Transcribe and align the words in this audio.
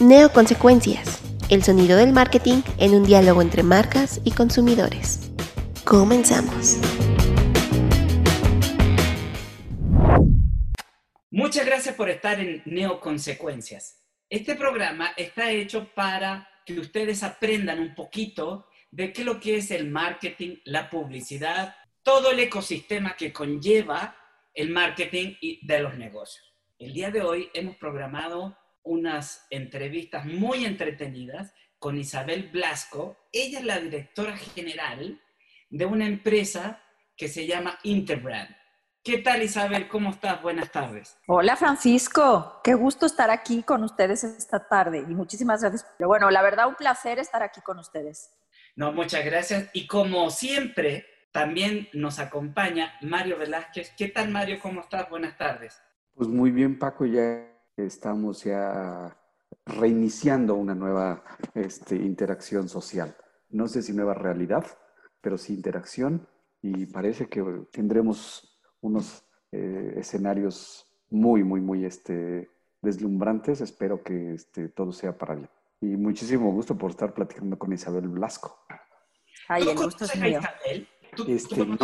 Neoconsecuencias. 0.00 1.20
El 1.50 1.62
sonido 1.62 1.98
del 1.98 2.14
marketing 2.14 2.62
en 2.78 2.94
un 2.94 3.04
diálogo 3.04 3.42
entre 3.42 3.62
marcas 3.62 4.18
y 4.24 4.30
consumidores. 4.30 5.30
Comenzamos. 5.84 6.78
Muchas 11.30 11.66
gracias 11.66 11.94
por 11.96 12.08
estar 12.08 12.40
en 12.40 12.62
Neoconsecuencias. 12.64 14.02
Este 14.30 14.54
programa 14.54 15.10
está 15.18 15.50
hecho 15.50 15.90
para 15.94 16.48
que 16.64 16.80
ustedes 16.80 17.22
aprendan 17.22 17.78
un 17.78 17.94
poquito 17.94 18.68
de 18.90 19.12
qué 19.12 19.22
lo 19.22 19.38
que 19.38 19.56
es 19.56 19.70
el 19.70 19.90
marketing, 19.90 20.56
la 20.64 20.88
publicidad, 20.88 21.76
todo 22.02 22.30
el 22.30 22.40
ecosistema 22.40 23.16
que 23.16 23.34
conlleva 23.34 24.16
el 24.54 24.70
marketing 24.70 25.34
y 25.42 25.66
de 25.66 25.80
los 25.80 25.98
negocios. 25.98 26.54
El 26.78 26.94
día 26.94 27.10
de 27.10 27.20
hoy 27.20 27.50
hemos 27.52 27.76
programado 27.76 28.56
unas 28.82 29.46
entrevistas 29.50 30.24
muy 30.26 30.64
entretenidas 30.64 31.54
con 31.78 31.98
Isabel 31.98 32.50
Blasco. 32.50 33.16
Ella 33.32 33.60
es 33.60 33.64
la 33.64 33.78
directora 33.80 34.36
general 34.36 35.20
de 35.70 35.86
una 35.86 36.06
empresa 36.06 36.82
que 37.16 37.28
se 37.28 37.46
llama 37.46 37.78
Interbrand. 37.82 38.54
¿Qué 39.02 39.18
tal 39.18 39.42
Isabel? 39.42 39.88
¿Cómo 39.88 40.10
estás? 40.10 40.42
Buenas 40.42 40.70
tardes. 40.70 41.16
Hola 41.26 41.56
Francisco, 41.56 42.60
qué 42.62 42.74
gusto 42.74 43.06
estar 43.06 43.30
aquí 43.30 43.62
con 43.62 43.82
ustedes 43.82 44.24
esta 44.24 44.68
tarde 44.68 44.98
y 44.98 45.14
muchísimas 45.14 45.62
gracias. 45.62 45.86
Pero 45.96 46.08
bueno, 46.08 46.30
la 46.30 46.42
verdad 46.42 46.68
un 46.68 46.74
placer 46.74 47.18
estar 47.18 47.42
aquí 47.42 47.62
con 47.62 47.78
ustedes. 47.78 48.30
No, 48.76 48.92
muchas 48.92 49.24
gracias. 49.24 49.70
Y 49.72 49.86
como 49.86 50.28
siempre, 50.28 51.06
también 51.32 51.88
nos 51.94 52.18
acompaña 52.18 52.92
Mario 53.00 53.38
Velázquez. 53.38 53.94
¿Qué 53.96 54.08
tal 54.08 54.28
Mario? 54.28 54.58
¿Cómo 54.60 54.82
estás? 54.82 55.08
Buenas 55.08 55.38
tardes. 55.38 55.80
Pues 56.14 56.28
muy 56.28 56.50
bien 56.50 56.78
Paco, 56.78 57.06
ya 57.06 57.49
estamos 57.86 58.44
ya 58.44 59.16
reiniciando 59.66 60.54
una 60.54 60.74
nueva 60.74 61.22
este, 61.54 61.96
interacción 61.96 62.68
social. 62.68 63.16
No 63.50 63.68
sé 63.68 63.82
si 63.82 63.92
nueva 63.92 64.14
realidad, 64.14 64.66
pero 65.20 65.38
sí 65.38 65.54
interacción 65.54 66.28
y 66.62 66.86
parece 66.86 67.28
que 67.28 67.42
tendremos 67.72 68.60
unos 68.80 69.24
eh, 69.52 69.94
escenarios 69.96 70.86
muy, 71.10 71.42
muy, 71.42 71.60
muy 71.60 71.84
este, 71.84 72.50
deslumbrantes. 72.80 73.60
Espero 73.60 74.02
que 74.02 74.34
este, 74.34 74.68
todo 74.68 74.92
sea 74.92 75.16
para 75.16 75.34
bien. 75.34 75.50
Y 75.80 75.96
muchísimo 75.96 76.52
gusto 76.52 76.76
por 76.76 76.90
estar 76.90 77.14
platicando 77.14 77.58
con 77.58 77.72
Isabel 77.72 78.08
Blasco. 78.08 78.58
Ay, 79.48 79.68
el 79.68 79.76
gusto 79.76 80.04
es 80.04 80.16
mío. 80.16 80.40
Este, 81.26 81.66
no, 81.66 81.76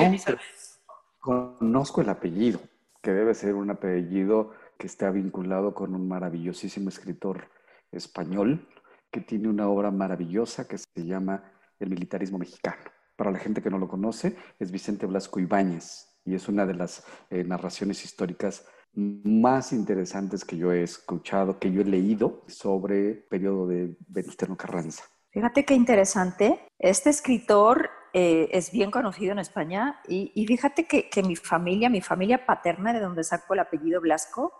conozco 1.18 2.00
el 2.00 2.08
apellido, 2.08 2.60
que 3.02 3.12
debe 3.12 3.34
ser 3.34 3.54
un 3.54 3.70
apellido 3.70 4.52
que 4.78 4.86
está 4.86 5.10
vinculado 5.10 5.74
con 5.74 5.94
un 5.94 6.08
maravillosísimo 6.08 6.88
escritor 6.88 7.48
español 7.92 8.68
que 9.10 9.20
tiene 9.20 9.48
una 9.48 9.68
obra 9.68 9.90
maravillosa 9.90 10.68
que 10.68 10.78
se 10.78 11.04
llama 11.04 11.52
El 11.78 11.90
militarismo 11.90 12.38
mexicano. 12.38 12.82
Para 13.16 13.30
la 13.30 13.38
gente 13.38 13.62
que 13.62 13.70
no 13.70 13.78
lo 13.78 13.88
conoce, 13.88 14.36
es 14.58 14.70
Vicente 14.70 15.06
Blasco 15.06 15.40
Ibáñez 15.40 16.18
y 16.24 16.34
es 16.34 16.48
una 16.48 16.66
de 16.66 16.74
las 16.74 17.04
eh, 17.30 17.44
narraciones 17.44 18.04
históricas 18.04 18.66
más 18.92 19.72
interesantes 19.72 20.44
que 20.44 20.56
yo 20.56 20.72
he 20.72 20.82
escuchado, 20.82 21.58
que 21.58 21.70
yo 21.70 21.82
he 21.82 21.84
leído 21.84 22.44
sobre 22.46 23.10
el 23.10 23.18
periodo 23.24 23.66
de 23.66 23.96
Venustiano 24.08 24.56
Carranza. 24.56 25.04
Fíjate 25.30 25.64
qué 25.64 25.74
interesante. 25.74 26.60
Este 26.78 27.10
escritor 27.10 27.90
eh, 28.14 28.48
es 28.52 28.72
bien 28.72 28.90
conocido 28.90 29.32
en 29.32 29.38
España 29.38 30.00
y, 30.08 30.32
y 30.34 30.46
fíjate 30.46 30.86
que, 30.86 31.10
que, 31.10 31.22
mi 31.22 31.36
familia, 31.36 31.90
mi 31.90 32.00
familia 32.00 32.46
paterna, 32.46 32.94
de 32.94 33.00
donde 33.00 33.22
saco 33.22 33.52
el 33.52 33.60
apellido 33.60 34.00
Blasco, 34.00 34.54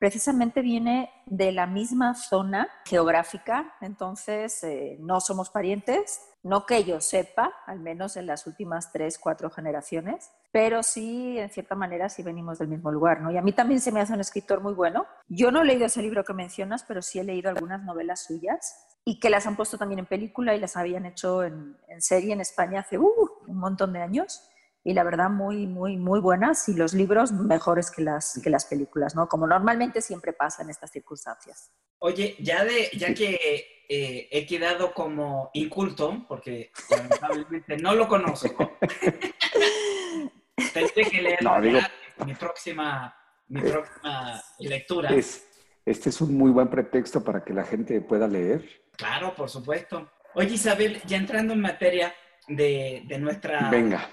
precisamente 0.00 0.62
viene 0.62 1.10
de 1.26 1.52
la 1.52 1.66
misma 1.66 2.14
zona 2.14 2.68
geográfica, 2.86 3.74
entonces 3.82 4.64
eh, 4.64 4.96
no 4.98 5.20
somos 5.20 5.50
parientes, 5.50 6.22
no 6.42 6.64
que 6.64 6.84
yo 6.84 7.02
sepa, 7.02 7.52
al 7.66 7.80
menos 7.80 8.16
en 8.16 8.26
las 8.26 8.46
últimas 8.46 8.92
tres, 8.92 9.18
cuatro 9.18 9.50
generaciones, 9.50 10.30
pero 10.50 10.82
sí, 10.82 11.38
en 11.38 11.50
cierta 11.50 11.74
manera, 11.74 12.08
sí 12.08 12.22
venimos 12.22 12.58
del 12.58 12.68
mismo 12.68 12.90
lugar, 12.90 13.20
¿no? 13.20 13.30
Y 13.30 13.36
a 13.36 13.42
mí 13.42 13.52
también 13.52 13.78
se 13.78 13.92
me 13.92 14.00
hace 14.00 14.14
un 14.14 14.20
escritor 14.20 14.62
muy 14.62 14.72
bueno. 14.72 15.06
Yo 15.28 15.52
no 15.52 15.60
he 15.60 15.66
leído 15.66 15.84
ese 15.84 16.00
libro 16.00 16.24
que 16.24 16.32
mencionas, 16.32 16.82
pero 16.82 17.02
sí 17.02 17.18
he 17.18 17.24
leído 17.24 17.50
algunas 17.50 17.84
novelas 17.84 18.24
suyas 18.24 18.86
y 19.04 19.20
que 19.20 19.28
las 19.28 19.46
han 19.46 19.54
puesto 19.54 19.76
también 19.76 19.98
en 19.98 20.06
película 20.06 20.54
y 20.54 20.60
las 20.60 20.78
habían 20.78 21.04
hecho 21.04 21.44
en, 21.44 21.76
serie 21.98 22.32
en 22.32 22.40
España 22.40 22.80
hace 22.80 22.96
uh, 22.96 23.30
un 23.46 23.58
montón 23.58 23.92
de 23.92 24.00
años 24.00 24.50
y 24.82 24.94
la 24.94 25.04
verdad 25.04 25.28
muy, 25.28 25.66
muy, 25.66 25.96
muy 25.96 26.20
buenas 26.20 26.68
y 26.68 26.74
los 26.74 26.94
libros 26.94 27.32
mejores 27.32 27.90
que 27.90 28.02
las, 28.02 28.40
que 28.42 28.48
las 28.48 28.64
películas, 28.64 29.14
¿no? 29.14 29.28
Como 29.28 29.46
normalmente 29.46 30.00
siempre 30.00 30.32
pasa 30.32 30.62
en 30.62 30.70
estas 30.70 30.90
circunstancias. 30.90 31.70
Oye, 31.98 32.36
ya, 32.38 32.64
de, 32.64 32.88
ya 32.94 33.12
que 33.12 33.82
eh, 33.88 34.28
he 34.30 34.46
quedado 34.46 34.94
como 34.94 35.50
inculto, 35.52 36.24
porque 36.26 36.70
lamentablemente 36.90 37.76
no 37.76 37.94
lo 37.94 38.08
conozco, 38.08 38.72
tendré 40.72 41.04
que 41.10 41.22
leer 41.22 41.40
mi, 42.24 42.34
próxima, 42.34 43.14
mi 43.48 43.60
próxima 43.60 44.42
lectura. 44.60 45.10
Es, 45.10 45.46
este 45.84 46.08
es 46.08 46.20
un 46.22 46.38
muy 46.38 46.50
buen 46.50 46.68
pretexto 46.68 47.22
para 47.22 47.44
que 47.44 47.52
la 47.52 47.64
gente 47.64 48.00
pueda 48.00 48.26
leer. 48.26 48.82
Claro, 48.92 49.34
por 49.34 49.50
supuesto. 49.50 50.10
Oye, 50.34 50.54
Isabel, 50.54 51.02
ya 51.04 51.18
entrando 51.18 51.52
en 51.52 51.60
materia 51.60 52.14
de, 52.48 53.02
de 53.06 53.18
nuestra... 53.18 53.68
Venga 53.68 54.08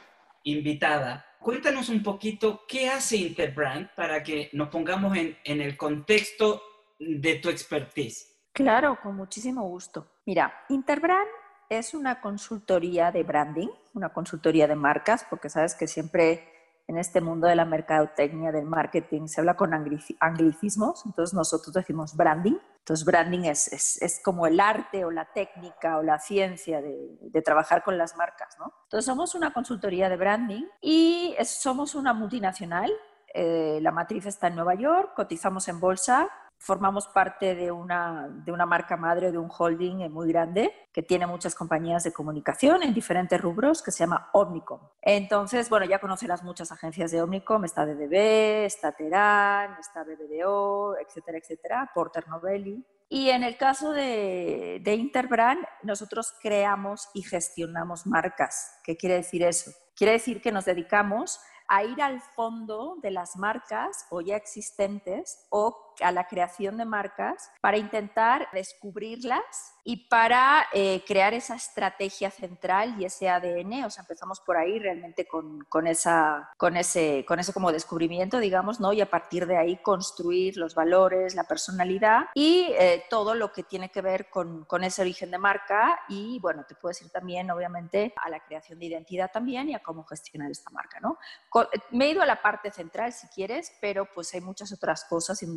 invitada, 0.51 1.25
cuéntanos 1.39 1.89
un 1.89 2.03
poquito 2.03 2.63
qué 2.67 2.89
hace 2.89 3.17
Interbrand 3.17 3.89
para 3.95 4.23
que 4.23 4.49
nos 4.53 4.69
pongamos 4.69 5.17
en, 5.17 5.37
en 5.43 5.61
el 5.61 5.77
contexto 5.77 6.61
de 6.99 7.35
tu 7.35 7.49
expertise. 7.49 8.37
Claro, 8.53 8.97
con 9.01 9.15
muchísimo 9.15 9.67
gusto. 9.67 10.07
Mira, 10.25 10.65
Interbrand 10.69 11.27
es 11.69 11.93
una 11.93 12.21
consultoría 12.21 13.11
de 13.11 13.23
branding, 13.23 13.69
una 13.93 14.09
consultoría 14.09 14.67
de 14.67 14.75
marcas, 14.75 15.25
porque 15.29 15.49
sabes 15.49 15.75
que 15.75 15.87
siempre 15.87 16.56
en 16.87 16.97
este 16.97 17.19
mundo 17.19 17.47
de 17.47 17.55
la 17.55 17.65
mercadotecnia, 17.65 18.51
del 18.51 18.65
marketing, 18.65 19.27
se 19.27 19.41
habla 19.41 19.55
con 19.55 19.73
anglicismos, 19.73 21.05
entonces 21.05 21.33
nosotros 21.33 21.73
decimos 21.73 22.15
branding. 22.15 22.57
Entonces 22.79 23.05
branding 23.05 23.41
es, 23.41 23.67
es, 23.73 24.01
es 24.01 24.21
como 24.23 24.47
el 24.47 24.61
arte 24.61 25.03
o 25.03 25.11
la 25.11 25.25
técnica 25.25 25.97
o 25.97 26.03
la 26.03 26.19
ciencia 26.19 26.81
de, 26.81 27.17
de, 27.19 27.41
trabajar 27.41 27.83
con 27.83 27.97
las 27.97 28.15
marcas, 28.15 28.55
¿no? 28.57 28.73
Entonces 28.83 29.05
somos 29.05 29.35
una 29.35 29.51
consultoría 29.51 30.07
de 30.07 30.15
branding 30.15 30.63
y 30.81 31.35
somos 31.43 31.95
una 31.95 32.13
multinacional. 32.13 32.89
Eh, 33.33 33.79
la 33.81 33.91
matriz 33.91 34.25
está 34.25 34.47
en 34.47 34.55
Nueva 34.55 34.75
York, 34.75 35.13
cotizamos 35.15 35.67
en 35.67 35.81
bolsa, 35.81 36.29
formamos 36.59 37.07
parte 37.07 37.55
de 37.55 37.71
una, 37.71 38.27
de 38.29 38.51
una 38.51 38.65
marca 38.65 38.97
madre, 38.97 39.31
de 39.31 39.37
un 39.37 39.49
holding 39.55 40.09
muy 40.09 40.29
grande 40.29 40.73
que 40.91 41.03
tiene 41.03 41.27
muchas 41.27 41.55
compañías 41.55 42.03
de 42.03 42.11
comunicación 42.11 42.83
en 42.83 42.93
diferentes 42.93 43.39
rubros 43.39 43.81
que 43.81 43.91
se 43.91 43.99
llama 43.99 44.29
Omnicom. 44.33 44.79
Entonces, 45.01 45.69
bueno, 45.69 45.85
ya 45.85 45.99
conocerás 45.99 46.43
muchas 46.43 46.71
agencias 46.71 47.11
de 47.11 47.21
Omnicom, 47.21 47.63
está 47.65 47.85
DDB, 47.85 48.65
está 48.65 48.91
Terán, 48.91 49.77
está 49.79 50.03
BBDO, 50.03 50.97
etcétera, 50.97 51.37
etcétera, 51.37 51.91
Porter 51.93 52.27
Novelli. 52.27 52.85
Y 53.09 53.29
en 53.29 53.43
el 53.43 53.55
caso 53.57 53.91
de, 53.91 54.81
de 54.83 54.95
Interbrand, 54.95 55.63
nosotros 55.83 56.33
creamos 56.41 57.09
y 57.13 57.21
gestionamos 57.21 58.05
marcas. 58.05 58.79
¿Qué 58.83 58.97
quiere 58.97 59.15
decir 59.15 59.43
eso? 59.43 59.71
Quiere 59.95 60.13
decir 60.13 60.41
que 60.41 60.51
nos 60.51 60.65
dedicamos 60.65 61.39
a 61.69 61.83
ir 61.83 62.01
al 62.01 62.21
fondo 62.21 62.97
de 63.01 63.11
las 63.11 63.35
marcas 63.37 64.05
o 64.09 64.21
ya 64.21 64.35
existentes 64.35 65.45
o 65.49 65.86
a 66.01 66.11
la 66.11 66.27
creación 66.27 66.77
de 66.77 66.85
marcas 66.85 67.51
para 67.61 67.77
intentar 67.77 68.47
descubrirlas 68.53 69.77
y 69.83 70.07
para 70.09 70.67
eh, 70.73 71.01
crear 71.07 71.33
esa 71.33 71.55
estrategia 71.55 72.29
central 72.29 72.95
y 72.99 73.05
ese 73.05 73.29
ADN, 73.29 73.85
o 73.85 73.89
sea, 73.89 74.01
empezamos 74.01 74.41
por 74.41 74.57
ahí 74.57 74.79
realmente 74.79 75.25
con, 75.25 75.61
con, 75.69 75.87
esa, 75.87 76.51
con, 76.57 76.75
ese, 76.75 77.23
con 77.25 77.39
ese 77.39 77.53
como 77.53 77.71
descubrimiento, 77.71 78.39
digamos, 78.39 78.81
¿no? 78.81 78.91
Y 78.91 78.99
a 78.99 79.09
partir 79.09 79.47
de 79.47 79.55
ahí 79.55 79.77
construir 79.77 80.57
los 80.57 80.75
valores, 80.75 81.35
la 81.35 81.45
personalidad 81.45 82.25
y 82.33 82.67
eh, 82.77 83.05
todo 83.09 83.33
lo 83.33 83.53
que 83.53 83.63
tiene 83.63 83.89
que 83.89 84.01
ver 84.01 84.29
con, 84.29 84.65
con, 84.65 84.83
ese 84.83 85.01
origen 85.01 85.31
de 85.31 85.37
marca 85.37 85.99
y, 86.09 86.37
bueno, 86.39 86.65
te 86.67 86.75
puedes 86.75 87.01
ir 87.01 87.09
también, 87.09 87.49
obviamente, 87.49 88.13
a 88.23 88.29
la 88.29 88.41
creación 88.41 88.79
de 88.79 88.87
identidad 88.87 89.31
también 89.31 89.69
y 89.69 89.75
a 89.75 89.79
cómo 89.79 90.03
gestionar 90.03 90.51
esta 90.51 90.69
marca, 90.71 90.99
¿no? 90.99 91.17
me 91.91 92.05
he 92.05 92.09
ido 92.11 92.21
a 92.21 92.25
la 92.25 92.41
parte 92.41 92.71
central, 92.71 93.13
si 93.13 93.27
quieres, 93.27 93.71
pero 93.81 94.05
pues 94.13 94.33
hay 94.33 94.41
muchas 94.41 94.71
otras 94.71 95.05
cosas 95.05 95.41
y 95.43 95.47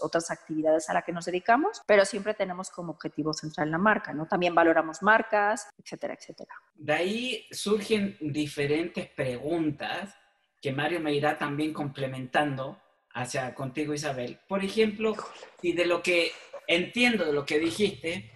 otras 0.00 0.30
actividades 0.30 0.90
a 0.90 0.94
las 0.94 1.04
que 1.04 1.12
nos 1.12 1.24
dedicamos, 1.24 1.82
pero 1.86 2.04
siempre 2.04 2.34
tenemos 2.34 2.70
como 2.70 2.92
objetivo 2.92 3.32
central 3.32 3.70
la 3.70 3.78
marca, 3.78 4.12
¿no? 4.12 4.26
También 4.26 4.54
valoramos 4.54 5.02
marcas, 5.02 5.68
etcétera, 5.78 6.14
etcétera. 6.14 6.54
De 6.74 6.92
ahí 6.92 7.46
surgen 7.50 8.16
diferentes 8.20 9.08
preguntas 9.08 10.14
que 10.60 10.72
Mario 10.72 11.00
me 11.00 11.14
irá 11.14 11.38
también 11.38 11.72
complementando 11.72 12.80
hacia 13.12 13.54
contigo, 13.54 13.94
Isabel. 13.94 14.38
Por 14.48 14.64
ejemplo, 14.64 15.14
si 15.60 15.72
de 15.72 15.86
lo 15.86 16.02
que 16.02 16.32
entiendo 16.66 17.24
de 17.24 17.32
lo 17.32 17.44
que 17.44 17.58
dijiste, 17.58 18.32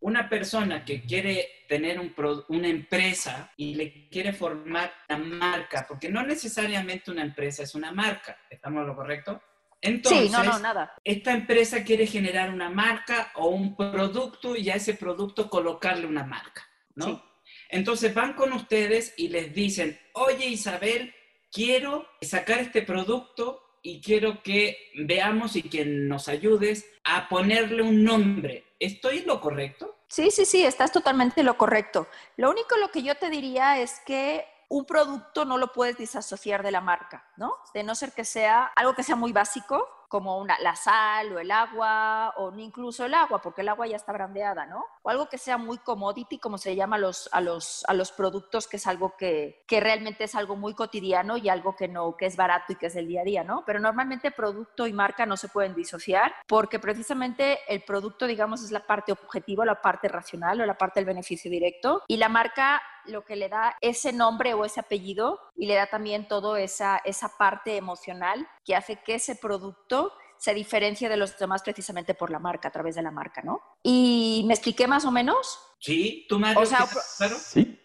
una 0.00 0.28
persona 0.28 0.84
que 0.84 1.02
quiere 1.02 1.48
tener 1.68 1.98
un 1.98 2.14
una 2.48 2.68
empresa 2.68 3.52
y 3.56 3.74
le 3.74 4.08
quiere 4.08 4.32
formar 4.32 4.92
una 5.08 5.18
marca, 5.18 5.86
porque 5.88 6.08
no 6.08 6.22
necesariamente 6.22 7.10
una 7.10 7.22
empresa 7.22 7.62
es 7.62 7.74
una 7.74 7.90
marca, 7.90 8.36
¿estamos 8.50 8.86
lo 8.86 8.94
correcto? 8.94 9.40
Entonces, 9.84 10.24
sí, 10.24 10.30
no, 10.30 10.42
no, 10.42 10.58
nada. 10.60 10.94
esta 11.04 11.32
empresa 11.32 11.84
quiere 11.84 12.06
generar 12.06 12.50
una 12.50 12.70
marca 12.70 13.30
o 13.34 13.48
un 13.48 13.76
producto 13.76 14.56
y 14.56 14.70
a 14.70 14.76
ese 14.76 14.94
producto 14.94 15.50
colocarle 15.50 16.06
una 16.06 16.24
marca, 16.24 16.66
¿no? 16.94 17.22
Entonces 17.68 18.14
van 18.14 18.32
con 18.32 18.54
ustedes 18.54 19.12
y 19.18 19.28
les 19.28 19.54
dicen, 19.54 19.98
oye 20.14 20.46
Isabel, 20.46 21.14
quiero 21.52 22.06
sacar 22.22 22.60
este 22.60 22.80
producto 22.80 23.60
y 23.82 24.00
quiero 24.00 24.42
que 24.42 24.78
veamos 24.94 25.54
y 25.56 25.62
que 25.62 25.84
nos 25.84 26.28
ayudes 26.28 26.90
a 27.04 27.28
ponerle 27.28 27.82
un 27.82 28.02
nombre. 28.02 28.64
¿Estoy 28.80 29.18
en 29.18 29.26
lo 29.26 29.40
correcto? 29.40 29.98
Sí, 30.08 30.30
sí, 30.30 30.46
sí, 30.46 30.64
estás 30.64 30.92
totalmente 30.92 31.40
en 31.40 31.46
lo 31.46 31.58
correcto. 31.58 32.08
Lo 32.38 32.50
único 32.50 32.76
lo 32.78 32.90
que 32.90 33.02
yo 33.02 33.16
te 33.16 33.28
diría 33.28 33.80
es 33.80 34.00
que 34.06 34.46
un 34.74 34.84
producto 34.86 35.44
no 35.44 35.56
lo 35.56 35.72
puedes 35.72 35.96
disasociar 35.96 36.64
de 36.64 36.72
la 36.72 36.80
marca, 36.80 37.24
¿no? 37.36 37.54
De 37.72 37.84
no 37.84 37.94
ser 37.94 38.10
que 38.12 38.24
sea 38.24 38.64
algo 38.74 38.92
que 38.92 39.04
sea 39.04 39.14
muy 39.14 39.32
básico, 39.32 39.88
como 40.08 40.38
una, 40.38 40.58
la 40.58 40.74
sal 40.74 41.32
o 41.32 41.38
el 41.38 41.52
agua, 41.52 42.34
o 42.38 42.52
incluso 42.56 43.04
el 43.04 43.14
agua, 43.14 43.40
porque 43.40 43.60
el 43.60 43.68
agua 43.68 43.86
ya 43.86 43.94
está 43.94 44.12
brandeada, 44.12 44.66
¿no? 44.66 44.84
O 45.06 45.10
algo 45.10 45.28
que 45.28 45.36
sea 45.36 45.58
muy 45.58 45.76
commodity, 45.78 46.38
como 46.38 46.56
se 46.56 46.74
llama 46.74 46.96
a 46.96 46.98
los, 46.98 47.28
a 47.30 47.42
los, 47.42 47.84
a 47.86 47.92
los 47.92 48.10
productos, 48.10 48.66
que 48.66 48.78
es 48.78 48.86
algo 48.86 49.16
que, 49.18 49.62
que 49.68 49.78
realmente 49.78 50.24
es 50.24 50.34
algo 50.34 50.56
muy 50.56 50.74
cotidiano 50.74 51.36
y 51.36 51.50
algo 51.50 51.76
que 51.76 51.88
no, 51.88 52.16
que 52.16 52.24
es 52.24 52.36
barato 52.36 52.72
y 52.72 52.76
que 52.76 52.86
es 52.86 52.94
del 52.94 53.06
día 53.06 53.20
a 53.20 53.24
día, 53.24 53.44
¿no? 53.44 53.64
Pero 53.66 53.80
normalmente 53.80 54.30
producto 54.30 54.86
y 54.86 54.94
marca 54.94 55.26
no 55.26 55.36
se 55.36 55.48
pueden 55.48 55.74
disociar, 55.74 56.34
porque 56.48 56.78
precisamente 56.78 57.58
el 57.68 57.82
producto, 57.82 58.26
digamos, 58.26 58.64
es 58.64 58.70
la 58.70 58.86
parte 58.86 59.12
objetiva, 59.12 59.66
la 59.66 59.82
parte 59.82 60.08
racional 60.08 60.58
o 60.62 60.66
la 60.66 60.78
parte 60.78 61.00
del 61.00 61.06
beneficio 61.06 61.50
directo, 61.50 62.02
y 62.08 62.16
la 62.16 62.30
marca 62.30 62.80
lo 63.06 63.24
que 63.24 63.36
le 63.36 63.48
da 63.48 63.76
ese 63.80 64.12
nombre 64.12 64.54
o 64.54 64.64
ese 64.64 64.80
apellido 64.80 65.38
y 65.54 65.66
le 65.66 65.74
da 65.74 65.86
también 65.86 66.26
toda 66.26 66.58
esa, 66.60 66.98
esa 67.04 67.36
parte 67.36 67.76
emocional 67.76 68.48
que 68.64 68.74
hace 68.74 68.96
que 69.02 69.16
ese 69.16 69.36
producto 69.36 70.12
se 70.44 70.52
diferencie 70.52 71.08
de 71.08 71.16
los 71.16 71.38
demás 71.38 71.62
precisamente 71.62 72.12
por 72.12 72.28
la 72.28 72.38
marca, 72.38 72.68
a 72.68 72.70
través 72.70 72.94
de 72.96 73.02
la 73.02 73.10
marca, 73.10 73.40
¿no? 73.40 73.62
¿Y 73.82 74.44
me 74.46 74.52
expliqué 74.52 74.86
más 74.86 75.06
o 75.06 75.10
menos? 75.10 75.58
Sí, 75.78 76.26
tú 76.28 76.38
me 76.38 76.54
o 76.54 76.66
sea, 76.66 76.86
Sí. 76.86 77.80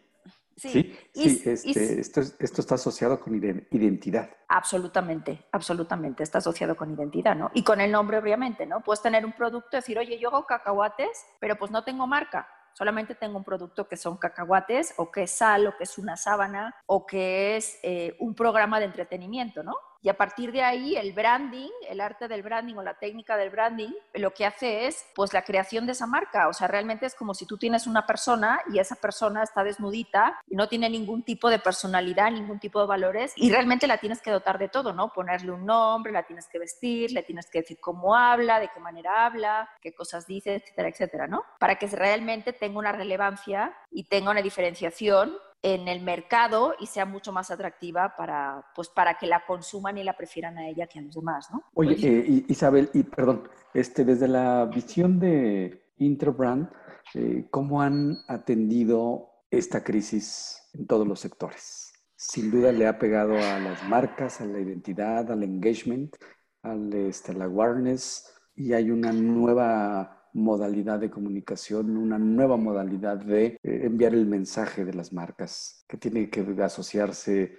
Sí, 0.58 0.94
sí, 1.14 1.42
este, 1.46 2.02
esto, 2.02 2.20
esto, 2.20 2.60
está 2.60 2.76
asociado 2.76 3.18
con 3.22 3.34
identidad. 3.34 4.30
Absolutamente, 4.50 5.48
absolutamente, 5.54 6.22
está 6.22 6.40
asociado 6.40 6.76
con 6.76 6.92
identidad, 6.94 7.34
¿no? 7.34 7.50
Y 7.54 7.64
con 7.64 7.80
el 7.80 7.90
nombre, 7.90 8.18
obviamente, 8.18 8.66
¿no? 8.66 8.82
Puedes 8.82 9.02
tener 9.02 9.26
un 9.26 9.32
producto 9.32 9.70
y 9.72 9.76
decir, 9.78 9.98
oye, 9.98 10.20
yo 10.20 10.28
hago 10.28 10.46
cacahuates, 10.46 11.26
pero 11.40 11.56
pues 11.56 11.72
no 11.72 11.86
tengo 11.86 12.06
marca 12.08 12.46
solamente 12.74 13.16
tengo 13.16 13.38
un 13.38 13.44
producto 13.44 13.90
que 13.90 13.98
son 13.98 14.16
cacahuates 14.16 14.94
o 14.98 15.12
que 15.12 15.24
es 15.24 15.32
sal 15.32 15.68
o 15.68 15.76
que 15.76 15.84
es 15.84 15.98
una 15.98 16.16
sábana 16.16 16.74
o 16.86 17.06
que 17.06 17.58
es 17.58 17.78
eh, 17.84 18.16
un 18.20 18.34
programa 18.36 18.80
de 18.80 18.86
entretenimiento, 18.86 19.64
¿no? 19.64 19.76
Y 20.02 20.10
a 20.10 20.16
partir 20.16 20.52
de 20.52 20.62
ahí, 20.62 20.96
el 20.96 21.14
branding, 21.14 21.70
el 21.90 22.00
arte 22.00 22.28
del 22.28 22.42
branding 22.42 22.76
o 22.76 22.84
la 22.84 22.94
técnica 22.94 23.36
del 23.36 23.50
branding, 23.50 23.92
lo 24.14 24.32
que 24.32 24.46
hace 24.46 24.88
es, 24.88 25.06
pues, 25.14 25.34
la 25.34 25.44
creación 25.44 25.86
de 25.86 25.92
esa 25.92 26.08
marca. 26.08 26.48
O 26.48 26.54
sea, 26.54 26.68
realmente 26.68 27.06
es 27.06 27.16
como 27.16 27.34
si 27.34 27.46
tú 27.46 27.58
tienes 27.58 27.86
una 27.86 28.06
persona 28.06 28.62
y 28.72 28.80
esa 28.80 28.96
persona 28.96 29.44
está 29.44 29.64
desnudita 29.64 30.40
y 30.48 30.56
no 30.56 30.68
tiene 30.68 30.90
ningún 30.90 31.24
tipo 31.24 31.50
de 31.50 31.60
personalidad, 31.60 32.32
ningún 32.32 32.60
tipo 32.60 32.80
de 32.80 32.88
valores 32.88 33.34
y 33.36 33.52
realmente 33.52 33.88
la 33.88 33.98
tienes 33.98 34.22
que 34.22 34.32
dotar 34.32 34.58
de 34.58 34.70
todo, 34.70 34.94
¿no? 34.94 35.12
Ponerle 35.12 35.52
un 35.52 35.66
nombre, 35.66 36.14
la 36.14 36.24
tienes 36.24 36.48
que 36.48 36.60
vestir, 36.60 37.12
le 37.12 37.24
tienes 37.24 37.50
que 37.50 37.60
decir 37.60 37.80
cómo 37.80 38.16
habla, 38.16 38.60
de 38.60 38.70
qué 38.70 38.80
manera 38.80 39.26
habla, 39.26 39.70
qué 39.82 39.94
cosas 39.94 40.26
dice, 40.26 40.56
etcétera, 40.56 40.90
etcétera, 40.90 41.28
¿no? 41.28 41.44
Para 41.60 41.76
que 41.76 41.88
realmente 41.88 42.54
tenga 42.54 42.80
una 42.80 42.92
relevancia 42.92 43.76
y 43.92 44.06
tenga 44.06 44.32
una 44.32 44.42
diferenciación 44.42 45.36
en 45.62 45.88
el 45.88 46.02
mercado 46.02 46.74
y 46.80 46.86
sea 46.86 47.06
mucho 47.06 47.32
más 47.32 47.52
atractiva 47.52 48.16
para, 48.16 48.66
pues, 48.76 48.90
para 48.90 49.16
que 49.18 49.28
la 49.28 49.46
consuman 49.46 49.98
y 49.98 50.04
la 50.04 50.16
prefieran 50.16 50.58
a 50.58 50.68
ella 50.68 50.88
que 50.88 51.00
a 51.00 51.02
los 51.02 51.16
demás, 51.16 51.50
¿no? 51.52 51.64
Oye, 51.74 51.96
eh, 52.02 52.46
Isabel, 52.48 52.90
y 52.94 53.04
perdón, 53.04 53.50
este, 53.74 54.06
desde 54.06 54.28
la 54.28 54.66
visión 54.66 55.20
de 55.20 55.84
Interbrand, 55.98 56.70
eh, 57.14 57.48
¿cómo 57.52 57.82
han 57.82 58.18
atendido 58.28 59.30
esta 59.52 59.84
crisis 59.84 60.70
en 60.74 60.88
todos 60.88 61.08
los 61.08 61.20
sectores? 61.20 61.92
Sin 62.16 62.52
duda 62.52 62.72
le 62.72 62.88
ha 62.88 62.98
pegado 62.98 63.34
a 63.34 63.60
las 63.60 63.84
marcas, 63.88 64.42
a 64.42 64.46
la 64.46 64.60
identidad, 64.60 65.32
al 65.32 65.44
engagement, 65.44 66.16
al, 66.64 66.94
este, 66.94 67.32
al 67.32 67.42
awareness, 67.42 68.34
y 68.56 68.74
hay 68.74 68.92
una 68.92 69.12
nueva 69.12 70.19
modalidad 70.34 71.00
de 71.00 71.10
comunicación, 71.10 71.98
una 71.98 72.18
nueva 72.18 72.58
modalidad 72.58 73.18
de 73.18 73.46
eh, 73.46 73.58
enviar 73.64 74.14
el 74.14 74.26
mensaje 74.26 74.86
de 74.86 74.94
las 74.94 75.14
marcas, 75.14 75.84
que 75.88 75.98
tiene 75.98 76.30
que 76.30 76.42
asociarse, 76.64 77.58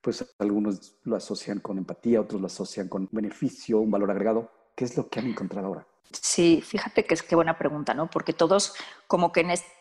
pues 0.00 0.34
algunos 0.38 0.98
lo 1.04 1.16
asocian 1.16 1.60
con 1.60 1.78
empatía, 1.78 2.20
otros 2.20 2.40
lo 2.40 2.46
asocian 2.46 2.88
con 2.88 3.08
beneficio, 3.10 3.80
un 3.80 3.90
valor 3.90 4.10
agregado. 4.10 4.50
¿Qué 4.74 4.84
es 4.84 4.96
lo 4.96 5.08
que 5.08 5.20
han 5.20 5.26
encontrado 5.26 5.68
ahora? 5.68 5.86
Sí, 6.12 6.60
fíjate 6.62 7.04
que 7.04 7.14
es 7.14 7.22
qué 7.22 7.34
buena 7.34 7.58
pregunta, 7.58 7.94
¿no? 7.94 8.08
Porque 8.08 8.32
todos 8.32 8.74
como 9.06 9.32
que 9.32 9.40
en 9.40 9.50
este 9.50 9.75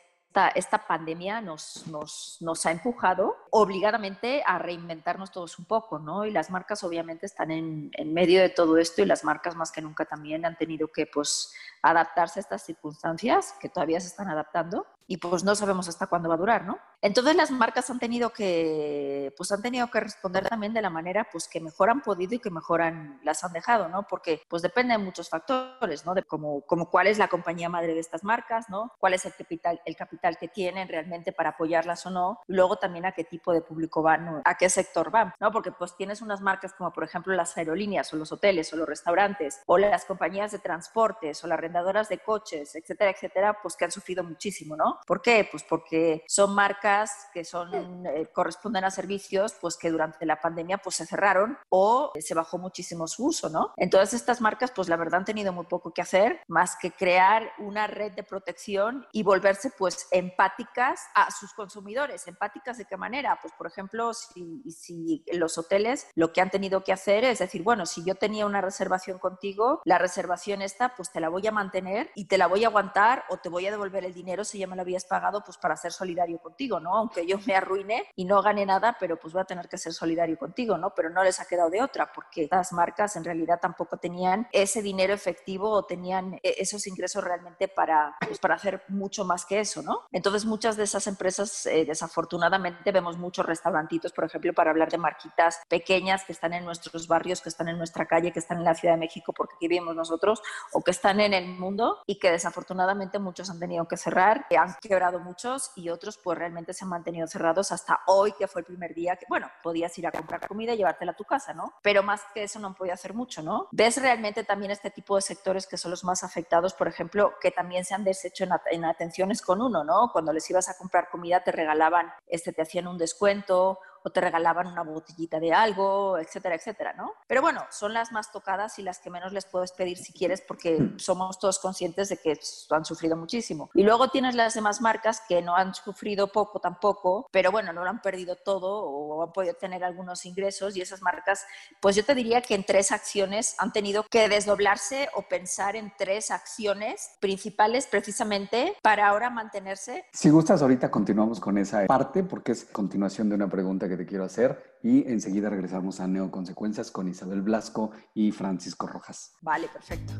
esta, 0.56 0.88
pandemia 0.88 1.42
nos, 1.42 2.66
ha 2.66 2.72
empujado 2.72 3.36
obligadamente 3.52 4.44
a 4.46 4.60
reinventarnos 4.60 5.32
todos 5.32 5.58
un 5.60 5.66
poco, 5.66 6.00
¿no? 6.00 6.26
Y 6.26 6.32
las 6.32 6.50
marcas 6.50 6.84
obviamente 6.84 7.26
están 7.26 7.52
en, 7.52 7.90
en, 7.94 8.14
medio 8.14 8.42
de 8.42 8.50
todo 8.50 8.78
esto 8.78 9.02
y 9.02 9.06
las 9.06 9.24
marcas 9.24 9.56
más 9.56 9.72
que 9.72 9.82
nunca 9.82 10.06
también 10.06 10.46
han 10.46 10.58
tenido 10.58 10.92
que 10.92 11.06
pues 11.06 11.54
adaptarse 11.82 12.40
a 12.40 12.42
estas 12.42 12.66
circunstancias 12.66 13.56
que 13.60 13.70
todavía 13.70 14.00
se 14.00 14.08
están 14.08 14.30
adaptando 14.30 14.86
y 15.08 15.18
pues 15.18 15.44
no 15.44 15.56
sabemos 15.56 15.88
hasta 15.88 16.08
cuándo 16.08 16.30
va 16.30 16.36
a 16.36 16.40
durar, 16.40 16.66
¿no? 16.66 16.80
Entonces 17.02 17.36
las 17.36 17.52
marcas 17.52 17.90
han 17.90 18.00
tenido 18.00 18.32
que, 18.32 19.34
pues 19.38 19.52
han 19.52 19.62
tenido 19.62 19.88
que 19.92 20.00
responder 20.00 20.48
también 20.48 20.74
de 20.74 20.82
la 20.82 20.90
manera 20.90 21.28
pues 21.32 21.48
que 21.48 21.60
mejor 21.60 21.90
han 21.90 22.02
podido 22.02 22.36
y 22.36 22.40
que 22.40 22.50
mejor 22.50 22.82
han, 22.82 23.20
las 23.24 23.44
han 23.44 23.54
dejado, 23.54 23.88
¿no? 23.90 24.08
Porque 24.08 24.42
pues 24.50 24.64
depende 24.64 24.94
de 24.94 24.98
muchos 24.98 25.30
factores, 25.30 26.06
¿no? 26.06 26.16
De 26.16 26.24
como, 26.24 26.62
como 26.62 26.90
cuál 26.90 27.08
es 27.08 27.18
la 27.20 27.28
compañía 27.28 27.70
madre 27.70 27.94
de 27.94 28.00
estas 28.00 28.24
marcas, 28.24 28.70
¿no? 28.70 28.92
Cuál 29.00 29.14
es 29.14 29.26
el 29.26 29.36
capital, 29.36 29.80
el 29.86 29.96
capital 29.96 30.38
que 30.38 30.48
tienen 30.48 30.88
realmente 30.88 31.32
para 31.32 31.52
apoyarlas 31.52 32.06
o 32.08 32.10
no. 32.10 32.40
Luego 32.48 32.78
también 32.78 33.06
a 33.06 33.12
qué 33.12 33.24
tipo 33.24 33.54
de 33.54 33.62
público 33.62 34.02
van, 34.02 34.42
a 34.44 34.58
qué 34.58 34.70
sector 34.70 35.12
van, 35.12 35.34
¿no? 35.40 35.52
Porque 35.52 35.72
pues 35.72 35.96
tienes 35.96 36.22
unas 36.22 36.42
marcas 36.42 36.74
como 36.74 36.92
por 36.92 37.04
ejemplo 37.04 37.36
las 37.36 37.56
aerolíneas 37.58 38.12
o 38.14 38.18
los 38.18 38.32
hoteles 38.32 38.74
o 38.74 38.78
los 38.78 38.88
restaurantes 38.88 39.62
o 39.68 39.78
las 39.78 40.06
compañías 40.06 40.52
de 40.52 40.60
transportes 40.60 41.44
o 41.44 41.48
las 41.48 41.58
arrendadoras 41.60 42.10
de 42.10 42.18
coches, 42.20 42.76
etcétera, 42.76 43.12
etcétera, 43.12 43.60
pues 43.62 43.76
que 43.76 43.86
han 43.86 43.92
sufrido 43.92 44.24
muchísimo, 44.24 44.76
¿no? 44.76 44.95
¿Por 45.06 45.22
qué? 45.22 45.48
Pues 45.50 45.64
porque 45.64 46.24
son 46.28 46.54
marcas 46.56 47.12
que 47.34 47.44
son, 47.44 48.06
eh, 48.06 48.30
corresponden 48.34 48.84
a 48.84 48.92
servicios 48.92 49.56
pues 49.60 49.78
que 49.78 49.92
durante 49.92 50.26
la 50.26 50.40
pandemia 50.40 50.78
pues 50.78 50.96
se 50.96 51.06
cerraron 51.06 51.58
o 51.70 52.12
se 52.20 52.34
bajó 52.34 52.58
muchísimo 52.58 53.08
su 53.08 53.26
uso, 53.26 53.50
¿no? 53.50 53.74
Entonces 53.78 54.14
estas 54.14 54.42
marcas 54.42 54.72
pues 54.72 54.90
la 54.90 54.98
verdad 54.98 55.20
han 55.20 55.26
tenido 55.26 55.54
muy 55.54 55.66
poco 55.66 55.92
que 55.94 56.02
hacer 56.02 56.42
más 56.48 56.76
que 56.78 56.92
crear 56.92 57.52
una 57.60 57.88
red 57.88 58.14
de 58.14 58.24
protección 58.24 59.06
y 59.12 59.24
volverse 59.24 59.72
pues 59.78 60.08
empáticas 60.12 61.02
a 61.14 61.32
sus 61.32 61.54
consumidores. 61.54 62.28
¿Empáticas 62.28 62.78
de 62.78 62.86
qué 62.86 62.98
manera? 62.98 63.40
Pues 63.42 63.54
por 63.58 63.68
ejemplo, 63.68 64.14
si, 64.14 64.64
si 64.70 65.24
los 65.34 65.58
hoteles 65.58 66.08
lo 66.16 66.34
que 66.34 66.42
han 66.42 66.50
tenido 66.50 66.84
que 66.84 66.94
hacer 66.94 67.24
es 67.24 67.40
decir, 67.40 67.64
bueno, 67.64 67.86
si 67.86 68.04
yo 68.04 68.16
tenía 68.16 68.46
una 68.46 68.62
reservación 68.62 69.20
contigo, 69.20 69.82
la 69.86 69.98
reservación 69.98 70.62
esta 70.62 70.96
pues 70.96 71.12
te 71.12 71.20
la 71.20 71.30
voy 71.30 71.46
a 71.48 71.52
mantener 71.52 72.12
y 72.16 72.26
te 72.26 72.38
la 72.38 72.48
voy 72.48 72.64
a 72.64 72.68
aguantar 72.68 73.24
o 73.30 73.38
te 73.38 73.50
voy 73.50 73.68
a 73.68 73.72
devolver 73.72 74.06
el 74.06 74.14
dinero 74.14 74.44
si 74.44 74.60
ya 74.60 74.68
me 74.68 74.76
lo 74.76 74.82
habías 74.86 75.06
pagado 75.06 75.44
pues 75.44 75.58
para 75.58 75.76
ser 75.76 75.92
solidario 75.92 76.40
contigo, 76.40 76.80
¿no? 76.80 76.96
Aunque 76.96 77.26
yo 77.26 77.38
me 77.46 77.56
arruine 77.56 78.06
y 78.16 78.26
no 78.26 78.42
gane 78.42 78.66
nada, 78.66 78.96
pero 79.00 79.18
pues 79.18 79.34
voy 79.34 79.42
a 79.42 79.46
tener 79.46 79.68
que 79.68 79.78
ser 79.78 79.94
solidario 79.94 80.38
contigo, 80.38 80.78
¿no? 80.78 80.94
Pero 80.96 81.10
no 81.10 81.24
les 81.24 81.40
ha 81.40 81.46
quedado 81.46 81.70
de 81.70 81.82
otra 81.82 82.12
porque 82.14 82.48
las 82.50 82.72
marcas 82.72 83.16
en 83.16 83.24
realidad 83.24 83.60
tampoco 83.62 83.98
tenían 83.98 84.48
ese 84.52 84.82
dinero 84.82 85.14
efectivo 85.14 85.70
o 85.70 85.86
tenían 85.86 86.36
e-, 86.36 86.56
esos 86.58 86.88
ingresos 86.88 87.24
realmente 87.24 87.68
para, 87.68 88.16
pues, 88.26 88.40
para 88.40 88.56
hacer 88.56 88.84
mucho 88.88 89.26
más 89.26 89.46
que 89.46 89.60
eso, 89.60 89.82
¿no? 89.82 90.02
Entonces 90.12 90.46
muchas 90.46 90.78
de 90.78 90.84
esas 90.84 91.08
empresas, 91.08 91.66
eh, 91.66 91.86
desafortunadamente, 91.86 92.92
vemos 92.92 93.18
muchos 93.18 93.46
restaurantitos, 93.46 94.14
por 94.14 94.26
ejemplo, 94.26 94.54
para 94.54 94.72
hablar 94.72 94.92
de 94.92 94.98
marquitas 94.98 95.62
pequeñas 95.68 96.24
que 96.24 96.34
están 96.34 96.54
en 96.54 96.66
nuestros 96.66 97.08
barrios, 97.08 97.42
que 97.42 97.50
están 97.50 97.68
en 97.68 97.78
nuestra 97.78 98.06
calle, 98.06 98.32
que 98.32 98.40
están 98.40 98.60
en 98.60 98.64
la 98.64 98.76
Ciudad 98.76 98.96
de 98.96 99.00
México 99.00 99.34
porque 99.34 99.56
aquí 99.56 99.68
vivimos 99.68 99.96
nosotros, 99.96 100.42
o 100.74 100.82
que 100.82 100.92
están 100.92 101.20
en 101.20 101.34
el 101.34 101.48
mundo 101.48 102.00
y 102.06 102.20
que 102.20 102.32
desafortunadamente 102.32 103.20
muchos 103.20 103.50
han 103.50 103.60
tenido 103.60 103.88
que 103.88 103.98
cerrar, 103.98 104.48
que 104.48 104.58
han 104.76 104.90
quebrado 104.90 105.20
muchos 105.20 105.72
y 105.76 105.90
otros 105.90 106.18
pues 106.18 106.38
realmente 106.38 106.74
se 106.74 106.86
han 106.86 106.90
mantenido 106.90 107.28
cerrados 107.28 107.72
hasta 107.72 108.02
hoy, 108.08 108.34
que 108.34 108.48
fue 108.48 108.62
el 108.62 108.66
primer 108.66 108.94
día 108.94 109.16
que, 109.16 109.26
bueno, 109.30 109.50
podías 109.64 109.98
ir 109.98 110.08
a 110.08 110.12
comprar 110.12 110.48
comida 110.48 110.74
y 110.74 110.78
llevártela 110.78 111.12
a 111.12 111.16
tu 111.16 111.24
casa, 111.24 111.54
¿no? 111.54 111.74
Pero 111.82 112.04
más 112.04 112.22
que 112.34 112.44
eso 112.44 112.60
no 112.60 112.74
podía 112.74 112.94
hacer 112.94 113.14
mucho, 113.14 113.42
¿no? 113.42 113.68
Ves 113.72 114.02
realmente 114.02 114.44
también 114.44 114.72
este 114.72 114.90
tipo 114.90 115.16
de 115.16 115.22
sectores 115.22 115.68
que 115.68 115.78
son 115.78 115.92
los 115.92 116.04
más 116.04 116.24
afectados, 116.24 116.74
por 116.74 116.88
ejemplo, 116.88 117.34
que 117.42 117.52
también 117.52 117.86
se 117.86 117.94
han 117.94 118.04
deshecho 118.04 118.44
en, 118.44 118.52
en 118.72 118.86
atenciones 118.86 119.42
con 119.42 119.62
uno, 119.62 119.84
¿no? 119.84 120.10
Cuando 120.12 120.34
les 120.34 120.50
ibas 120.50 120.70
a 120.70 120.78
comprar 120.78 121.10
comida 121.10 121.44
te 121.44 121.52
regalaban, 121.52 122.12
este, 122.28 122.54
te 122.54 122.62
hacían 122.62 122.88
un 122.88 122.98
descuento 122.98 123.80
o 124.06 124.12
te 124.12 124.22
regalaban 124.22 124.68
una 124.68 124.84
botellita 124.84 125.40
de 125.40 125.52
algo, 125.52 126.20
etcétera, 126.20 126.54
etcétera, 126.54 126.94
¿no? 126.94 127.14
Pero 127.26 127.42
bueno, 127.42 127.66
son 127.72 127.92
las 127.92 128.12
más 128.12 128.32
tocadas 128.32 128.78
y 128.78 128.84
las 128.84 129.00
que 129.00 129.10
menos 129.10 129.34
les 129.34 129.46
puedes 129.46 129.72
pedir 129.72 129.98
si 129.98 130.14
quieres 130.14 130.42
porque 130.42 130.80
hmm. 130.80 131.00
somos 131.00 131.40
todos 131.40 131.58
conscientes 131.58 132.10
de 132.10 132.18
que 132.18 132.40
han 132.70 132.86
sufrido 132.86 133.18
muchísimo. 133.18 133.72
Y 133.74 133.82
luego 133.82 134.10
tienes 134.10 134.36
las 134.36 134.54
demás 134.54 134.80
marcas 134.80 135.24
que 135.28 135.42
no 135.42 135.56
han 135.56 135.74
sufrido 135.74 136.28
poco 136.28 136.60
tampoco, 136.60 137.28
pero 137.32 137.52
bueno, 137.52 137.74
no 137.74 137.84
lo 137.84 137.90
han 137.90 138.02
perdido 138.04 138.36
todo 138.36 138.84
o 138.84 139.24
han 139.24 139.34
podido 139.34 139.56
tener 139.56 139.84
algunos 139.84 140.24
ingresos 140.28 140.78
y 140.78 140.82
esas 140.82 141.02
marcas, 141.02 141.44
pues 141.80 141.96
yo 141.96 142.06
te 142.06 142.14
diría 142.14 142.44
que 142.44 142.54
en 142.54 142.64
tres 142.64 142.92
acciones 142.92 143.56
han 143.58 143.74
tenido 143.74 144.04
que 144.04 144.30
desdoblarse 144.30 145.10
o 145.16 145.24
pensar 145.24 145.76
en 145.76 145.92
tres 145.98 146.30
acciones 146.30 147.16
principales 147.20 147.88
precisamente 147.88 148.78
para 148.84 149.08
ahora 149.08 149.32
mantenerse. 149.32 150.06
Si 150.14 150.30
gustas, 150.30 150.62
ahorita 150.62 150.92
continuamos 150.92 151.40
con 151.40 151.58
esa 151.58 151.88
parte 151.88 152.24
porque 152.24 152.52
es 152.52 152.66
continuación 152.66 153.30
de 153.30 153.36
una 153.36 153.50
pregunta 153.50 153.88
que 153.88 153.95
te 153.98 154.06
quiero 154.06 154.24
hacer 154.24 154.78
y 154.84 155.08
enseguida 155.12 155.50
regresamos 155.50 156.00
a 156.00 156.08
Neoconsecuencias 156.08 156.92
con 156.92 157.08
Isabel 157.08 157.42
Blasco 157.42 157.92
y 158.14 158.32
Francisco 158.32 158.88
Rojas. 158.88 159.34
Vale, 159.42 159.68
perfecto. 159.68 160.14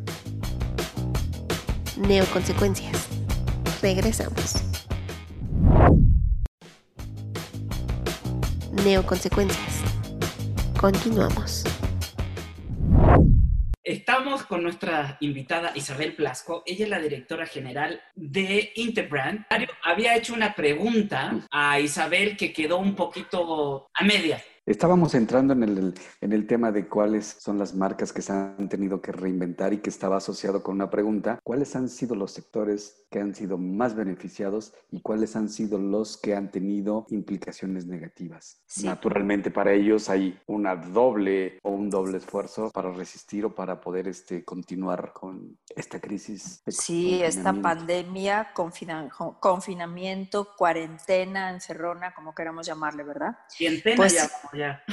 Neoconsecuencias. 1.98 3.08
Regresamos. 3.82 4.56
Neoconsecuencias. 8.84 9.82
Continuamos. 10.80 11.64
Estamos 13.86 14.44
con 14.48 14.64
nuestra 14.64 15.16
invitada 15.20 15.72
Isabel 15.76 16.16
Blasco. 16.18 16.64
Ella 16.66 16.86
es 16.86 16.90
la 16.90 16.98
directora 16.98 17.46
general 17.46 18.02
de 18.16 18.72
Interbrand. 18.78 19.46
Había 19.84 20.16
hecho 20.16 20.34
una 20.34 20.56
pregunta 20.56 21.46
a 21.52 21.80
Isabel 21.80 22.36
que 22.36 22.52
quedó 22.52 22.80
un 22.80 22.96
poquito 22.96 23.88
a 23.94 24.04
medias. 24.04 24.42
Estábamos 24.66 25.14
entrando 25.14 25.54
en 25.54 25.62
el, 25.62 25.94
en 26.22 26.34
el 26.34 26.48
tema 26.48 26.72
de 26.72 26.88
cuáles 26.88 27.38
son 27.40 27.60
las 27.60 27.76
marcas 27.76 28.12
que 28.12 28.24
se 28.24 28.34
han 28.34 28.68
tenido 28.68 29.00
que 29.00 29.12
reinventar 29.12 29.74
y 29.74 29.78
que 29.78 29.92
estaba 29.92 30.18
asociado 30.18 30.64
con 30.64 30.74
una 30.74 30.90
pregunta, 30.90 31.40
¿cuáles 31.44 31.76
han 31.76 31.88
sido 31.88 32.16
los 32.16 32.32
sectores 32.32 33.06
que 33.12 33.20
han 33.20 33.36
sido 33.36 33.60
más 33.60 33.96
beneficiados 33.96 34.74
y 34.90 35.02
cuáles 35.02 35.36
han 35.36 35.50
sido 35.50 35.78
los 35.78 36.18
que 36.18 36.34
han 36.34 36.50
tenido 36.50 37.06
implicaciones 37.10 37.86
negativas? 37.86 38.64
Naturalmente 38.84 39.52
para 39.52 39.72
ellos 39.72 40.10
hay 40.10 40.40
una 40.48 40.76
doble 40.76 41.60
o 41.62 41.70
un 41.70 41.92
doble 41.92 42.18
esfuerzo 42.18 42.72
para 42.72 42.92
resistir 42.92 43.46
o 43.46 43.54
para 43.54 43.80
poder 43.80 44.08
este, 44.08 44.44
continuar 44.44 45.14
con 45.14 45.60
esta 45.76 46.00
crisis. 46.00 46.64
Sí, 46.68 47.22
esta 47.22 47.54
pandemia, 47.54 48.52
confinamiento, 49.40 50.56
cuarentena, 50.58 51.52
encerrona, 51.52 52.16
como 52.16 52.34
queramos 52.34 52.66
llamarle, 52.66 53.04
¿verdad? 53.04 53.38
Pues, 53.96 54.14
ya 54.14 54.28
ya. 54.56 54.84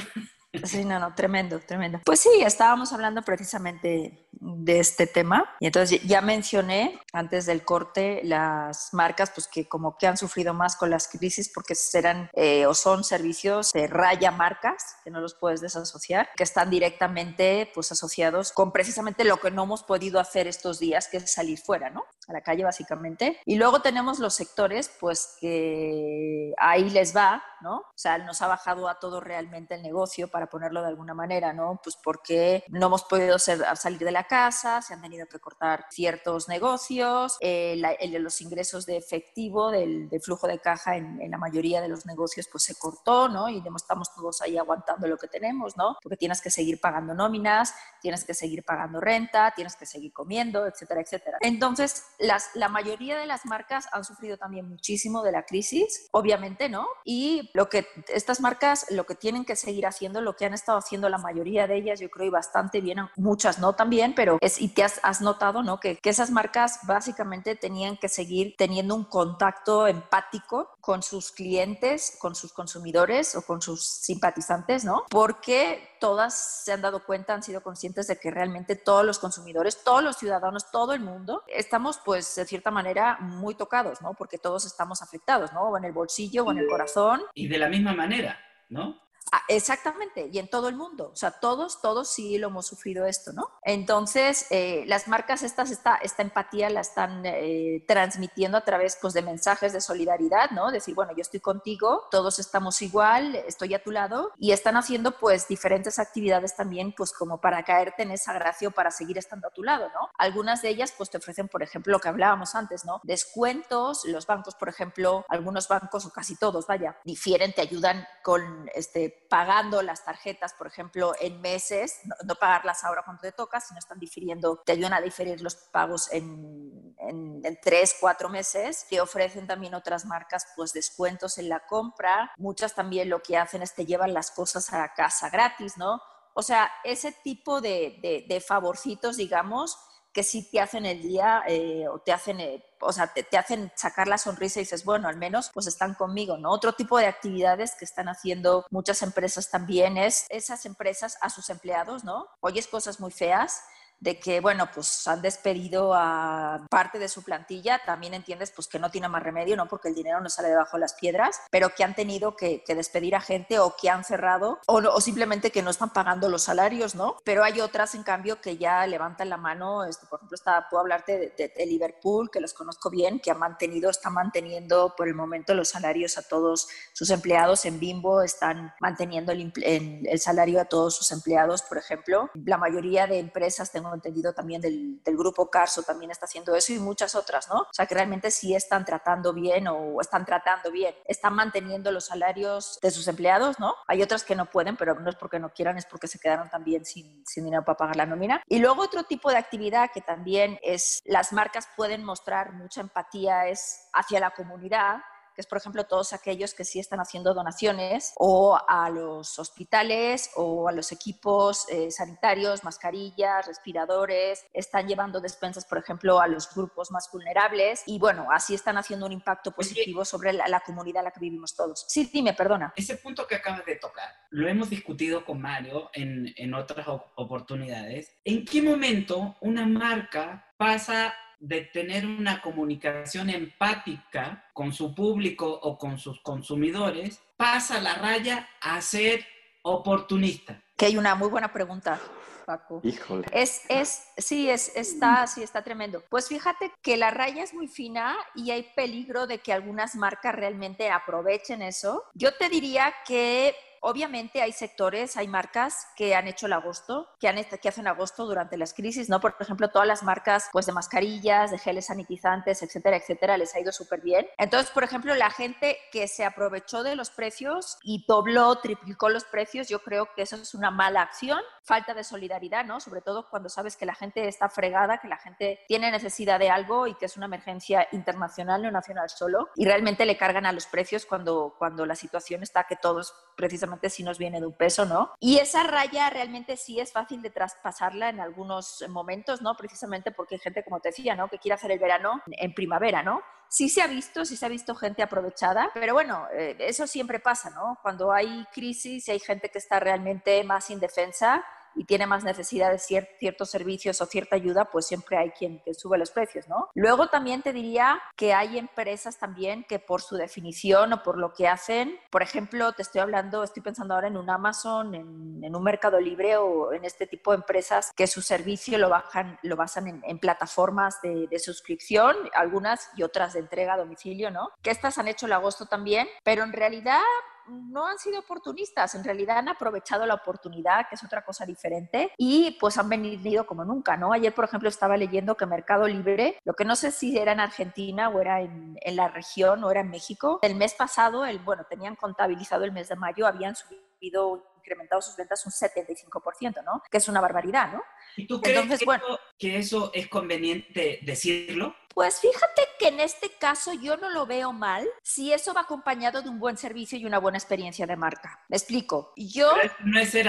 Sí, 0.63 0.85
no, 0.85 0.99
no, 0.99 1.15
tremendo, 1.15 1.59
tremendo. 1.59 1.99
Pues 2.05 2.19
sí, 2.19 2.29
estábamos 2.45 2.93
hablando 2.93 3.23
precisamente 3.23 4.27
de 4.39 4.79
este 4.79 5.07
tema 5.07 5.49
y 5.59 5.65
entonces 5.67 6.01
ya 6.03 6.21
mencioné 6.21 6.99
antes 7.11 7.45
del 7.45 7.63
corte 7.63 8.21
las 8.23 8.93
marcas 8.93 9.31
pues 9.31 9.47
que 9.47 9.67
como 9.67 9.97
que 9.97 10.05
han 10.05 10.17
sufrido 10.17 10.53
más 10.53 10.75
con 10.75 10.89
las 10.89 11.07
crisis 11.07 11.49
porque 11.49 11.75
serán 11.75 12.29
eh, 12.33 12.65
o 12.65 12.73
son 12.73 13.03
servicios 13.03 13.71
de 13.71 13.87
raya 13.87 14.31
marcas 14.31 14.97
que 15.03 15.11
no 15.11 15.21
los 15.21 15.33
puedes 15.33 15.61
desasociar, 15.61 16.29
que 16.35 16.43
están 16.43 16.69
directamente 16.69 17.71
pues 17.73 17.91
asociados 17.91 18.51
con 18.51 18.71
precisamente 18.71 19.23
lo 19.23 19.37
que 19.37 19.49
no 19.49 19.63
hemos 19.63 19.83
podido 19.83 20.19
hacer 20.19 20.47
estos 20.47 20.79
días, 20.79 21.07
que 21.07 21.17
es 21.17 21.31
salir 21.31 21.59
fuera, 21.59 21.89
¿no? 21.89 22.03
A 22.27 22.33
la 22.33 22.41
calle 22.41 22.63
básicamente. 22.63 23.39
Y 23.45 23.55
luego 23.55 23.81
tenemos 23.81 24.19
los 24.19 24.33
sectores 24.33 24.91
pues 24.99 25.37
que 25.39 26.53
ahí 26.57 26.89
les 26.89 27.15
va, 27.15 27.43
¿no? 27.61 27.77
O 27.77 27.93
sea, 27.95 28.17
nos 28.17 28.41
ha 28.41 28.47
bajado 28.47 28.87
a 28.87 28.99
todo 28.99 29.19
realmente 29.19 29.75
el 29.75 29.81
negocio 29.81 30.27
para 30.29 30.47
ponerlo 30.47 30.81
de 30.81 30.87
alguna 30.87 31.13
manera, 31.13 31.53
¿no? 31.53 31.79
Pues 31.83 31.97
porque 32.01 32.63
no 32.69 32.87
hemos 32.87 33.03
podido 33.03 33.39
salir 33.39 33.99
de 33.99 34.11
la 34.11 34.25
casa, 34.25 34.81
se 34.81 34.93
han 34.93 35.01
tenido 35.01 35.27
que 35.27 35.39
cortar 35.39 35.85
ciertos 35.89 36.47
negocios, 36.47 37.37
eh, 37.41 37.81
los 38.19 38.41
ingresos 38.41 38.85
de 38.85 38.97
efectivo, 38.97 39.71
del, 39.71 40.09
flujo 40.21 40.47
de 40.47 40.59
caja 40.59 40.95
en, 40.95 41.19
la 41.29 41.37
mayoría 41.37 41.81
de 41.81 41.87
los 41.87 42.05
negocios, 42.05 42.47
pues 42.51 42.63
se 42.63 42.75
cortó, 42.75 43.27
¿no? 43.27 43.49
Y 43.49 43.61
estamos 43.75 44.13
todos 44.13 44.41
ahí 44.41 44.57
aguantando 44.57 45.07
lo 45.07 45.17
que 45.17 45.27
tenemos, 45.27 45.77
¿no? 45.77 45.97
Porque 46.01 46.17
tienes 46.17 46.41
que 46.41 46.49
seguir 46.49 46.79
pagando 46.79 47.13
nóminas, 47.13 47.73
tienes 48.01 48.23
que 48.23 48.33
seguir 48.33 48.63
pagando 48.63 48.99
renta, 48.99 49.53
tienes 49.55 49.75
que 49.75 49.85
seguir 49.85 50.13
comiendo, 50.13 50.65
etcétera, 50.65 51.01
etcétera. 51.01 51.37
Entonces, 51.41 52.05
las, 52.19 52.49
la 52.55 52.69
mayoría 52.69 53.17
de 53.17 53.25
las 53.25 53.45
marcas 53.45 53.87
han 53.91 54.03
sufrido 54.03 54.37
también 54.37 54.67
muchísimo 54.67 55.23
de 55.23 55.31
la 55.31 55.43
crisis, 55.43 56.07
obviamente, 56.11 56.69
¿no? 56.69 56.87
Y 57.03 57.49
lo 57.53 57.69
que 57.69 57.87
estas 58.07 58.39
marcas, 58.41 58.85
lo 58.89 59.05
que 59.05 59.15
tienen 59.15 59.45
que 59.45 59.55
seguir 59.55 59.85
haciendo, 59.85 60.21
lo 60.21 60.35
que 60.35 60.45
han 60.45 60.53
estado 60.53 60.77
haciendo 60.77 61.09
la 61.09 61.17
mayoría 61.17 61.67
de 61.67 61.75
ellas, 61.75 61.99
yo 61.99 62.09
creo, 62.09 62.27
y 62.27 62.29
bastante 62.29 62.81
bien, 62.81 62.99
muchas 63.15 63.59
no 63.59 63.73
también, 63.73 64.13
pero 64.15 64.37
es, 64.41 64.61
y 64.61 64.69
te 64.69 64.83
has, 64.83 64.99
has 65.03 65.21
notado, 65.21 65.63
¿no? 65.63 65.79
Que, 65.79 65.97
que, 65.97 66.09
esas 66.09 66.29
marcas 66.29 66.79
básicamente 66.83 67.55
tenían 67.55 67.97
que 67.97 68.09
seguir 68.09 68.55
teniendo 68.57 68.95
un 68.95 69.05
contacto 69.05 69.87
empático 69.87 70.69
con 70.79 71.01
sus 71.01 71.31
clientes, 71.31 72.17
con 72.19 72.35
sus 72.35 72.53
consumidores 72.53 73.35
o 73.35 73.41
con 73.41 73.61
sus 73.61 73.83
simpatizantes, 73.83 74.85
¿no? 74.85 75.05
Porque 75.09 75.93
todas 75.99 76.33
se 76.65 76.73
han 76.73 76.81
dado 76.81 77.05
cuenta, 77.05 77.33
han 77.33 77.43
sido 77.43 77.63
conscientes 77.63 78.07
de 78.07 78.19
que 78.19 78.29
realmente 78.29 78.75
todos 78.75 79.05
los 79.05 79.19
consumidores, 79.19 79.83
todos 79.83 80.03
los 80.03 80.17
ciudadanos, 80.17 80.69
todo 80.69 80.93
el 80.93 80.99
mundo, 80.99 81.43
estamos 81.47 81.97
pues 82.03 82.35
de 82.35 82.45
cierta 82.45 82.71
manera 82.71 83.17
muy 83.19 83.55
tocados, 83.55 84.01
¿no? 84.01 84.13
Porque 84.13 84.37
todos 84.37 84.65
estamos 84.65 85.01
afectados, 85.01 85.53
¿no? 85.53 85.69
O 85.69 85.77
en 85.77 85.85
el 85.85 85.91
bolsillo 85.91 86.45
o 86.45 86.51
en 86.51 86.59
el 86.59 86.67
corazón. 86.67 87.21
Y 87.33 87.47
de 87.47 87.57
la 87.57 87.69
misma 87.69 87.93
manera, 87.93 88.39
¿no? 88.69 89.02
Ah, 89.31 89.41
exactamente, 89.47 90.29
y 90.31 90.37
en 90.37 90.49
todo 90.49 90.69
el 90.69 90.75
mundo. 90.75 91.09
O 91.11 91.15
sea, 91.15 91.31
todos, 91.31 91.81
todos 91.81 92.13
sí 92.13 92.37
lo 92.37 92.49
hemos 92.49 92.67
sufrido 92.67 93.05
esto, 93.05 93.33
¿no? 93.33 93.49
Entonces, 93.63 94.47
eh, 94.51 94.83
las 94.87 95.07
marcas 95.07 95.43
estas, 95.43 95.71
esta, 95.71 95.95
esta 95.95 96.21
empatía 96.21 96.69
la 96.69 96.81
están 96.81 97.25
eh, 97.25 97.83
transmitiendo 97.87 98.57
a 98.57 98.61
través 98.61 98.97
pues, 99.01 99.13
de 99.13 99.21
mensajes 99.21 99.73
de 99.73 99.81
solidaridad, 99.81 100.51
¿no? 100.51 100.71
Decir, 100.71 100.93
bueno, 100.93 101.13
yo 101.15 101.21
estoy 101.21 101.39
contigo, 101.39 102.07
todos 102.11 102.39
estamos 102.39 102.81
igual, 102.81 103.35
estoy 103.35 103.73
a 103.73 103.81
tu 103.81 103.91
lado, 103.91 104.31
y 104.37 104.51
están 104.51 104.77
haciendo 104.77 105.17
pues 105.17 105.47
diferentes 105.47 105.99
actividades 105.99 106.55
también, 106.55 106.93
pues 106.95 107.11
como 107.11 107.41
para 107.41 107.63
caerte 107.63 108.03
en 108.03 108.11
esa 108.11 108.33
gracia 108.33 108.67
o 108.67 108.71
para 108.71 108.91
seguir 108.91 109.17
estando 109.17 109.47
a 109.47 109.51
tu 109.51 109.63
lado, 109.63 109.87
¿no? 109.89 110.09
Algunas 110.17 110.61
de 110.61 110.69
ellas 110.69 110.93
pues 110.95 111.09
te 111.09 111.17
ofrecen, 111.17 111.47
por 111.47 111.63
ejemplo, 111.63 111.91
lo 111.91 111.99
que 111.99 112.09
hablábamos 112.09 112.55
antes, 112.55 112.85
¿no? 112.85 112.99
Descuentos, 113.03 114.05
los 114.05 114.27
bancos, 114.27 114.55
por 114.55 114.69
ejemplo, 114.69 115.25
algunos 115.29 115.67
bancos 115.67 116.05
o 116.05 116.11
casi 116.11 116.35
todos, 116.35 116.67
vaya, 116.67 116.97
difieren, 117.03 117.53
te 117.53 117.61
ayudan 117.61 118.05
con 118.21 118.69
este 118.73 119.12
pagando 119.29 119.81
las 119.81 120.05
tarjetas, 120.05 120.53
por 120.53 120.67
ejemplo, 120.67 121.13
en 121.19 121.41
meses, 121.41 121.99
no, 122.25 122.35
pagarlas 122.35 122.83
ahora 122.83 123.03
cuando 123.03 123.21
te 123.21 123.31
toca, 123.31 123.59
sino 123.59 123.79
están 123.79 123.99
difiriendo, 123.99 124.61
te 124.65 124.73
ayudan 124.73 124.93
a 124.93 125.01
diferir 125.01 125.41
los 125.41 125.55
pagos 125.55 126.11
en, 126.11 126.95
en, 126.99 127.59
tres, 127.61 127.95
cuatro 127.99 128.29
meses. 128.29 128.85
Te 128.89 129.01
ofrecen 129.01 129.47
también 129.47 129.73
otras 129.73 130.05
marcas, 130.05 130.47
pues 130.55 130.73
descuentos 130.73 131.37
en 131.37 131.49
la 131.49 131.65
compra. 131.65 132.31
Muchas 132.37 132.75
también 132.75 133.09
lo 133.09 133.21
que 133.21 133.37
hacen 133.37 133.61
es 133.61 133.73
te 133.73 133.85
llevan 133.85 134.13
las 134.13 134.31
cosas 134.31 134.71
a 134.73 134.93
casa 134.93 135.29
gratis, 135.29 135.77
¿no? 135.77 136.01
O 136.35 136.41
sea, 136.41 136.71
ese 136.83 137.11
tipo 137.11 137.61
de, 137.61 138.25
de 138.27 138.41
favorcitos, 138.41 139.17
digamos, 139.17 139.77
que 140.13 140.23
sí 140.23 140.47
te 140.49 140.59
hacen 140.59 140.85
el 140.85 141.01
día 141.01 141.43
eh, 141.47 141.87
o 141.87 141.99
te 141.99 142.11
hacen, 142.11 142.39
eh, 142.39 142.63
o 142.79 142.93
sea, 142.93 143.07
te, 143.07 143.37
hacen 143.37 143.71
sacar 143.75 144.07
la 144.07 144.19
sonrisa 144.19 144.59
y 144.59 144.63
dices, 144.63 144.85
bueno, 144.85 145.07
al 145.07 145.17
menos 145.17 145.49
pues 145.53 145.65
están 145.65 145.95
conmigo, 145.95 146.37
¿no? 146.37 146.51
Otro 146.51 146.73
tipo 146.73 146.99
de 146.99 147.07
actividades 147.07 147.75
que 147.75 147.85
están 147.85 148.07
haciendo 148.07 148.65
muchas 148.69 149.01
empresas 149.01 149.49
también 149.49 149.97
es 149.97 150.27
esas 150.29 150.65
empresas 150.65 151.17
a 151.21 151.29
sus 151.29 151.49
empleados, 151.49 152.03
¿no? 152.03 152.27
Oyes 152.41 152.67
cosas 152.67 152.99
muy 152.99 153.11
feas, 153.11 153.63
de 154.03 154.19
que, 154.19 154.41
bueno, 154.41 154.69
pues 154.73 155.07
han 155.07 155.21
despedido 155.21 155.93
a 155.95 156.67
parte 156.69 156.99
de 156.99 157.07
su 157.07 157.23
plantilla, 157.23 157.79
también 157.85 158.13
entiendes 158.13 158.51
pues 158.51 158.67
que 158.67 158.77
no 158.77 158.91
tiene 158.91 159.07
más 159.07 159.23
remedio, 159.23 159.55
¿no? 159.55 159.67
Porque 159.67 159.87
el 159.87 159.95
dinero 159.95 160.19
no 160.19 160.29
sale 160.29 160.49
debajo 160.49 160.75
de 160.75 160.81
las 160.81 160.93
piedras, 160.93 161.39
pero 161.49 161.69
que 161.69 161.85
han 161.85 161.95
tenido 161.95 162.35
que, 162.35 162.63
despedir 162.73 163.15
a 163.15 163.21
gente 163.21 163.59
o 163.59 163.75
que 163.79 163.89
han 163.89 164.03
cerrado 164.03 164.59
o, 164.67 164.77
o, 164.79 164.99
simplemente 164.99 165.51
que 165.51 165.61
no 165.61 165.69
están 165.69 165.93
pagando 165.93 166.27
los 166.27 166.41
salarios, 166.41 166.95
¿no? 166.95 167.15
Pero 167.23 167.43
hay 167.43 167.61
otras, 167.61 167.95
en 167.95 168.03
cambio, 168.03 168.41
que 168.41 168.57
ya 168.57 168.85
levantan 168.87 169.29
la 169.29 169.37
mano, 169.37 169.85
este, 169.85 170.05
por 170.07 170.19
ejemplo, 170.19 170.35
está, 170.35 170.67
puedo 170.69 170.81
hablarte 170.81 171.33
de, 171.37 171.65
Liverpool, 171.65 172.29
que 172.29 172.41
los 172.41 172.53
conozco 172.53 172.89
bien, 172.89 173.19
que 173.19 173.31
ha 173.31 173.35
mantenido, 173.35 173.89
está 173.89 174.09
manteniendo 174.09 174.95
por 174.97 175.07
el 175.07 175.13
momento 175.13 175.53
los 175.53 175.69
salarios 175.69 176.17
a 176.17 176.23
todos 176.23 176.67
sus 176.91 177.09
empleados 177.09 177.63
en 177.63 177.79
Bimbo, 177.79 178.21
están 178.21 178.73
manteniendo 178.81 179.31
el, 179.31 179.53
el 179.63 180.19
salario 180.19 180.59
a 180.59 180.65
todos 180.65 180.97
sus 180.97 181.11
empleados, 181.11 181.61
por 181.61 181.77
ejemplo. 181.77 182.29
La 182.33 182.57
mayoría 182.57 183.07
de 183.07 183.19
empresas, 183.19 183.71
tengo 183.71 183.92
entendido 183.95 184.33
también 184.33 184.61
del, 184.61 185.01
del 185.03 185.17
grupo 185.17 185.49
Carso, 185.49 185.83
también 185.83 186.11
está 186.11 186.25
haciendo 186.25 186.55
eso 186.55 186.73
y 186.73 186.79
muchas 186.79 187.15
otras, 187.15 187.49
¿no? 187.49 187.61
O 187.61 187.73
sea, 187.73 187.85
que 187.85 187.95
realmente 187.95 188.31
sí 188.31 188.55
están 188.55 188.85
tratando 188.85 189.33
bien 189.33 189.67
o 189.67 189.99
están 190.01 190.25
tratando 190.25 190.71
bien, 190.71 190.95
están 191.05 191.33
manteniendo 191.33 191.91
los 191.91 192.05
salarios 192.05 192.79
de 192.81 192.91
sus 192.91 193.07
empleados, 193.07 193.59
¿no? 193.59 193.75
Hay 193.87 194.01
otras 194.01 194.23
que 194.23 194.35
no 194.35 194.45
pueden, 194.45 194.77
pero 194.77 194.95
no 194.99 195.09
es 195.09 195.15
porque 195.15 195.39
no 195.39 195.49
quieran, 195.49 195.77
es 195.77 195.85
porque 195.85 196.07
se 196.07 196.19
quedaron 196.19 196.49
también 196.49 196.85
sin, 196.85 197.25
sin 197.25 197.45
dinero 197.45 197.63
para 197.63 197.77
pagar 197.77 197.95
la 197.95 198.05
nómina. 198.05 198.41
Y 198.47 198.59
luego 198.59 198.81
otro 198.81 199.03
tipo 199.03 199.29
de 199.29 199.37
actividad 199.37 199.91
que 199.93 200.01
también 200.01 200.59
es, 200.61 201.01
las 201.05 201.33
marcas 201.33 201.67
pueden 201.75 202.03
mostrar 202.03 202.53
mucha 202.53 202.81
empatía 202.81 203.47
es 203.47 203.87
hacia 203.93 204.19
la 204.19 204.31
comunidad 204.31 204.97
que 205.33 205.41
es 205.41 205.47
por 205.47 205.57
ejemplo 205.57 205.85
todos 205.85 206.13
aquellos 206.13 206.53
que 206.53 206.65
sí 206.65 206.79
están 206.79 206.99
haciendo 206.99 207.33
donaciones 207.33 208.13
o 208.17 208.59
a 208.67 208.89
los 208.89 209.39
hospitales 209.39 210.31
o 210.35 210.67
a 210.67 210.71
los 210.71 210.91
equipos 210.91 211.67
eh, 211.69 211.91
sanitarios, 211.91 212.63
mascarillas, 212.63 213.47
respiradores, 213.47 214.45
están 214.53 214.87
llevando 214.87 215.19
despensas 215.19 215.65
por 215.65 215.77
ejemplo 215.77 216.19
a 216.19 216.27
los 216.27 216.53
grupos 216.53 216.91
más 216.91 217.09
vulnerables 217.11 217.83
y 217.85 217.99
bueno, 217.99 218.27
así 218.31 218.53
están 218.53 218.77
haciendo 218.77 219.05
un 219.05 219.11
impacto 219.11 219.51
positivo 219.51 220.05
sobre 220.05 220.33
la, 220.33 220.59
comunidad 220.65 221.01
en 221.01 221.05
la 221.05 221.11
que 221.11 221.19
vivimos 221.19 221.55
todos. 221.55 221.85
Sí, 221.87 222.09
dime, 222.11 222.33
perdona. 222.33 222.73
Ese 222.75 222.97
punto 222.97 223.27
que 223.27 223.35
acabas 223.35 223.65
de 223.65 223.75
tocar, 223.75 224.09
lo 224.29 224.47
hemos 224.47 224.69
discutido 224.69 225.25
con 225.25 225.41
Mario 225.41 225.89
en, 225.93 226.33
en 226.37 226.53
otras 226.53 226.87
oportunidades. 226.87 228.15
¿En 228.23 228.45
qué 228.45 228.61
momento 228.61 229.35
una 229.41 229.65
marca 229.65 230.53
pasa 230.57 231.13
de 231.43 231.61
tener 231.61 232.05
una 232.05 232.41
comunicación 232.41 233.29
empática 233.29 234.45
con 234.53 234.71
su 234.71 234.95
público 234.95 235.45
o 235.45 235.77
con 235.77 235.99
sus 235.99 236.21
consumidores, 236.21 237.21
pasa 237.35 237.81
la 237.81 237.95
raya 237.95 238.47
a 238.61 238.79
ser 238.81 239.25
oportunista? 239.61 240.61
Que 240.77 240.85
hay 240.85 240.97
una 240.97 241.15
muy 241.15 241.27
buena 241.27 241.51
pregunta. 241.51 241.99
Paco. 242.45 242.81
Híjole. 242.83 243.25
Es, 243.31 243.61
es, 243.69 244.07
sí, 244.17 244.49
es, 244.49 244.75
está, 244.75 245.27
sí, 245.27 245.43
está 245.43 245.63
tremendo. 245.63 246.03
Pues 246.09 246.27
fíjate 246.27 246.71
que 246.81 246.97
la 246.97 247.09
raya 247.09 247.41
es 247.41 247.53
muy 247.53 247.67
fina 247.67 248.17
y 248.35 248.51
hay 248.51 248.63
peligro 248.75 249.27
de 249.27 249.39
que 249.39 249.53
algunas 249.53 249.95
marcas 249.95 250.35
realmente 250.35 250.89
aprovechen 250.89 251.61
eso. 251.61 252.03
Yo 252.13 252.35
te 252.35 252.49
diría 252.49 252.93
que 253.07 253.55
Obviamente 253.85 254.41
hay 254.41 254.53
sectores, 254.53 255.17
hay 255.17 255.27
marcas 255.27 255.87
que 255.97 256.15
han 256.15 256.29
hecho 256.29 256.45
el 256.45 256.53
agosto, 256.53 257.09
que, 257.19 257.27
han, 257.27 257.35
que 257.43 257.67
hacen 257.67 257.85
agosto 257.85 258.25
durante 258.25 258.55
las 258.55 258.73
crisis, 258.73 259.09
¿no? 259.09 259.19
Por 259.19 259.35
ejemplo, 259.41 259.69
todas 259.71 259.85
las 259.85 260.03
marcas 260.03 260.47
pues, 260.53 260.65
de 260.65 260.71
mascarillas, 260.71 261.51
de 261.51 261.57
geles 261.57 261.87
sanitizantes, 261.87 262.63
etcétera, 262.63 262.95
etcétera, 262.95 263.37
les 263.37 263.53
ha 263.53 263.59
ido 263.59 263.73
súper 263.73 263.99
bien. 263.99 264.25
Entonces, 264.37 264.71
por 264.71 264.85
ejemplo, 264.85 265.13
la 265.15 265.29
gente 265.29 265.77
que 265.91 266.07
se 266.07 266.23
aprovechó 266.23 266.81
de 266.81 266.95
los 266.95 267.11
precios 267.11 267.77
y 267.83 268.05
dobló, 268.07 268.55
triplicó 268.59 269.09
los 269.09 269.25
precios, 269.25 269.67
yo 269.67 269.79
creo 269.83 270.07
que 270.15 270.21
eso 270.21 270.37
es 270.37 270.53
una 270.53 270.71
mala 270.71 271.01
acción, 271.01 271.41
falta 271.65 271.93
de 271.93 272.05
solidaridad, 272.05 272.63
¿no? 272.63 272.79
Sobre 272.79 273.01
todo 273.01 273.29
cuando 273.29 273.49
sabes 273.49 273.75
que 273.75 273.85
la 273.85 273.95
gente 273.95 274.29
está 274.29 274.47
fregada, 274.47 274.99
que 274.99 275.09
la 275.09 275.17
gente 275.17 275.59
tiene 275.67 275.91
necesidad 275.91 276.39
de 276.39 276.49
algo 276.49 276.87
y 276.87 276.95
que 276.95 277.07
es 277.07 277.17
una 277.17 277.25
emergencia 277.25 277.85
internacional, 277.91 278.61
no 278.61 278.71
nacional 278.71 279.09
solo, 279.09 279.49
y 279.57 279.65
realmente 279.65 280.05
le 280.05 280.15
cargan 280.15 280.45
a 280.45 280.53
los 280.53 280.67
precios 280.67 281.05
cuando, 281.05 281.55
cuando 281.57 281.85
la 281.85 281.95
situación 281.95 282.43
está 282.43 282.63
que 282.63 282.77
todos 282.77 283.13
precisamente 283.35 283.89
si 283.89 284.03
nos 284.03 284.17
viene 284.17 284.39
de 284.39 284.47
un 284.47 284.53
peso, 284.53 284.85
¿no? 284.85 285.11
Y 285.19 285.37
esa 285.37 285.63
raya 285.63 286.09
realmente 286.09 286.57
sí 286.57 286.79
es 286.79 286.91
fácil 286.91 287.21
de 287.21 287.29
traspasarla 287.29 288.09
en 288.09 288.19
algunos 288.19 288.83
momentos, 288.89 289.41
¿no? 289.41 289.55
Precisamente 289.55 290.11
porque 290.11 290.35
hay 290.35 290.41
gente, 290.41 290.63
como 290.63 290.79
te 290.79 290.89
decía, 290.89 291.15
¿no? 291.15 291.27
Que 291.27 291.39
quiere 291.39 291.55
hacer 291.55 291.71
el 291.71 291.79
verano 291.79 292.21
en 292.27 292.53
primavera, 292.53 293.03
¿no? 293.03 293.21
Sí 293.49 293.69
se 293.69 293.81
ha 293.81 293.87
visto, 293.87 294.25
sí 294.25 294.35
se 294.35 294.45
ha 294.45 294.49
visto 294.49 294.73
gente 294.73 295.03
aprovechada, 295.03 295.69
pero 295.73 295.93
bueno, 295.93 296.27
eh, 296.33 296.55
eso 296.59 296.87
siempre 296.87 297.19
pasa, 297.19 297.51
¿no? 297.51 297.77
Cuando 297.81 298.11
hay 298.11 298.45
crisis 298.51 299.07
y 299.07 299.11
hay 299.11 299.19
gente 299.19 299.49
que 299.49 299.59
está 299.59 299.79
realmente 299.79 300.43
más 300.43 300.69
indefensa, 300.71 301.45
y 301.75 301.85
tiene 301.85 302.07
más 302.07 302.23
necesidad 302.23 302.71
de 302.71 302.79
ciertos 302.79 303.49
servicios 303.49 304.01
o 304.01 304.05
cierta 304.05 304.35
ayuda, 304.35 304.65
pues 304.65 304.87
siempre 304.87 305.17
hay 305.17 305.31
quien 305.31 305.61
que 305.63 305.73
sube 305.73 305.97
los 305.97 306.11
precios, 306.11 306.47
¿no? 306.47 306.69
Luego 306.73 307.07
también 307.07 307.41
te 307.41 307.53
diría 307.53 308.01
que 308.15 308.33
hay 308.33 308.57
empresas 308.57 309.17
también 309.17 309.63
que 309.63 309.79
por 309.79 310.01
su 310.01 310.15
definición 310.15 310.93
o 310.93 311.03
por 311.03 311.17
lo 311.17 311.33
que 311.33 311.47
hacen, 311.47 311.97
por 312.09 312.21
ejemplo, 312.21 312.73
te 312.73 312.81
estoy 312.81 313.01
hablando, 313.01 313.43
estoy 313.43 313.63
pensando 313.63 313.93
ahora 313.93 314.07
en 314.07 314.17
un 314.17 314.29
Amazon, 314.29 314.95
en, 314.95 315.55
un 315.55 315.63
Mercado 315.63 315.99
Libre 315.99 316.37
o 316.37 316.73
en 316.73 316.83
este 316.83 317.05
tipo 317.05 317.31
de 317.31 317.37
empresas 317.37 317.91
que 317.95 318.07
su 318.07 318.21
servicio 318.21 318.77
lo, 318.77 318.89
bajan, 318.89 319.37
lo 319.43 319.55
basan 319.55 320.01
en, 320.03 320.19
plataformas 320.19 321.01
de, 321.01 321.27
de, 321.27 321.39
suscripción, 321.39 322.15
algunas 322.33 322.89
y 322.95 323.03
otras 323.03 323.33
de 323.33 323.39
entrega 323.39 323.73
a 323.73 323.77
domicilio, 323.77 324.31
¿no? 324.31 324.49
Que 324.61 324.71
estas 324.71 324.97
han 324.97 325.07
hecho 325.07 325.25
el 325.25 325.33
agosto 325.33 325.65
también, 325.65 326.07
pero 326.23 326.43
en 326.43 326.53
realidad 326.53 327.01
no 327.47 327.85
han 327.85 327.97
sido 327.97 328.19
oportunistas, 328.19 328.95
en 328.95 329.03
realidad 329.03 329.37
han 329.37 329.49
aprovechado 329.49 330.05
la 330.05 330.15
oportunidad, 330.15 330.87
que 330.87 330.95
es 330.95 331.03
otra 331.03 331.23
cosa 331.23 331.45
diferente, 331.45 332.11
y 332.17 332.57
pues 332.59 332.77
han 332.77 332.89
venido 332.89 333.45
como 333.45 333.65
nunca, 333.65 333.97
¿no? 333.97 334.13
Ayer, 334.13 334.33
por 334.33 334.45
ejemplo, 334.45 334.69
estaba 334.69 334.97
leyendo 334.97 335.35
que 335.35 335.45
Mercado 335.45 335.87
Libre, 335.87 336.37
lo 336.43 336.53
que 336.53 336.65
no 336.65 336.75
sé 336.75 336.91
si 336.91 337.17
era 337.17 337.31
en 337.31 337.39
Argentina 337.39 338.09
o 338.09 338.19
era 338.19 338.41
en, 338.41 338.77
la 338.95 339.07
región 339.07 339.63
o 339.63 339.71
era 339.71 339.81
en 339.81 339.89
México, 339.89 340.39
el 340.41 340.55
mes 340.55 340.73
pasado, 340.73 341.25
el, 341.25 341.39
bueno, 341.39 341.65
tenían 341.69 341.95
contabilizado 341.95 342.63
el 342.63 342.71
mes 342.71 342.89
de 342.89 342.95
mayo, 342.95 343.25
habían 343.25 343.55
subido 343.55 344.43
incrementado 344.63 345.01
sus 345.01 345.15
ventas 345.17 345.45
un 345.45 345.51
75%, 345.51 346.63
¿no? 346.63 346.81
Que 346.89 346.97
es 346.97 347.07
una 347.07 347.19
barbaridad, 347.19 347.73
¿no? 347.73 347.83
¿Y 348.15 348.25
tú 348.25 348.41
crees 348.41 348.57
Entonces, 348.57 348.79
que, 348.79 348.85
bueno, 348.85 349.03
que 349.37 349.57
eso 349.57 349.91
es 349.93 350.07
conveniente 350.07 350.99
decirlo? 351.03 351.75
Pues 351.93 352.19
fíjate 352.19 352.63
que 352.79 352.87
en 352.87 352.99
este 352.99 353.29
caso 353.29 353.71
yo 353.73 353.97
no 353.97 354.09
lo 354.09 354.25
veo 354.25 354.51
mal 354.51 354.87
si 355.03 355.31
eso 355.31 355.53
va 355.53 355.61
acompañado 355.61 356.23
de 356.23 356.29
un 356.29 356.39
buen 356.39 356.57
servicio 356.57 356.97
y 356.97 357.05
una 357.05 357.19
buena 357.19 357.37
experiencia 357.37 357.85
de 357.85 357.95
marca. 357.95 358.43
Me 358.49 358.57
explico. 358.57 359.13
Yo... 359.15 359.53
no 359.83 359.99
es 359.99 360.09
ser, 360.09 360.27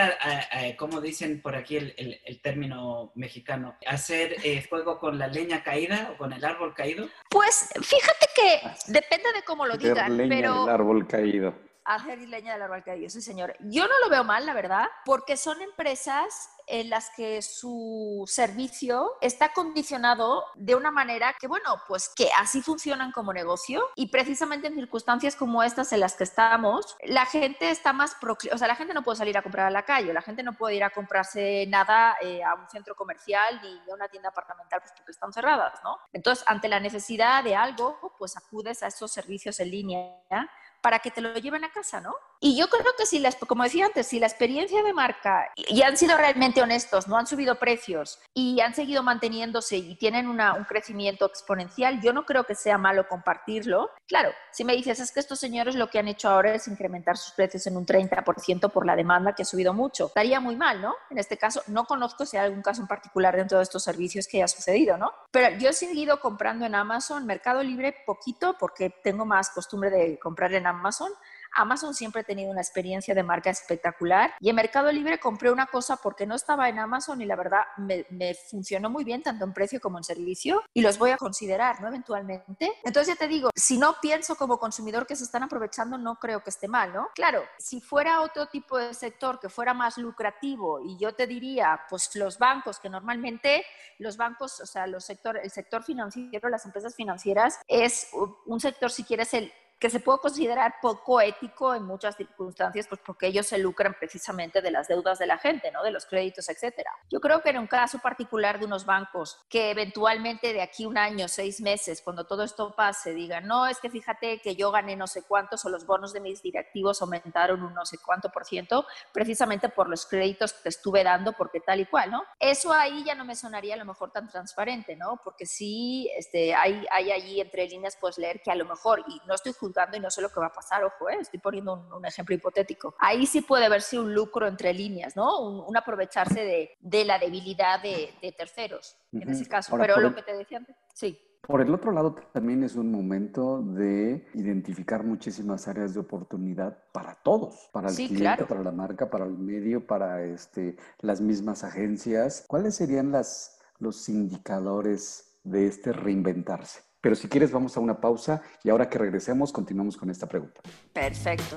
como 0.77 1.01
dicen 1.01 1.41
por 1.41 1.57
aquí 1.57 1.77
el, 1.77 2.41
término 2.43 3.13
mexicano, 3.15 3.77
hacer 3.87 4.37
eh, 4.45 4.61
fuego 4.69 4.99
con 4.99 5.19
la 5.19 5.29
leña 5.29 5.63
caída 5.63 6.11
o 6.13 6.19
con 6.19 6.35
el 6.35 6.45
árbol 6.45 6.75
caído. 6.75 7.09
Pues 7.31 7.71
fíjate 7.81 8.27
que 8.35 8.93
depende 8.93 9.33
de 9.33 9.43
cómo 9.45 9.65
lo 9.65 9.79
digan, 9.79 10.17
leña 10.17 10.37
pero... 10.37 10.65
El 10.65 10.71
árbol 10.71 11.07
caído 11.07 11.55
hacer 11.85 12.19
leña 12.19 12.55
del 12.55 12.63
árbol 12.63 12.83
caído, 12.83 13.11
sí 13.11 13.21
señor. 13.21 13.55
Yo 13.61 13.87
no 13.87 13.99
lo 14.03 14.09
veo 14.09 14.25
mal, 14.25 14.47
la 14.47 14.55
verdad, 14.55 14.89
porque 15.05 15.37
son 15.37 15.61
empresas 15.61 16.51
en 16.67 16.89
las 16.89 17.11
que 17.11 17.43
su 17.43 18.25
servicio 18.27 19.13
está 19.21 19.53
condicionado 19.53 20.45
de 20.55 20.75
una 20.75 20.91
manera 20.91 21.35
que, 21.39 21.47
bueno, 21.47 21.83
pues 21.87 22.09
que 22.09 22.31
así 22.39 22.63
funcionan 22.63 23.13
como 23.13 23.33
negocio 23.33 23.83
y 23.97 24.09
precisamente 24.09 24.69
en 24.69 24.75
circunstancias 24.75 25.37
como 25.37 25.63
estas 25.63 25.93
en 25.93 26.01
las 26.01 26.15
que 26.15 26.25
estamos, 26.25 26.97
la 27.05 27.27
gente 27.27 27.71
está 27.71 27.93
más, 27.93 28.17
o 28.53 28.59
sea, 28.59 28.69
la 28.69 28.77
gente 28.77 28.95
no 28.95 29.03
puede 29.03 29.19
salir 29.19 29.37
a 29.37 29.43
comprar 29.43 29.67
a 29.67 29.71
la 29.71 29.85
calle, 29.85 30.13
la 30.13 30.23
gente 30.23 30.43
no 30.43 30.55
puede 30.55 30.77
ir 30.77 30.85
a 30.85 30.91
comprarse 30.91 31.67
nada 31.69 32.17
eh, 32.23 32.43
a 32.43 32.55
un 32.55 32.69
centro 32.69 32.95
comercial 32.95 33.61
ni 33.63 33.91
a 33.91 33.95
una 33.95 34.09
tienda 34.09 34.31
apartamental 34.31 34.81
pues 34.81 34.93
porque 34.97 35.13
están 35.13 35.33
cerradas, 35.33 35.81
¿no? 35.85 35.99
Entonces, 36.13 36.45
ante 36.49 36.69
la 36.69 36.81
necesidad 36.81 37.45
de 37.45 37.57
algo, 37.57 38.15
pues 38.19 38.37
acudes 38.37 38.83
a 38.83 38.87
esos 38.87 39.13
servicios 39.13 39.61
en 39.61 39.71
línea 39.71 40.49
para 40.85 40.99
que 40.99 41.11
te 41.11 41.23
lo 41.23 41.33
lleven 41.39 41.65
a 41.65 41.73
casa, 41.73 41.99
¿no? 41.99 42.15
Y 42.45 42.57
yo 42.59 42.69
creo 42.69 42.85
que 42.99 43.07
si, 43.07 43.21
las, 43.21 43.37
como 43.37 43.63
decía 43.63 43.87
antes, 43.87 44.07
si 44.07 44.21
la 44.21 44.27
experiencia 44.27 44.83
de 44.83 44.93
marca 44.93 45.51
y 45.57 45.81
han 45.81 45.97
sido 45.97 46.19
realmente 46.19 46.61
honestos, 46.61 47.09
no 47.09 47.17
han 47.17 47.27
subido 47.27 47.55
precios 47.59 48.21
y 48.35 48.61
han 48.61 48.75
seguido 48.75 49.03
manteniéndose 49.03 49.79
y 49.79 49.95
tienen 49.97 50.29
un 50.29 50.37
crecimiento 50.69 51.25
exponencial, 51.25 52.03
yo 52.03 52.13
no 52.13 52.27
creo 52.27 52.45
que 52.45 52.55
sea 52.55 52.77
malo 52.77 53.09
compartirlo. 53.09 53.89
Claro, 54.07 54.29
si 54.53 54.63
me 54.63 54.75
dices, 54.75 55.01
es 55.01 55.11
que 55.11 55.21
estos 55.21 55.41
señores 55.41 55.75
lo 55.75 55.89
que 55.89 55.99
han 55.99 56.07
hecho 56.07 56.29
ahora 56.29 56.55
es 56.55 56.69
incrementar 56.69 57.17
sus 57.17 57.33
precios 57.33 57.67
en 57.67 57.79
un 57.79 57.87
30% 57.87 58.71
por 58.71 58.85
la 58.85 58.95
demanda 58.95 59.35
que 59.35 59.41
ha 59.41 59.47
subido 59.47 59.73
mucho. 59.73 60.09
Estaría 60.09 60.39
muy 60.39 60.55
mal, 60.55 60.83
¿no? 60.83 60.95
En 61.09 61.17
este 61.17 61.39
caso, 61.39 61.63
no 61.69 61.87
conozco 61.87 62.27
si 62.27 62.37
hay 62.37 62.45
algún 62.45 62.61
caso 62.61 62.83
en 62.83 62.89
particular 62.89 63.35
dentro 63.35 63.57
de 63.57 63.65
estos 63.65 63.83
servicios 63.83 64.29
que 64.29 64.37
haya 64.37 64.49
sucedido, 64.49 64.99
¿no? 64.99 65.13
Pero 65.31 65.57
yo 65.57 65.71
he 65.71 65.73
seguido 65.73 66.21
comprando 66.21 66.67
en 66.67 66.75
Amazon, 66.75 67.25
Mercado 67.25 67.63
Libre, 67.63 67.97
poquito, 68.05 68.55
porque 68.61 68.91
tengo 68.91 69.25
más 69.25 69.49
costumbre 69.49 69.89
de 69.89 70.19
comprar 70.19 70.53
en 70.53 70.67
Amazon 70.67 71.11
Amazon 71.55 71.95
siempre 71.95 72.23
he 72.23 72.25
tenido 72.25 72.51
una 72.51 72.61
experiencia 72.61 73.15
de 73.15 73.23
marca 73.23 73.51
espectacular 73.51 74.35
y 74.41 74.51
en 74.51 74.57
Mercado 74.57 74.91
Libre 74.93 75.19
compré 75.19 75.51
una 75.51 75.67
cosa 75.67 75.97
porque 75.97 76.27
no 76.27 76.35
estaba 76.35 76.69
en 76.69 76.79
Amazon 76.79 77.21
y 77.21 77.27
la 77.27 77.37
verdad 77.37 77.63
me, 77.77 78.07
me 78.11 78.35
funcionó 78.35 78.91
muy 78.91 79.05
bien 79.05 79.23
tanto 79.23 79.45
en 79.45 79.53
precio 79.53 79.81
como 79.81 79.99
en 79.99 80.05
servicio 80.05 80.63
y 80.73 80.83
los 80.83 80.99
voy 80.99 81.11
a 81.11 81.17
considerar, 81.17 81.81
¿no? 81.81 81.89
Eventualmente. 81.89 82.73
Entonces 82.85 83.15
ya 83.15 83.19
te 83.19 83.29
digo, 83.29 83.51
si 83.55 83.79
no 83.79 83.97
pienso 84.01 84.35
como 84.37 84.59
consumidor 84.59 85.07
que 85.07 85.17
se 85.17 85.25
están 85.25 85.43
aprovechando, 85.43 85.99
no 85.99 86.17
creo 86.17 86.43
que 86.43 86.51
esté 86.51 86.69
mal, 86.69 86.93
¿no? 86.93 87.09
Claro, 87.15 87.43
si 87.59 87.81
fuera 87.81 88.21
otro 88.21 88.47
tipo 88.47 88.79
de 88.79 88.95
sector 88.95 89.41
que 89.41 89.49
fuera 89.49 89.75
más 89.75 89.99
lucrativo 89.99 90.81
y 90.81 90.97
yo 90.99 91.15
te 91.15 91.27
diría, 91.27 91.81
pues 91.89 92.15
los 92.17 92.39
bancos, 92.39 92.79
que 92.79 92.89
normalmente 92.89 93.65
los 93.99 94.17
bancos, 94.17 94.61
o 94.61 94.67
sea, 94.67 94.87
los 94.87 95.05
sector, 95.05 95.39
el 95.39 95.51
sector 95.51 95.83
financiero, 95.83 96.49
las 96.49 96.65
empresas 96.65 96.95
financieras, 96.95 97.61
es 97.69 98.09
un 98.47 98.61
sector, 98.61 98.91
si 98.91 99.05
quieres, 99.05 99.35
el 99.35 99.53
que 99.85 99.91
se 99.91 100.01
puede 100.01 100.19
considerar 100.19 100.77
poco 100.81 101.21
ético 101.21 101.75
en 101.75 101.83
muchas 101.83 102.17
circunstancias, 102.17 102.87
pues 102.89 103.03
porque 103.05 103.27
ellos 103.27 103.47
se 103.47 103.59
lucran 103.59 103.95
precisamente 104.01 104.63
de 104.63 104.71
las 104.71 104.89
deudas 104.89 105.19
de 105.19 105.27
la 105.27 105.37
gente, 105.37 105.71
¿no? 105.71 105.83
De 105.83 105.91
los 105.91 106.07
créditos, 106.07 106.49
etcétera. 106.49 106.91
Yo 107.11 107.21
creo 107.21 107.43
que 107.43 107.51
en 107.51 107.59
un 107.59 107.67
caso 107.67 107.99
particular 107.99 108.59
de 108.59 108.65
unos 108.65 108.87
bancos 108.87 109.45
que 109.51 109.71
eventualmente 109.71 110.55
de 110.55 110.63
aquí 110.63 110.87
un 110.87 110.97
año, 110.97 111.29
seis 111.29 111.61
meses, 111.61 112.01
cuando 112.01 112.25
todo 112.25 112.45
esto 112.45 112.75
pase, 112.75 113.13
digan, 113.13 113.47
no, 113.47 113.67
es 113.67 113.79
que 113.79 113.91
fíjate 113.91 114.41
que 114.41 114.57
yo 114.57 114.71
gané 114.71 114.97
no 114.97 115.07
sé 115.07 115.25
cuántos 115.29 115.63
o 115.67 115.69
los 115.69 115.85
bonos 115.85 116.15
de 116.15 116.21
mis 116.21 116.41
directivos 116.41 117.03
aumentaron 117.03 117.63
un 117.63 117.75
no 117.75 117.85
sé 117.85 117.99
cuánto 117.99 118.31
por 118.31 118.47
ciento, 118.47 118.87
precisamente 119.13 119.69
por 119.69 119.91
los 119.91 120.07
créditos 120.07 120.55
que 120.55 120.63
te 120.63 120.69
estuve 120.71 121.05
dando, 121.05 121.35
porque 121.35 121.61
tal 121.61 121.81
y 121.81 121.85
cual, 121.85 122.11
¿no? 122.11 122.23
Eso 122.41 122.73
ahí 122.73 123.05
ya 123.05 123.15
no 123.15 123.27
me 123.27 123.37
sonaría 123.37 123.75
a 123.75 123.77
lo 123.77 123.85
mejor 123.85 124.13
tan 124.13 124.31
transparente, 124.31 124.97
¿no? 124.97 125.21
Porque 125.23 125.45
sí, 125.45 126.11
este, 126.17 126.55
hay, 126.55 126.87
hay 126.91 127.13
allí 127.13 127.43
entre 127.43 127.69
líneas, 127.69 127.99
puedes 128.01 128.17
leer 128.17 128.41
que 128.41 128.51
a 128.51 128.55
lo 128.55 128.65
mejor, 128.65 129.05
y 129.09 129.21
no 129.27 129.35
estoy 129.35 129.53
y 129.93 130.01
no 130.01 130.11
sé 130.11 130.23
lo 130.23 130.29
que 130.31 130.41
va 130.41 130.47
a 130.47 130.53
pasar, 130.53 130.85
ojo, 130.85 131.09
eh, 131.09 131.19
estoy 131.21 131.41
poniendo 131.41 131.89
un, 131.95 132.05
ejemplo 132.05 132.35
hipotético. 132.35 132.95
Ahí 132.99 133.27
sí 133.27 133.41
puede 133.41 133.69
verse 133.69 133.99
un 133.99 134.15
lucro 134.15 134.47
entre 134.47 134.73
líneas, 134.73 135.17
¿no? 135.17 135.41
Un, 135.41 135.77
aprovecharse 135.77 136.41
de, 136.41 136.77
de, 136.81 137.05
la 137.05 137.19
debilidad 137.19 137.83
de, 137.83 138.15
de 138.23 138.33
terceros, 138.33 138.97
en 139.13 139.29
ese 139.29 139.47
caso. 139.47 139.77
Pero 139.77 139.99
lo 140.01 140.15
que 140.15 140.23
te 140.23 140.37
decía 140.37 140.59
antes, 140.59 140.77
sí. 140.93 141.21
Por 141.47 141.61
el 141.61 141.75
otro 141.75 141.93
lado, 141.93 142.15
también 142.33 142.63
es 142.63 142.75
un 142.75 142.91
momento 142.91 143.61
de 143.61 144.27
identificar 144.33 145.05
muchísimas 145.05 145.69
áreas 145.69 145.93
de 145.93 146.01
oportunidad 146.01 146.79
para 146.93 147.17
todos, 147.17 147.69
para 147.71 147.91
el 147.91 147.95
cliente, 147.95 148.47
para 148.47 148.63
la 148.63 148.73
marca, 148.73 149.11
para 149.11 149.27
el 149.27 149.37
medio, 149.37 149.87
para 149.87 150.25
este, 150.25 150.77
las 151.01 151.21
mismas 151.21 151.63
agencias. 151.63 152.45
¿Cuáles 152.47 152.77
serían 152.77 153.13
las, 153.13 153.61
los 153.79 154.09
indicadores 154.09 155.39
de 155.45 155.67
este 155.67 155.93
reinventarse? 155.93 156.81
Pero 157.05 157.17
si 157.17 157.29
quieres, 157.29 157.53
vamos 157.53 157.77
a 157.77 157.81
una 157.81 158.01
pausa 158.01 158.41
y 158.63 158.71
ahora 158.71 158.89
que 158.89 158.97
regresemos, 158.97 159.53
continuamos 159.53 159.95
con 159.95 160.09
esta 160.09 160.27
pregunta. 160.27 160.63
Perfecto. 160.95 161.57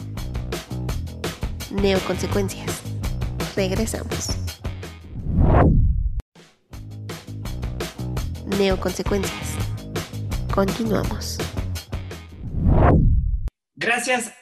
Neoconsecuencias. 1.72 2.84
Regresamos. 3.56 4.28
Neoconsecuencias. 8.60 9.56
Continuamos. 10.54 11.38
Gracias 13.76 14.34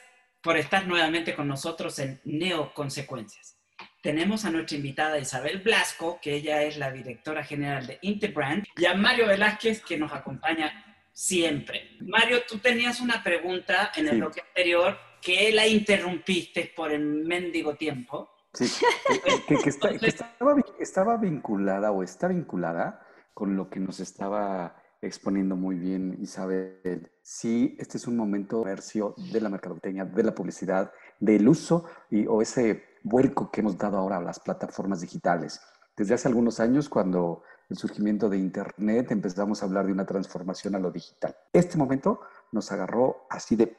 por 0.42 0.56
estar 0.56 0.88
nuevamente 0.88 1.36
con 1.36 1.46
nosotros 1.46 2.00
en 2.00 2.20
Neoconsecuencias. 2.24 3.56
Tenemos 4.02 4.44
a 4.44 4.50
nuestra 4.50 4.76
invitada 4.76 5.18
Isabel 5.18 5.60
Blasco, 5.60 6.18
que 6.20 6.34
ella 6.34 6.64
es 6.64 6.78
la 6.78 6.90
directora 6.90 7.44
general 7.44 7.86
de 7.86 7.98
Interbrand, 8.02 8.64
y 8.76 8.86
a 8.86 8.94
Mario 8.94 9.28
Velázquez, 9.28 9.82
que 9.84 9.98
nos 9.98 10.12
acompaña 10.12 10.85
siempre. 11.16 11.96
Mario, 12.02 12.42
tú 12.46 12.58
tenías 12.58 13.00
una 13.00 13.22
pregunta 13.24 13.90
en 13.96 14.08
el 14.08 14.18
bloque 14.18 14.42
anterior 14.42 14.98
que 15.22 15.50
la 15.50 15.66
interrumpiste 15.66 16.70
por 16.76 16.92
el 16.92 17.24
mendigo 17.24 17.74
tiempo. 17.74 18.30
Sí, 18.52 18.66
que, 19.48 19.54
estaba, 20.78 21.16
vinculada 21.16 21.90
o 21.90 22.02
está 22.02 22.28
vinculada 22.28 23.00
con 23.32 23.56
lo 23.56 23.70
que 23.70 23.80
nos 23.80 23.98
estaba 24.00 24.76
exponiendo 25.00 25.56
muy 25.56 25.76
bien 25.76 26.18
Isabel. 26.20 27.10
Sí, 27.22 27.74
este 27.78 27.96
es 27.96 28.06
un 28.06 28.16
momento 28.16 28.58
comercio 28.60 29.14
de 29.32 29.40
la 29.40 29.48
mercadotecnia, 29.48 30.04
de 30.04 30.22
la 30.22 30.34
publicidad, 30.34 30.92
del 31.18 31.48
uso 31.48 31.86
y, 32.10 32.26
o 32.26 32.42
ese 32.42 32.84
vuelco 33.02 33.50
que 33.50 33.62
hemos 33.62 33.78
dado 33.78 33.96
ahora 33.96 34.18
a 34.18 34.22
las 34.22 34.38
plataformas 34.38 35.00
digitales. 35.00 35.62
Desde 35.96 36.12
hace 36.12 36.28
algunos 36.28 36.60
años, 36.60 36.90
cuando 36.90 37.42
el 37.68 37.76
surgimiento 37.76 38.28
de 38.28 38.38
Internet, 38.38 39.10
empezamos 39.10 39.62
a 39.62 39.66
hablar 39.66 39.86
de 39.86 39.92
una 39.92 40.06
transformación 40.06 40.74
a 40.74 40.78
lo 40.78 40.90
digital. 40.90 41.36
Este 41.52 41.76
momento 41.76 42.20
nos 42.52 42.70
agarró 42.72 43.26
así 43.30 43.56
de 43.56 43.76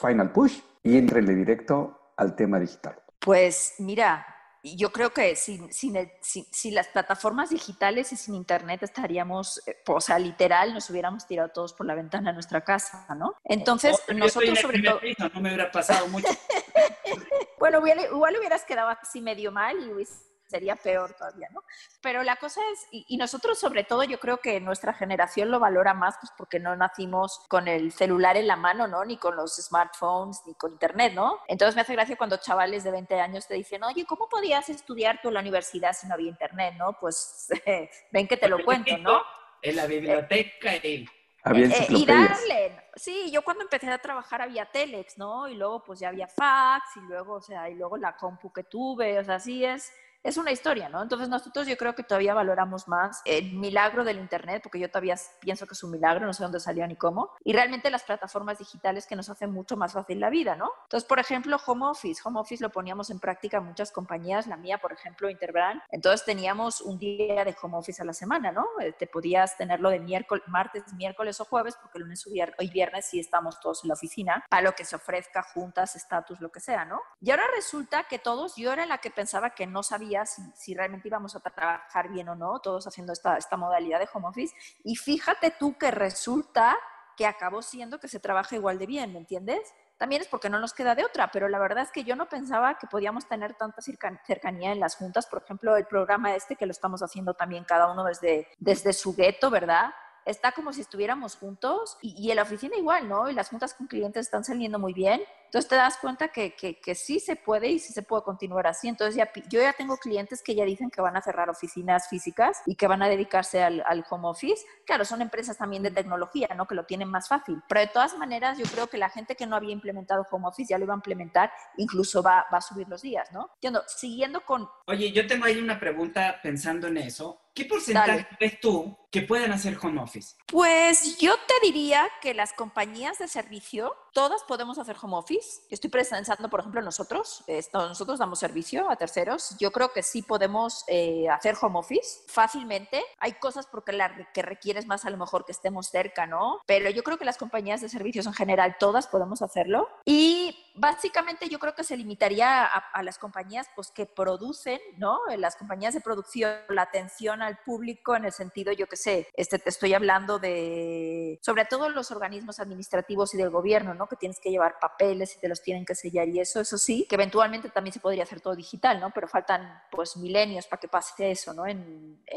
final 0.00 0.32
push 0.32 0.60
y 0.82 0.98
entrele 0.98 1.34
directo 1.34 2.12
al 2.16 2.36
tema 2.36 2.58
digital. 2.58 2.96
Pues 3.18 3.74
mira, 3.78 4.26
yo 4.62 4.92
creo 4.92 5.10
que 5.10 5.36
sin, 5.36 5.72
sin, 5.72 5.96
sin, 6.20 6.74
las 6.74 6.88
plataformas 6.88 7.50
digitales 7.50 8.12
y 8.12 8.16
sin 8.16 8.34
Internet 8.34 8.82
estaríamos, 8.82 9.62
eh, 9.66 9.76
o 9.86 10.00
sea, 10.00 10.18
literal, 10.18 10.74
nos 10.74 10.90
hubiéramos 10.90 11.26
tirado 11.26 11.48
todos 11.50 11.72
por 11.72 11.86
la 11.86 11.94
ventana 11.94 12.30
de 12.30 12.34
nuestra 12.34 12.62
casa, 12.62 13.06
¿no? 13.16 13.34
Entonces, 13.44 13.96
nosotros 14.14 14.58
sobre 14.58 14.82
todo... 14.82 15.00
no 15.34 15.40
me 15.40 15.48
hubiera 15.48 15.70
pasado 15.70 16.08
mucho. 16.08 16.28
bueno, 17.58 17.82
igual 17.86 18.36
hubieras 18.38 18.64
quedado 18.64 18.88
así 18.88 19.22
medio 19.22 19.50
mal 19.50 19.78
y 19.82 19.92
hubiese 19.92 20.29
sería 20.50 20.76
peor 20.76 21.14
todavía, 21.14 21.48
¿no? 21.52 21.62
Pero 22.02 22.22
la 22.22 22.36
cosa 22.36 22.60
es, 22.72 22.86
y, 22.90 23.16
nosotros 23.16 23.58
sobre 23.58 23.84
todo 23.84 24.02
yo 24.02 24.18
creo 24.18 24.38
que 24.38 24.60
nuestra 24.60 24.92
generación 24.92 25.50
lo 25.50 25.60
valora 25.60 25.94
más 25.94 26.16
pues 26.20 26.32
porque 26.36 26.58
no 26.58 26.74
nacimos 26.74 27.46
con 27.48 27.68
el 27.68 27.92
celular 27.92 28.36
en 28.36 28.46
la 28.46 28.56
mano, 28.56 28.88
¿no? 28.88 29.04
Ni 29.04 29.16
con 29.16 29.36
los 29.36 29.56
smartphones, 29.56 30.42
ni 30.46 30.54
con 30.54 30.72
internet, 30.72 31.12
¿no? 31.14 31.38
Entonces 31.46 31.76
me 31.76 31.82
hace 31.82 31.92
gracia 31.92 32.16
cuando 32.16 32.38
chavales 32.38 32.82
de 32.82 32.90
20 32.90 33.20
años 33.20 33.46
te 33.46 33.54
dicen, 33.54 33.84
oye, 33.84 34.04
¿cómo 34.04 34.28
podías 34.28 34.68
estudiar 34.68 35.20
tú 35.22 35.28
en 35.28 35.34
la 35.34 35.40
universidad 35.40 35.92
si 35.92 36.08
no 36.08 36.14
había 36.14 36.28
internet, 36.28 36.74
¿no? 36.76 36.96
Pues 36.98 37.48
ven 38.12 38.26
que 38.26 38.36
te 38.36 38.48
lo 38.48 38.64
cuento, 38.64 38.96
¿no? 38.98 39.22
En 39.62 39.76
la 39.76 39.86
biblioteca 39.86 40.74
y... 40.76 41.06
Había 41.42 41.66
eh, 41.66 41.86
y 41.88 42.04
darle, 42.04 42.82
sí, 42.94 43.30
yo 43.30 43.42
cuando 43.42 43.62
empecé 43.62 43.90
a 43.90 43.96
trabajar 43.98 44.42
había 44.42 44.66
Telex, 44.66 45.16
¿no? 45.16 45.48
Y 45.48 45.54
luego 45.54 45.82
pues 45.82 46.00
ya 46.00 46.08
había 46.08 46.26
fax 46.28 46.96
y 46.96 47.00
luego, 47.00 47.34
o 47.34 47.40
sea, 47.40 47.68
y 47.70 47.74
luego 47.74 47.96
la 47.96 48.14
compu 48.14 48.52
que 48.52 48.64
tuve, 48.64 49.18
o 49.18 49.24
sea, 49.24 49.36
así 49.36 49.64
es 49.64 49.90
es 50.22 50.36
una 50.36 50.52
historia, 50.52 50.88
¿no? 50.88 51.02
Entonces 51.02 51.28
nosotros 51.28 51.66
yo 51.66 51.76
creo 51.76 51.94
que 51.94 52.02
todavía 52.02 52.34
valoramos 52.34 52.88
más 52.88 53.22
el 53.24 53.52
milagro 53.52 54.04
del 54.04 54.18
Internet, 54.18 54.62
porque 54.62 54.78
yo 54.78 54.90
todavía 54.90 55.16
pienso 55.40 55.66
que 55.66 55.72
es 55.72 55.82
un 55.82 55.92
milagro, 55.92 56.26
no 56.26 56.32
sé 56.32 56.42
dónde 56.42 56.60
salió 56.60 56.86
ni 56.86 56.96
cómo, 56.96 57.32
y 57.42 57.52
realmente 57.52 57.90
las 57.90 58.02
plataformas 58.02 58.58
digitales 58.58 59.06
que 59.06 59.16
nos 59.16 59.30
hacen 59.30 59.50
mucho 59.50 59.76
más 59.76 59.92
fácil 59.92 60.20
la 60.20 60.30
vida, 60.30 60.56
¿no? 60.56 60.70
Entonces, 60.84 61.08
por 61.08 61.18
ejemplo, 61.18 61.56
Home 61.66 61.86
Office. 61.86 62.20
Home 62.24 62.40
Office 62.40 62.62
lo 62.62 62.70
poníamos 62.70 63.10
en 63.10 63.18
práctica 63.18 63.58
en 63.58 63.64
muchas 63.64 63.92
compañías, 63.92 64.46
la 64.46 64.56
mía, 64.56 64.78
por 64.78 64.92
ejemplo, 64.92 65.30
Interbrand. 65.30 65.80
Entonces 65.90 66.24
teníamos 66.24 66.80
un 66.80 66.98
día 66.98 67.44
de 67.44 67.56
Home 67.62 67.78
Office 67.78 68.02
a 68.02 68.04
la 68.04 68.12
semana, 68.12 68.52
¿no? 68.52 68.66
Eh, 68.80 68.92
te 68.92 69.06
podías 69.06 69.56
tenerlo 69.56 69.90
de 69.90 70.00
miércoles, 70.00 70.44
martes, 70.48 70.92
miércoles 70.94 71.40
o 71.40 71.44
jueves, 71.44 71.76
porque 71.80 71.98
lunes 71.98 72.26
y 72.26 72.70
viernes 72.70 73.06
sí 73.06 73.20
estamos 73.20 73.58
todos 73.60 73.84
en 73.84 73.88
la 73.88 73.94
oficina, 73.94 74.44
a 74.50 74.60
lo 74.60 74.72
que 74.72 74.84
se 74.84 74.96
ofrezca, 74.96 75.42
juntas, 75.42 75.96
estatus, 75.96 76.40
lo 76.40 76.50
que 76.52 76.60
sea, 76.60 76.84
¿no? 76.84 77.00
Y 77.20 77.30
ahora 77.30 77.44
resulta 77.54 78.04
que 78.04 78.18
todos, 78.18 78.56
yo 78.56 78.72
era 78.72 78.86
la 78.86 78.98
que 78.98 79.10
pensaba 79.10 79.50
que 79.50 79.66
no 79.66 79.82
sabía 79.82 80.09
si, 80.54 80.74
realmente 80.74 81.08
íbamos 81.08 81.34
a 81.36 81.40
trabajar 81.40 82.08
bien 82.08 82.28
o 82.28 82.34
no, 82.34 82.60
todos 82.60 82.86
haciendo 82.86 83.12
esta, 83.12 83.38
modalidad 83.56 83.98
de 83.98 84.08
home 84.12 84.28
office. 84.28 84.54
Y 84.84 84.96
fíjate 84.96 85.52
tú 85.58 85.76
que 85.78 85.90
resulta 85.90 86.76
que 87.16 87.26
acabó 87.26 87.62
siendo 87.62 88.00
que 88.00 88.08
se 88.08 88.20
trabaja 88.20 88.56
igual 88.56 88.78
de 88.78 88.86
bien, 88.86 89.12
¿me 89.12 89.18
entiendes? 89.18 89.60
También 89.98 90.22
es 90.22 90.28
porque 90.28 90.48
no 90.48 90.58
nos 90.58 90.72
queda 90.72 90.94
de 90.94 91.04
otra, 91.04 91.30
pero 91.30 91.48
la 91.48 91.58
verdad 91.58 91.84
es 91.84 91.92
que 91.92 92.04
yo 92.04 92.16
no 92.16 92.28
pensaba 92.28 92.78
que 92.78 92.86
podíamos 92.86 93.28
tener 93.28 93.54
tanta 93.54 93.82
cercanía 93.82 94.72
en 94.72 94.80
las 94.80 94.96
juntas. 94.96 95.26
Por 95.26 95.42
ejemplo, 95.42 95.76
el 95.76 95.86
programa 95.86 96.34
este 96.34 96.56
que 96.56 96.64
lo 96.64 96.72
estamos 96.72 97.02
haciendo 97.02 97.34
también 97.34 97.64
cada 97.64 97.92
uno 97.92 98.04
desde, 98.04 98.48
desde 98.58 98.92
su 98.92 99.14
gueto, 99.14 99.50
¿verdad? 99.50 99.90
está 100.26 100.52
como 100.52 100.72
si 100.72 100.82
estuviéramos 100.82 101.34
juntos 101.34 101.96
y, 102.02 102.14
y, 102.16 102.30
en 102.30 102.36
la 102.36 102.42
oficina 102.42 102.76
igual, 102.76 103.08
¿no? 103.08 103.30
Y 103.30 103.34
las 103.34 103.48
juntas 103.48 103.72
con 103.74 103.86
clientes 103.86 104.26
están 104.26 104.44
saliendo 104.44 104.78
muy 104.78 104.92
bien 104.92 105.20
entonces 105.50 105.68
te 105.68 105.74
das 105.74 105.96
cuenta 105.96 106.28
que, 106.28 106.54
que, 106.54 106.94
sí 106.94 107.18
se 107.18 107.34
puede 107.34 107.66
y 107.70 107.80
sí 107.80 107.92
se 107.92 108.02
puede 108.02 108.22
continuar 108.22 108.68
así. 108.68 108.86
Entonces 108.86 109.16
ya, 109.16 109.28
yo 109.48 109.60
ya 109.60 109.72
tengo 109.72 109.96
clientes 109.96 110.42
que 110.44 110.54
ya 110.54 110.64
dicen 110.64 110.90
que 110.90 111.00
van 111.00 111.16
a 111.16 111.22
cerrar 111.22 111.50
oficinas 111.50 112.08
físicas 112.08 112.62
y 112.66 112.76
que 112.76 112.86
van 112.86 113.02
a 113.02 113.08
dedicarse 113.08 113.60
al, 113.60 113.82
al 113.84 114.04
home 114.08 114.28
office. 114.28 114.64
Claro, 114.86 115.04
son 115.04 115.22
empresas 115.22 115.58
también 115.58 115.82
de 115.82 115.90
tecnología, 115.90 116.50
¿no? 116.56 116.66
Que 116.68 116.76
lo 116.76 116.86
tienen 116.86 117.08
más 117.08 117.26
fácil. 117.26 117.60
Pero 117.68 117.80
de 117.80 117.88
todas 117.88 118.16
maneras, 118.16 118.58
yo 118.58 118.64
creo 118.66 118.86
que 118.86 118.96
la 118.96 119.10
gente 119.10 119.34
que 119.34 119.44
no 119.44 119.56
había 119.56 119.72
implementado 119.72 120.24
home 120.30 120.46
office 120.46 120.70
ya 120.70 120.78
lo 120.78 120.84
iba 120.84 120.94
a 120.94 120.98
implementar, 120.98 121.50
incluso 121.78 122.22
va, 122.22 122.46
va 122.52 122.58
a 122.58 122.60
subir 122.60 122.88
los 122.88 123.02
días, 123.02 123.32
¿no? 123.32 123.50
Entiendo, 123.54 123.82
siguiendo 123.88 124.42
con... 124.44 124.68
Oye, 124.86 125.10
yo 125.10 125.26
tengo 125.26 125.46
ahí 125.46 125.58
una 125.58 125.80
pregunta 125.80 126.38
pensando 126.40 126.86
en 126.86 126.98
eso. 126.98 127.40
¿Qué 127.52 127.64
porcentaje 127.64 128.28
ves 128.38 128.60
tú 128.60 128.96
que 129.10 129.22
pueden 129.22 129.50
hacer 129.52 129.76
home 129.82 130.00
office? 130.00 130.36
Pues 130.46 131.18
yo 131.18 131.34
te 131.34 131.66
diría 131.66 132.08
que 132.22 132.32
las 132.32 132.52
compañías 132.52 133.18
de 133.18 133.26
servicio, 133.26 133.96
todas 134.12 134.44
podemos 134.44 134.78
hacer 134.78 134.96
home 135.02 135.16
office 135.16 135.39
estoy 135.68 135.90
pensando, 135.90 136.48
por 136.48 136.60
ejemplo, 136.60 136.82
nosotros, 136.82 137.44
nosotros 137.72 138.18
damos 138.18 138.38
servicio 138.38 138.90
a 138.90 138.96
terceros. 138.96 139.56
Yo 139.58 139.70
creo 139.70 139.92
que 139.92 140.02
sí 140.02 140.22
podemos 140.22 140.84
eh, 140.86 141.28
hacer 141.28 141.56
home 141.60 141.78
office 141.78 142.22
fácilmente. 142.26 143.02
Hay 143.18 143.32
cosas 143.34 143.66
porque 143.66 143.92
la 143.92 144.10
que 144.32 144.42
requieres 144.42 144.86
más 144.86 145.04
a 145.04 145.10
lo 145.10 145.16
mejor 145.16 145.44
que 145.44 145.52
estemos 145.52 145.88
cerca, 145.88 146.26
¿no? 146.26 146.60
Pero 146.66 146.90
yo 146.90 147.02
creo 147.02 147.18
que 147.18 147.24
las 147.24 147.38
compañías 147.38 147.80
de 147.80 147.88
servicios 147.88 148.26
en 148.26 148.34
general, 148.34 148.76
todas 148.78 149.06
podemos 149.06 149.42
hacerlo. 149.42 149.88
Y 150.04 150.56
básicamente 150.74 151.48
yo 151.48 151.58
creo 151.58 151.74
que 151.74 151.84
se 151.84 151.96
limitaría 151.96 152.64
a, 152.64 153.02
las 153.02 153.18
compañías 153.18 153.68
pues, 153.74 153.90
que 153.90 154.06
producen, 154.06 154.80
¿no? 154.96 155.18
Las 155.36 155.56
compañías 155.56 155.94
de 155.94 156.00
producción, 156.00 156.52
la 156.68 156.82
atención 156.82 157.42
al 157.42 157.58
público 157.58 158.16
en 158.16 158.24
el 158.24 158.32
sentido, 158.32 158.72
yo 158.72 158.86
qué 158.86 158.96
sé, 158.96 159.28
este, 159.34 159.58
te 159.58 159.68
estoy 159.68 159.94
hablando 159.94 160.38
de, 160.38 161.38
sobre 161.42 161.64
todo 161.64 161.88
los 161.88 162.10
organismos 162.10 162.60
administrativos 162.60 163.34
y 163.34 163.38
del 163.38 163.50
gobierno, 163.50 163.94
¿no? 163.94 164.06
Que 164.06 164.16
tienes 164.16 164.40
que 164.40 164.50
llevar 164.50 164.78
papeles 164.80 165.29
y 165.36 165.40
te 165.40 165.48
los 165.48 165.62
tienen 165.62 165.84
que 165.84 165.94
sellar 165.94 166.28
y 166.28 166.40
eso, 166.40 166.60
eso 166.60 166.78
sí, 166.78 167.06
que 167.08 167.14
eventualmente 167.14 167.68
también 167.70 167.92
se 167.92 168.00
podría 168.00 168.24
hacer 168.24 168.40
todo 168.40 168.54
digital, 168.54 169.00
¿no? 169.00 169.10
Pero 169.12 169.28
faltan 169.28 169.82
pues 169.90 170.16
milenios 170.16 170.66
para 170.66 170.80
que 170.80 170.88
pase 170.88 171.30
eso, 171.30 171.52
¿no? 171.54 171.64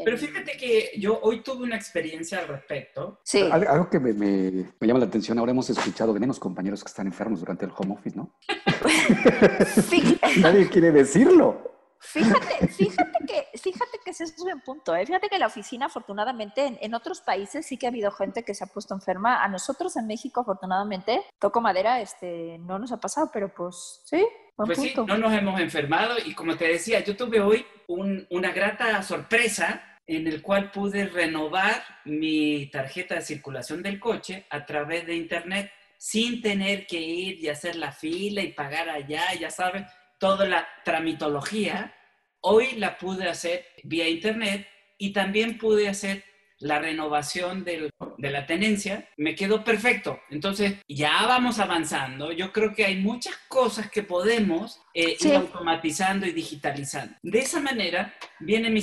Pero 0.04 0.18
fíjate 0.18 0.56
que 0.56 0.92
yo 0.98 1.18
hoy 1.22 1.42
tuve 1.42 1.64
una 1.64 1.76
experiencia 1.76 2.38
al 2.38 2.48
respecto. 2.48 3.20
Sí. 3.22 3.48
Algo 3.50 3.88
que 3.88 4.00
me, 4.00 4.12
me, 4.12 4.50
me 4.78 4.86
llama 4.86 5.00
la 5.00 5.06
atención, 5.06 5.38
ahora 5.38 5.52
hemos 5.52 5.68
escuchado 5.70 6.12
de 6.12 6.20
menos 6.20 6.38
compañeros 6.38 6.82
que 6.82 6.88
están 6.88 7.06
enfermos 7.06 7.40
durante 7.40 7.64
el 7.64 7.72
home 7.76 7.94
office, 7.94 8.16
¿no? 8.16 8.34
Nadie 10.40 10.68
quiere 10.68 10.92
decirlo. 10.92 11.73
Fíjate, 12.04 12.68
fíjate 12.68 13.18
que, 13.26 13.58
fíjate 13.58 13.98
que 14.04 14.10
ese 14.10 14.24
es 14.24 14.34
un 14.38 14.44
buen 14.44 14.60
punto. 14.60 14.94
¿eh? 14.94 15.06
Fíjate 15.06 15.28
que 15.28 15.38
la 15.38 15.46
oficina, 15.46 15.86
afortunadamente, 15.86 16.78
en, 16.80 16.94
otros 16.94 17.20
países 17.20 17.66
sí 17.66 17.76
que 17.76 17.86
ha 17.86 17.88
habido 17.88 18.10
gente 18.12 18.44
que 18.44 18.54
se 18.54 18.64
ha 18.64 18.66
puesto 18.68 18.94
enferma. 18.94 19.42
A 19.42 19.48
nosotros 19.48 19.96
en 19.96 20.06
México, 20.06 20.42
afortunadamente, 20.42 21.22
toco 21.38 21.60
madera, 21.60 22.00
este, 22.00 22.58
no 22.58 22.78
nos 22.78 22.92
ha 22.92 23.00
pasado, 23.00 23.30
pero 23.32 23.52
pues 23.52 24.02
sí. 24.04 24.26
Pues 24.56 24.78
sí, 24.78 24.94
no 24.96 25.18
nos 25.18 25.32
hemos 25.32 25.60
enfermado 25.60 26.14
y 26.24 26.32
como 26.32 26.56
te 26.56 26.68
decía, 26.68 27.00
yo 27.00 27.16
tuve 27.16 27.40
hoy 27.40 27.66
una 27.88 28.52
grata 28.52 29.02
sorpresa 29.02 29.82
en 30.06 30.28
el 30.28 30.42
cual 30.42 30.70
pude 30.70 31.06
renovar 31.06 31.82
mi 32.04 32.66
tarjeta 32.66 33.16
de 33.16 33.22
circulación 33.22 33.82
del 33.82 33.98
coche 33.98 34.46
a 34.50 34.64
través 34.64 35.06
de 35.06 35.16
internet 35.16 35.72
sin 35.98 36.40
tener 36.40 36.86
que 36.86 37.00
ir 37.00 37.42
y 37.42 37.48
hacer 37.48 37.74
la 37.74 37.90
fila 37.90 38.42
y 38.42 38.52
pagar 38.52 38.90
allá, 38.90 39.34
ya 39.40 39.50
sabes, 39.50 39.86
toda 40.24 40.48
la 40.48 40.66
tramitología. 40.86 41.94
Hoy 42.40 42.76
la 42.76 42.96
pude 42.96 43.28
hacer 43.28 43.66
vía 43.82 44.08
internet 44.08 44.66
y 44.96 45.12
también 45.12 45.58
pude 45.58 45.86
hacer 45.86 46.24
la 46.60 46.78
renovación 46.78 47.62
de 47.62 47.92
la 48.18 48.46
tenencia, 48.46 49.06
me 49.18 49.34
quedó 49.34 49.62
perfecto. 49.62 50.18
Entonces, 50.30 50.76
ya 50.88 51.26
vamos 51.26 51.58
avanzando. 51.58 52.32
Yo 52.32 52.54
creo 52.54 52.72
que 52.72 52.86
hay 52.86 52.96
muchas 52.96 53.36
cosas 53.48 53.90
que 53.90 54.02
podemos 54.02 54.80
eh, 54.94 55.18
ir 55.20 55.34
automatizando 55.34 56.24
y 56.24 56.32
digitalizando. 56.32 57.14
De 57.22 57.40
esa 57.40 57.60
manera, 57.60 58.14
viene 58.40 58.70
mi, 58.70 58.80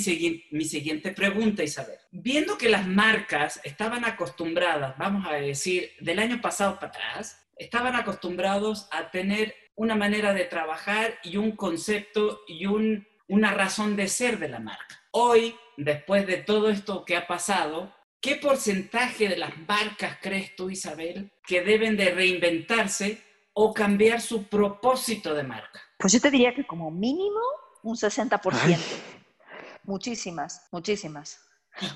mi 0.51 0.65
siguiente 0.65 1.12
pregunta, 1.12 1.63
Isabel. 1.63 1.97
Viendo 2.12 2.56
que 2.56 2.69
las 2.69 2.86
marcas 2.88 3.60
estaban 3.63 4.06
acostumbradas, 4.06 4.95
vamos 4.99 5.25
a 5.27 5.34
decir, 5.34 5.89
del 6.01 6.19
año 6.19 6.39
pasado 6.39 6.75
para 6.75 6.91
atrás, 6.91 7.40
estaban 7.62 7.95
acostumbrados 7.95 8.88
a 8.91 9.12
tener 9.12 9.56
una 9.76 9.95
manera 9.95 10.34
de 10.34 10.45
trabajar 10.45 11.19
y 11.24 11.38
un 11.38 11.56
concepto 11.56 12.41
y 12.47 12.65
un, 12.65 13.08
una 13.28 13.54
razón 13.54 13.95
de 13.95 14.08
ser 14.08 14.39
de 14.39 14.50
la 14.50 14.60
marca. 14.60 15.00
Hoy 15.12 15.56
después 15.78 16.26
de 16.26 16.38
todo 16.38 16.69
esto 16.69 17.06
que 17.06 17.15
ha 17.15 17.28
pasado, 17.28 17.93
¿qué 18.19 18.36
porcentaje 18.36 19.30
de 19.30 19.38
las 19.38 19.56
marcas 19.67 20.17
crees 20.21 20.56
tú, 20.56 20.69
Isabel, 20.69 21.32
que 21.45 21.62
deben 21.62 21.97
de 21.97 22.12
reinventarse 22.12 23.21
o 23.54 23.74
cambiar 23.74 24.21
su 24.21 24.47
propósito 24.47 25.36
de 25.36 25.43
marca? 25.43 25.82
Pues 26.00 26.13
yo 26.13 26.19
te 26.19 26.32
diría 26.32 26.56
que 26.56 26.65
como 26.65 26.89
mínimo 26.89 27.41
un 27.84 27.95
60%. 27.95 28.80
Muchísimas, 29.84 30.67
muchísimas. 30.71 31.39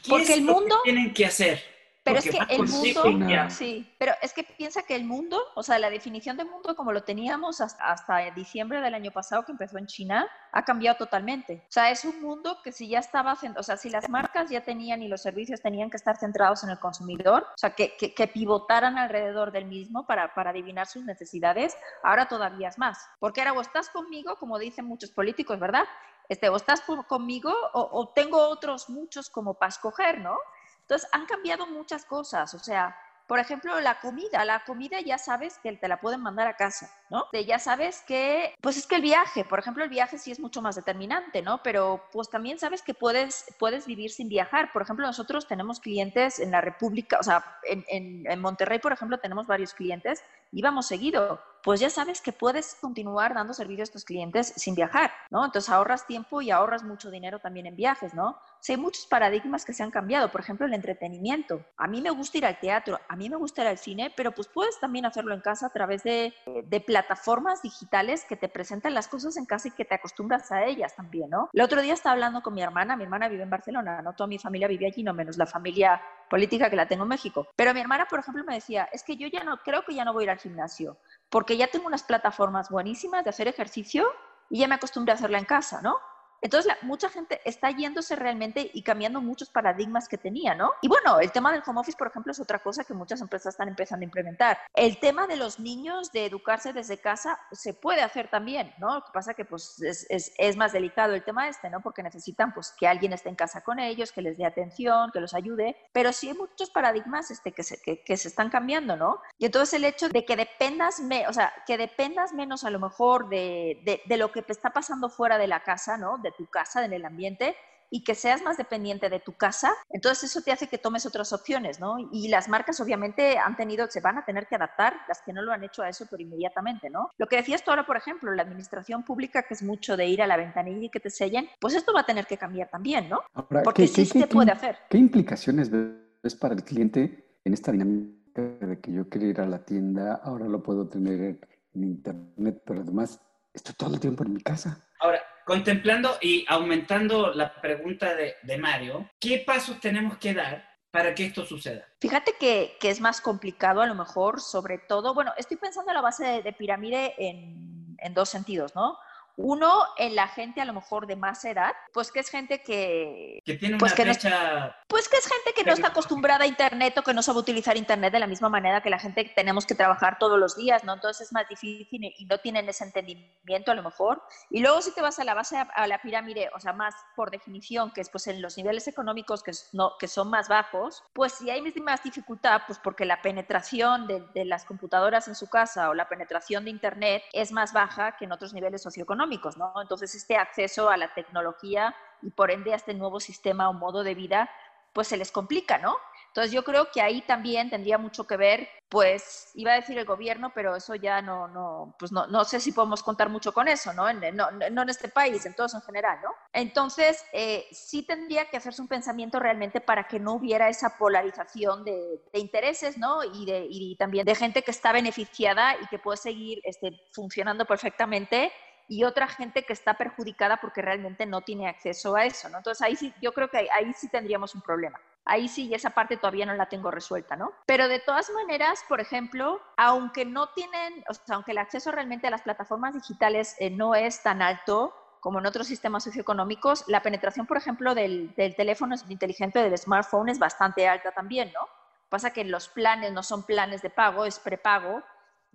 Porque 0.08 0.34
el 0.34 0.44
mundo... 0.44 0.80
tienen 0.84 1.14
que 1.14 1.26
hacer? 1.26 1.75
Pero 2.06 2.20
es 2.20 2.30
que 2.30 2.38
el 2.50 2.68
mundo, 2.68 3.50
sí, 3.50 3.92
pero 3.98 4.14
es 4.22 4.32
que 4.32 4.44
piensa 4.44 4.84
que 4.84 4.96
el 4.96 5.06
mundo, 5.06 5.42
o 5.56 5.64
sea, 5.64 5.80
la 5.80 5.90
definición 5.90 6.38
de 6.38 6.46
mundo 6.46 6.76
como 6.76 6.92
lo 6.92 7.04
teníamos 7.04 7.62
hasta, 7.62 8.30
diciembre 8.36 8.80
del 8.80 8.94
año 8.94 9.10
pasado 9.10 9.44
que 9.44 9.52
empezó 9.52 9.80
en 9.80 9.88
China, 9.88 10.28
ha 10.52 10.64
cambiado 10.64 10.98
totalmente. 10.98 11.64
O 11.68 11.72
sea, 11.72 11.90
es 11.90 12.06
un 12.06 12.22
mundo 12.22 12.60
que 12.64 12.72
si 12.72 12.88
ya 12.88 13.00
estaba, 13.00 13.36
o 13.58 13.64
sea, 13.64 13.76
si 13.76 13.90
las 13.90 14.08
marcas 14.08 14.52
ya 14.52 14.62
tenían 14.62 15.02
y 15.02 15.08
los 15.08 15.24
servicios 15.24 15.62
tenían 15.62 15.90
que 15.90 15.98
estar 15.98 16.16
centrados 16.16 16.64
en 16.64 16.70
el 16.70 16.78
consumidor, 16.78 17.42
o 17.42 17.58
sea, 17.58 17.72
que, 17.72 17.96
que, 17.98 18.28
pivotaran 18.28 19.00
alrededor 19.00 19.52
del 19.52 19.66
mismo 19.66 20.06
para, 20.06 20.32
para 20.36 20.52
adivinar 20.52 20.86
sus 20.86 21.04
necesidades, 21.06 21.76
ahora 22.04 22.28
todavía 22.28 22.68
es 22.68 22.78
más. 22.78 23.00
Porque 23.20 23.42
ahora 23.42 23.54
o 23.54 23.62
estás 23.62 23.90
conmigo, 23.90 24.36
como 24.36 24.60
dicen 24.60 24.86
muchos 24.86 25.10
políticos, 25.10 25.60
¿verdad? 25.60 25.86
Este, 26.30 26.50
o 26.50 26.56
estás 26.56 26.82
conmigo 27.08 27.52
o, 27.74 27.90
o 27.92 28.10
tengo 28.10 28.48
otros 28.50 28.90
muchos 28.90 29.30
como 29.32 29.56
para 29.56 29.70
escoger, 29.70 30.20
¿no? 30.20 30.38
Entonces, 30.86 31.10
han 31.12 31.26
cambiado 31.26 31.66
muchas 31.68 32.06
cosas, 32.06 32.54
o 32.54 32.60
sea, 32.60 32.96
por 33.28 33.40
ejemplo, 33.40 33.80
la 33.82 34.00
comida, 34.00 34.46
la 34.46 34.64
comida 34.66 35.02
ya 35.02 35.18
sabes 35.18 35.58
que 35.58 35.76
te 35.76 35.88
la 35.88 36.00
pueden 36.00 36.22
mandar 36.22 36.48
a 36.48 36.56
casa, 36.56 36.92
¿no? 37.10 37.26
ya 37.48 37.58
sabes 37.58 38.04
que, 38.06 38.54
pues 38.62 38.78
es 38.78 38.86
que 38.86 38.98
el 38.98 39.02
viaje, 39.02 39.44
por 39.44 39.58
ejemplo, 39.58 39.84
el 39.84 39.90
viaje 39.90 40.20
sí 40.20 40.32
es 40.32 40.40
mucho 40.40 40.62
más 40.62 40.76
determinante, 40.76 41.42
¿no? 41.42 41.64
Pero 41.64 42.04
pues 42.12 42.30
también 42.30 42.60
sabes 42.60 42.84
que 42.84 42.94
puedes, 42.94 43.46
puedes 43.58 43.88
vivir 43.88 44.12
sin 44.12 44.30
viajar. 44.30 44.72
Por 44.72 44.84
ejemplo, 44.84 45.08
nosotros 45.08 45.48
tenemos 45.48 45.80
clientes 45.80 46.40
en 46.40 46.52
la 46.52 46.62
República, 46.62 47.18
o 47.20 47.24
sea, 47.24 47.44
en, 47.64 47.84
en 48.30 48.40
Monterrey, 48.40 48.78
por 48.78 48.94
ejemplo, 48.94 49.18
tenemos 49.18 49.48
varios 49.48 49.74
clientes 49.74 50.24
y 50.52 50.62
vamos 50.62 50.88
seguido 50.88 51.40
pues 51.66 51.80
ya 51.80 51.90
sabes 51.90 52.22
que 52.22 52.32
puedes 52.32 52.76
continuar 52.80 53.34
dando 53.34 53.52
servicio 53.52 53.82
a 53.82 53.86
estos 53.86 54.06
clientes 54.06 54.54
sin 54.56 54.76
viajar, 54.76 55.12
¿no? 55.32 55.44
Entonces 55.44 55.72
ahorras 55.72 56.06
tiempo 56.06 56.40
y 56.40 56.52
ahorras 56.52 56.84
mucho 56.84 57.10
dinero 57.10 57.40
también 57.40 57.66
en 57.66 57.76
viajes, 57.76 58.14
¿no? 58.14 58.30
O 58.30 58.72
hay 58.72 58.78
muchos 58.78 59.08
paradigmas 59.08 59.66
que 59.66 59.74
se 59.74 59.82
han 59.82 59.90
cambiado, 59.90 60.32
por 60.32 60.42
ejemplo, 60.42 60.68
el 60.68 60.76
entretenimiento. 60.76 61.66
A 61.78 61.88
mí 61.88 62.02
me 62.02 62.12
gusta 62.12 62.38
ir 62.38 62.46
al 62.46 62.60
teatro, 62.60 63.00
a 63.08 63.16
mí 63.16 63.32
me 63.32 63.36
gusta 63.36 63.64
ir 63.64 63.70
al 63.70 63.80
cine, 63.80 64.14
pero 64.16 64.32
pues 64.32 64.48
puedes 64.48 64.80
también 64.80 65.08
hacerlo 65.08 65.34
en 65.34 65.42
casa 65.42 65.66
a 65.66 65.70
través 65.72 66.04
de, 66.04 66.36
de 66.66 66.80
plataformas 66.82 67.64
digitales 67.64 68.26
que 68.26 68.36
te 68.36 68.48
presentan 68.48 68.94
las 68.94 69.08
cosas 69.08 69.36
en 69.36 69.46
casa 69.46 69.68
y 69.70 69.72
que 69.72 69.86
te 69.86 69.96
acostumbras 69.96 70.52
a 70.52 70.66
ellas 70.66 70.96
también, 70.96 71.32
¿no? 71.32 71.50
El 71.52 71.62
otro 71.62 71.82
día 71.82 71.96
estaba 71.96 72.14
hablando 72.14 72.44
con 72.44 72.54
mi 72.54 72.62
hermana, 72.62 72.96
mi 72.96 73.06
hermana 73.06 73.28
vive 73.28 73.42
en 73.42 73.50
Barcelona, 73.50 74.04
no 74.04 74.14
toda 74.14 74.28
mi 74.28 74.38
familia 74.38 74.68
vive 74.68 74.86
allí, 74.86 75.02
no 75.02 75.16
menos 75.16 75.36
la 75.38 75.48
familia 75.48 76.00
política 76.30 76.70
que 76.70 76.76
la 76.76 76.88
tengo 76.88 77.04
en 77.04 77.10
México. 77.10 77.48
Pero 77.56 77.74
mi 77.74 77.82
hermana, 77.82 78.06
por 78.10 78.20
ejemplo, 78.20 78.44
me 78.44 78.56
decía, 78.56 78.88
es 78.92 79.04
que 79.04 79.16
yo 79.16 79.28
ya 79.28 79.44
no, 79.44 79.58
creo 79.58 79.84
que 79.84 79.94
ya 79.94 80.06
no 80.06 80.14
voy 80.14 80.24
a 80.24 80.26
ir 80.26 80.30
al 80.36 80.42
gimnasio 80.42 81.00
porque 81.30 81.58
ya 81.58 81.68
tengo 81.68 81.88
unas 81.88 82.04
plataformas 82.04 82.70
buenísimas 82.70 83.24
de 83.24 83.30
hacer 83.30 83.48
ejercicio 83.48 84.08
y 84.50 84.60
ya 84.60 84.68
me 84.68 84.76
acostumbré 84.76 85.12
a 85.12 85.16
hacerla 85.16 85.40
en 85.40 85.46
casa, 85.46 85.82
¿no? 85.82 85.98
Entonces, 86.42 86.74
mucha 86.82 87.10
gente 87.10 87.42
está 87.46 87.72
yéndose 87.72 88.16
realmente 88.16 88.70
y 88.74 88.84
cambiando 88.84 89.22
muchos 89.22 89.50
paradigmas 89.50 90.08
que 90.08 90.18
tenía, 90.18 90.56
¿no? 90.56 90.72
Y 90.82 90.88
bueno, 90.88 91.20
el 91.20 91.32
tema 91.32 91.52
del 91.52 91.64
home 91.66 91.80
office, 91.80 91.98
por 91.98 92.08
ejemplo, 92.08 92.32
es 92.32 92.40
otra 92.40 92.60
cosa 92.60 92.84
que 92.84 92.94
muchas 92.94 93.22
empresas 93.22 93.54
están 93.54 93.68
empezando 93.68 94.04
a 94.04 94.06
implementar. 94.06 94.58
El 94.74 95.00
tema 95.00 95.28
de 95.28 95.38
los 95.38 95.60
niños, 95.60 96.12
de 96.12 96.26
educarse 96.26 96.74
desde 96.74 97.00
casa, 97.00 97.40
se 97.52 97.74
puede 97.74 98.02
hacer 98.02 98.30
también, 98.30 98.74
¿no? 98.78 98.96
Lo 98.96 99.02
que 99.04 99.12
pasa 99.14 99.34
que 99.34 99.46
pues 99.46 99.82
es, 99.82 100.06
es, 100.10 100.34
es 100.38 100.58
más 100.58 100.72
delicado 100.72 101.14
el 101.14 101.24
tema 101.24 101.48
este, 101.48 101.70
¿no? 101.70 101.82
Porque 101.82 102.04
necesitan 102.04 102.54
pues 102.54 102.74
que 102.78 102.88
alguien 102.88 103.14
esté 103.14 103.30
en 103.30 103.36
casa 103.36 103.62
con 103.62 103.80
ellos, 103.80 104.12
que 104.12 104.22
les 104.22 104.38
dé 104.38 104.46
atención, 104.46 105.12
que 105.12 105.20
los 105.20 105.34
ayude, 105.34 105.76
pero 105.94 106.14
sí 106.14 106.30
hay 106.30 106.36
muchos 106.36 106.70
paradigmas 106.70 107.32
este, 107.32 107.52
que, 107.52 107.64
se, 107.64 107.82
que, 107.82 108.04
que 108.04 108.18
se 108.18 108.28
están 108.28 108.50
cambiando, 108.50 108.96
¿no? 108.96 109.22
Y 109.38 109.46
entonces 109.46 109.74
el 109.74 109.86
hecho 109.86 110.10
de 110.10 110.26
que 110.26 110.36
dependas, 110.36 111.00
me, 111.00 111.28
o 111.28 111.34
sea, 111.34 111.54
que 111.66 111.78
dependas 111.78 112.34
menos 112.34 112.64
a 112.64 112.70
lo 112.70 112.80
mejor 112.80 113.30
de, 113.30 113.82
de, 113.86 114.02
de 114.06 114.18
lo 114.18 114.32
que 114.32 114.42
te 114.42 114.52
está 114.52 114.72
pasando 114.72 115.10
fuera 115.10 115.38
de 115.38 115.48
la 115.48 115.62
casa, 115.62 115.98
¿no? 115.98 116.18
De 116.26 116.32
tu 116.32 116.48
casa, 116.48 116.84
en 116.84 116.92
el 116.94 117.06
ambiente, 117.06 117.56
y 117.90 118.04
que 118.04 118.16
seas 118.16 118.42
más 118.42 118.58
dependiente 118.58 119.10
de 119.10 119.20
tu 119.20 119.34
casa, 119.34 119.72
entonces 119.90 120.32
eso 120.32 120.42
te 120.42 120.52
hace 120.52 120.68
que 120.68 120.78
tomes 120.78 121.06
otras 121.06 121.32
opciones, 121.34 121.80
¿no? 121.80 121.98
Y 122.12 122.30
las 122.30 122.50
marcas 122.50 122.80
obviamente 122.80 123.38
han 123.38 123.56
tenido, 123.56 123.88
se 123.90 124.02
van 124.02 124.18
a 124.18 124.26
tener 124.26 124.48
que 124.48 124.56
adaptar, 124.56 124.96
las 125.08 125.22
que 125.22 125.34
no 125.34 125.44
lo 125.44 125.52
han 125.52 125.64
hecho 125.64 125.84
a 125.84 125.90
eso, 125.90 126.08
pero 126.10 126.24
inmediatamente, 126.24 126.90
¿no? 126.90 127.12
Lo 127.18 127.28
que 127.28 127.38
decías 127.38 127.64
tú 127.64 127.70
ahora, 127.70 127.86
por 127.86 127.98
ejemplo, 127.98 128.32
la 128.34 128.42
administración 128.42 129.04
pública, 129.04 129.44
que 129.44 129.54
es 129.54 129.64
mucho 129.64 129.96
de 129.96 130.08
ir 130.08 130.22
a 130.22 130.28
la 130.28 130.36
ventanilla 130.38 130.88
y 130.88 130.90
que 130.90 131.00
te 131.00 131.10
sellen, 131.10 131.48
pues 131.60 131.76
esto 131.76 131.94
va 131.94 132.02
a 132.02 132.06
tener 132.06 132.26
que 132.26 132.38
cambiar 132.38 132.70
también, 132.70 133.08
¿no? 133.08 133.22
Porque 133.64 133.88
sí 133.88 134.06
se 134.06 134.28
puede 134.28 134.52
hacer. 134.52 134.78
¿Qué 134.90 134.98
implicaciones 134.98 135.70
ves 135.70 136.36
para 136.36 136.56
el 136.56 136.64
cliente 136.64 137.40
en 137.44 137.54
esta 137.54 137.72
dinámica 137.72 138.42
de 138.42 138.82
que 138.82 138.92
yo 138.92 139.08
quiero 139.08 139.28
ir 139.28 139.40
a 139.40 139.46
la 139.46 139.64
tienda, 139.64 140.22
ahora 140.24 140.48
lo 140.48 140.62
puedo 140.64 140.90
tener 140.90 141.40
en 141.74 141.84
internet, 141.84 142.64
pero 142.66 142.82
además 142.82 143.22
estoy 143.54 143.76
todo 143.76 143.94
el 143.94 144.00
tiempo 144.00 144.24
en 144.24 144.34
mi 144.34 144.42
casa? 144.42 144.86
Ahora, 145.00 145.22
contemplando 145.46 146.18
y 146.22 146.44
aumentando 146.50 147.32
la 147.34 147.62
pregunta 147.62 148.14
de, 148.16 148.58
Mario, 148.58 149.10
¿qué 149.20 149.44
pasos 149.46 149.80
tenemos 149.80 150.18
que 150.18 150.34
dar 150.34 150.68
para 150.92 151.14
que 151.14 151.26
esto 151.26 151.46
suceda? 151.46 151.86
Fíjate 152.02 152.34
que, 152.40 152.78
es 152.82 153.00
más 153.00 153.22
complicado 153.22 153.82
a 153.82 153.86
lo 153.86 153.96
mejor, 153.96 154.42
sobre 154.42 154.80
todo, 154.80 155.14
bueno, 155.14 155.32
estoy 155.38 155.58
pensando 155.58 155.92
en 155.92 155.96
la 155.96 156.02
base 156.02 156.42
de, 156.42 156.54
pirámide 156.54 157.14
en, 157.18 157.96
dos 158.14 158.30
sentidos, 158.30 158.76
¿no? 158.76 158.98
Uno, 159.38 159.84
en 159.98 160.16
la 160.16 160.28
gente 160.28 160.62
a 160.62 160.66
lo 160.66 160.74
mejor 160.74 161.08
de 161.08 161.16
más 161.16 161.44
edad, 161.46 161.74
pues 161.94 162.12
que 162.12 162.20
es 162.20 162.30
gente 162.30 162.62
que... 162.62 163.40
Que 163.46 163.56
tiene 163.56 163.78
pues 163.78 163.92
una 163.92 163.98
que 163.98 164.06
no- 164.06 164.14
fecha... 164.14 164.76
Pues 164.88 165.10
que 165.10 165.18
es 165.18 165.28
gente 165.28 165.54
que 165.54 165.64
no 165.64 165.74
está 165.74 165.88
acostumbrada 165.88 166.46
a 166.46 166.48
Internet 166.48 166.98
o 166.98 167.04
que 167.04 167.14
no 167.14 167.22
sabe 167.22 167.40
utilizar 167.40 167.76
Internet 167.76 168.14
de 168.14 168.20
la 168.20 168.28
misma 168.28 168.48
manera 168.50 168.82
que 168.82 168.90
la 168.90 169.00
gente 169.00 169.26
que 169.26 169.34
tenemos 169.34 169.66
que 169.66 169.76
trabajar 169.76 170.18
todos 170.20 170.40
los 170.40 170.56
días, 170.56 170.84
¿no? 170.84 170.94
Entonces 170.94 171.28
es 171.28 171.34
más 171.34 171.48
difícil 171.50 172.14
y 172.18 172.26
no 172.26 172.38
tienen 172.38 172.70
ese 172.70 172.86
entendimiento 172.86 173.72
a 173.72 173.76
lo 173.76 173.84
mejor. 173.84 174.24
Y 174.50 174.62
luego 174.62 174.82
si 174.82 174.94
te 174.94 175.02
vas 175.02 175.20
a 175.20 175.26
la 175.26 175.34
base, 175.34 175.58
a 175.58 175.88
la 175.88 176.02
pirámide, 176.02 176.50
o 176.56 176.60
sea, 176.60 176.72
más 176.72 176.96
por 177.16 177.30
definición, 177.30 177.92
que 177.92 178.02
es 178.02 178.10
pues 178.10 178.28
en 178.28 178.42
los 178.42 178.56
niveles 178.58 178.88
económicos 178.88 179.44
que, 179.44 179.52
no, 179.74 179.94
que 180.00 180.08
son 180.08 180.30
más 180.30 180.48
bajos, 180.48 181.04
pues 181.14 181.34
si 181.34 181.50
hay 181.50 181.62
más 181.82 182.04
dificultad, 182.04 182.62
pues 182.68 182.80
porque 182.80 183.04
la 183.04 183.22
penetración 183.22 184.08
de, 184.08 184.24
de 184.34 184.46
las 184.46 184.64
computadoras 184.64 185.28
en 185.28 185.36
su 185.36 185.50
casa 185.50 185.90
o 185.90 185.94
la 185.94 186.08
penetración 186.08 186.64
de 186.64 186.70
Internet 186.72 187.24
es 187.34 187.52
más 187.52 187.74
baja 187.74 188.16
que 188.18 188.26
en 188.26 188.32
otros 188.32 188.54
niveles 188.54 188.82
socioeconómicos, 188.82 189.25
¿no? 189.58 189.74
Entonces 189.82 190.14
este 190.16 190.38
acceso 190.38 190.90
a 190.90 190.98
la 190.98 191.14
tecnología 191.14 191.96
y 192.22 192.30
por 192.32 192.52
ende 192.52 192.74
a 192.74 192.78
este 192.78 192.94
nuevo 192.94 193.20
sistema 193.20 193.70
o 193.70 193.74
modo 193.74 194.04
de 194.04 194.16
vida 194.16 194.50
pues 194.96 195.10
se 195.10 195.18
les 195.18 195.30
complica, 195.30 195.78
¿no? 195.78 195.98
Entonces 196.28 196.54
yo 196.54 196.64
creo 196.64 196.90
que 196.92 197.02
ahí 197.02 197.22
también 197.22 197.70
tendría 197.70 197.98
mucho 197.98 198.26
que 198.26 198.38
ver, 198.38 198.70
pues 198.90 199.52
iba 199.56 199.74
a 199.74 199.76
decir 199.76 199.98
el 199.98 200.06
gobierno, 200.06 200.52
pero 200.56 200.76
eso 200.76 200.96
ya 200.96 201.22
no, 201.22 201.50
no, 201.50 201.96
pues 202.00 202.14
no, 202.14 202.28
no 202.28 202.46
sé 202.46 202.62
si 202.62 202.72
podemos 202.72 203.04
contar 203.04 203.30
mucho 203.30 203.54
con 203.54 203.68
eso, 203.68 203.94
¿no? 203.94 204.08
En, 204.10 204.36
no, 204.36 204.52
no 204.52 204.82
en 204.82 204.90
este 204.90 205.10
país, 205.10 205.46
en 205.46 205.54
todos 205.54 205.74
en 205.74 205.82
general, 205.82 206.20
¿no? 206.24 206.30
Entonces 206.54 207.26
eh, 207.34 207.66
sí 207.72 208.04
tendría 208.04 208.50
que 208.50 208.58
hacerse 208.58 208.82
un 208.82 208.88
pensamiento 208.88 209.40
realmente 209.40 209.82
para 209.82 210.08
que 210.08 210.20
no 210.20 210.34
hubiera 210.34 210.70
esa 210.70 210.98
polarización 210.98 211.84
de, 211.84 212.22
de 212.32 212.40
intereses, 212.40 212.98
¿no? 212.98 213.22
Y, 213.24 213.46
de, 213.46 213.68
y 213.70 213.98
también 213.98 214.26
de 214.26 214.36
gente 214.36 214.62
que 214.62 214.72
está 214.72 214.94
beneficiada 214.94 215.76
y 215.82 215.88
que 215.88 216.00
puede 216.00 216.18
seguir 216.18 216.60
este, 216.64 217.02
funcionando 217.14 217.66
perfectamente 217.66 218.52
y 218.88 219.04
otra 219.04 219.28
gente 219.28 219.64
que 219.64 219.74
está 219.74 219.96
perjudicada 219.96 220.58
porque 220.58 220.82
realmente 220.82 221.26
no 221.26 221.42
tiene 221.42 221.68
acceso 221.68 222.16
a 222.16 222.26
eso, 222.26 222.50
¿no? 222.50 222.58
Entonces 222.58 222.82
ahí 222.82 222.96
sí, 222.96 223.14
yo 223.22 223.34
creo 223.34 223.50
que 223.50 223.70
ahí, 223.72 223.94
sí 223.94 224.10
tendríamos 224.10 224.54
un 224.56 224.62
problema. 224.62 225.00
Ahí 225.26 225.48
sí, 225.48 225.74
esa 225.74 225.90
parte 225.90 226.18
todavía 226.18 226.46
no 226.46 226.54
la 226.54 226.70
tengo 226.70 226.92
resuelta, 226.92 227.36
¿no? 227.36 227.52
Pero 227.66 227.88
de 227.88 228.00
todas 228.00 228.30
maneras, 228.30 228.84
por 228.88 229.02
ejemplo, 229.02 229.60
aunque 229.76 230.24
no 230.24 230.50
tienen, 230.50 231.04
o 231.10 231.14
sea, 231.14 231.36
aunque 231.36 231.52
el 231.52 231.58
acceso 231.58 231.92
realmente 231.92 232.28
a 232.28 232.32
las 232.32 232.44
plataformas 232.44 232.94
digitales 232.94 233.56
eh, 233.60 233.72
no 233.72 233.96
es 233.96 234.22
tan 234.22 234.42
alto 234.42 234.94
como 235.20 235.40
en 235.40 235.48
otros 235.48 235.66
sistemas 235.66 236.04
socioeconómicos, 236.04 236.84
la 236.88 237.02
penetración, 237.02 237.48
por 237.48 237.58
ejemplo, 237.58 237.96
del, 237.96 238.36
del 238.36 238.56
teléfono 238.56 238.94
inteligente, 239.10 239.58
del 239.58 239.76
smartphone, 239.76 240.30
es 240.30 240.38
bastante 240.38 240.88
alta 240.88 241.12
también, 241.12 241.52
¿no? 241.52 241.68
Pasa 242.10 242.32
que 242.32 242.44
los 242.44 242.70
planes 242.70 243.12
no 243.12 243.24
son 243.24 243.42
planes 243.42 243.82
de 243.82 243.90
pago, 243.90 244.26
es 244.26 244.38
prepago 244.38 245.02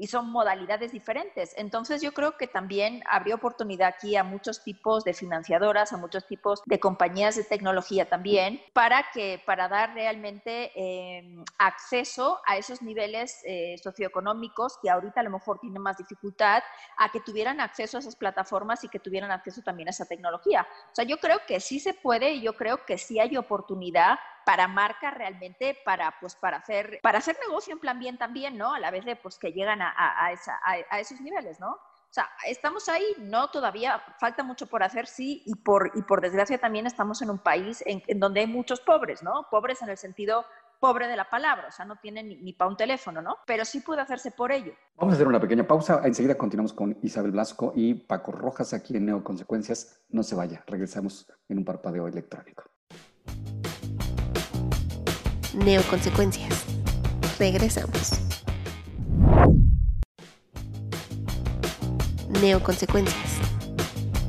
y 0.00 0.06
son 0.06 0.30
modalidades 0.30 0.92
diferentes. 0.92 1.52
Entonces 1.58 2.00
yo 2.00 2.12
creo 2.12 2.38
que 2.38 2.46
también 2.46 3.02
habría 3.06 3.34
oportunidad 3.34 3.88
aquí 3.88 4.16
a 4.16 4.24
muchos 4.24 4.64
tipos 4.64 5.04
de 5.04 5.12
financiadoras, 5.12 5.92
a 5.92 5.98
muchos 5.98 6.26
tipos 6.26 6.62
de 6.64 6.80
compañías 6.80 7.36
de 7.36 7.44
tecnología 7.44 8.08
también, 8.08 8.62
para 8.72 9.10
que 9.12 9.42
para 9.44 9.68
dar 9.68 9.92
realmente 9.92 10.72
eh, 10.74 11.44
acceso 11.58 12.40
a 12.46 12.56
esos 12.56 12.80
niveles 12.80 13.42
eh, 13.44 13.76
socioeconómicos 13.82 14.78
que 14.82 14.88
ahorita 14.88 15.20
a 15.20 15.24
lo 15.24 15.30
mejor 15.30 15.58
tienen 15.58 15.82
más 15.82 15.98
dificultad, 15.98 16.62
a 16.96 17.12
que 17.12 17.20
tuvieran 17.20 17.60
acceso 17.60 17.98
a 17.98 18.00
esas 18.00 18.16
plataformas 18.16 18.82
y 18.84 18.88
que 18.88 19.00
tuvieran 19.00 19.30
acceso 19.30 19.60
también 19.60 19.88
a 19.88 19.90
esa 19.90 20.06
tecnología. 20.06 20.66
O 20.92 20.94
sea, 20.94 21.04
yo 21.04 21.18
creo 21.18 21.40
que 21.46 21.60
sí 21.60 21.78
se 21.78 21.92
puede 21.92 22.32
y 22.32 22.40
yo 22.40 22.56
creo 22.56 22.86
que 22.86 22.96
sí 22.96 23.20
hay 23.20 23.36
oportunidad 23.36 24.18
para 24.44 24.68
marcas 24.68 25.14
realmente 25.14 25.76
para 25.84 26.14
pues 26.20 26.34
para 26.34 26.58
hacer 26.58 26.98
para 27.02 27.18
hacer 27.18 27.36
negocio 27.46 27.72
en 27.72 27.78
plan 27.78 27.98
bien 27.98 28.18
también 28.18 28.56
no 28.56 28.74
a 28.74 28.80
la 28.80 28.90
vez 28.90 29.04
de 29.04 29.16
pues 29.16 29.38
que 29.38 29.52
llegan 29.52 29.82
a, 29.82 29.89
a, 29.96 30.26
a, 30.26 30.32
esa, 30.32 30.58
a 30.64 31.00
esos 31.00 31.20
niveles 31.20 31.60
no 31.60 31.70
o 31.72 32.12
sea 32.12 32.28
estamos 32.46 32.88
ahí 32.88 33.04
no 33.18 33.50
todavía 33.50 34.02
falta 34.18 34.42
mucho 34.42 34.66
por 34.66 34.82
hacer 34.82 35.06
sí 35.06 35.42
y 35.46 35.54
por 35.54 35.92
y 35.94 36.02
por 36.02 36.20
desgracia 36.20 36.58
también 36.58 36.86
estamos 36.86 37.22
en 37.22 37.30
un 37.30 37.38
país 37.38 37.82
en, 37.86 38.02
en 38.06 38.20
donde 38.20 38.40
hay 38.40 38.46
muchos 38.46 38.80
pobres 38.80 39.22
no 39.22 39.46
pobres 39.50 39.82
en 39.82 39.90
el 39.90 39.96
sentido 39.96 40.44
pobre 40.80 41.06
de 41.06 41.16
la 41.16 41.28
palabra, 41.28 41.68
o 41.68 41.70
sea, 41.70 41.84
no 41.84 41.96
tiene 41.96 42.22
ni, 42.22 42.36
ni 42.36 42.52
para 42.54 42.70
un 42.70 42.76
teléfono, 42.76 43.20
¿no? 43.20 43.36
Pero 43.46 43.64
sí 43.64 43.80
puede 43.80 44.00
hacerse 44.00 44.30
por 44.30 44.50
ello. 44.50 44.72
Vamos 44.96 45.12
a 45.12 45.14
hacer 45.16 45.28
una 45.28 45.38
pequeña 45.38 45.66
pausa. 45.66 46.00
Enseguida 46.04 46.36
continuamos 46.36 46.72
con 46.72 46.98
Isabel 47.02 47.30
Blasco 47.30 47.72
y 47.76 47.94
Paco 47.94 48.32
Rojas 48.32 48.72
aquí 48.72 48.96
en 48.96 49.06
Neoconsecuencias. 49.06 50.00
No 50.08 50.22
se 50.22 50.34
vaya, 50.34 50.64
regresamos 50.66 51.30
en 51.48 51.58
un 51.58 51.64
parpadeo 51.64 52.08
electrónico. 52.08 52.64
Neoconsecuencias. 55.54 56.64
Regresamos. 57.38 58.29
Neoconsecuencias. 62.40 63.38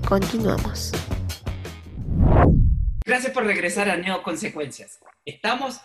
Continuamos. 0.06 0.92
Gracias 3.06 3.32
por 3.32 3.46
regresar 3.46 3.90
a 3.90 3.96
Neoconsecuencias. 3.96 5.00
Estamos 5.24 5.80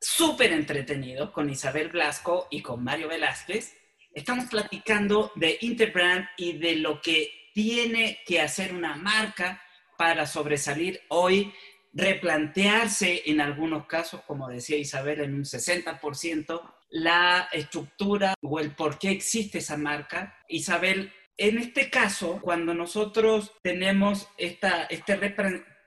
súper 0.00 0.52
entretenidos 0.52 1.30
con 1.30 1.48
Isabel 1.48 1.88
Blasco 1.88 2.48
y 2.50 2.62
con 2.62 2.82
Mario 2.82 3.08
Velázquez. 3.08 3.74
Estamos 4.12 4.46
platicando 4.46 5.30
de 5.36 5.56
Interbrand 5.60 6.26
y 6.36 6.58
de 6.58 6.76
lo 6.76 7.00
que 7.00 7.30
tiene 7.54 8.20
que 8.26 8.40
hacer 8.40 8.74
una 8.74 8.96
marca 8.96 9.62
para 9.96 10.26
sobresalir 10.26 11.00
hoy, 11.08 11.52
replantearse 11.92 13.22
en 13.26 13.40
algunos 13.40 13.86
casos, 13.86 14.22
como 14.22 14.48
decía 14.48 14.76
Isabel, 14.76 15.20
en 15.20 15.34
un 15.34 15.44
60%, 15.44 16.60
la 16.90 17.48
estructura 17.52 18.34
o 18.42 18.58
el 18.58 18.74
por 18.74 18.98
qué 18.98 19.10
existe 19.10 19.58
esa 19.58 19.76
marca. 19.76 20.36
Isabel, 20.48 21.12
en 21.38 21.58
este 21.58 21.88
caso, 21.88 22.40
cuando 22.42 22.74
nosotros 22.74 23.52
tenemos 23.62 24.28
esta, 24.36 24.84
este 24.84 25.16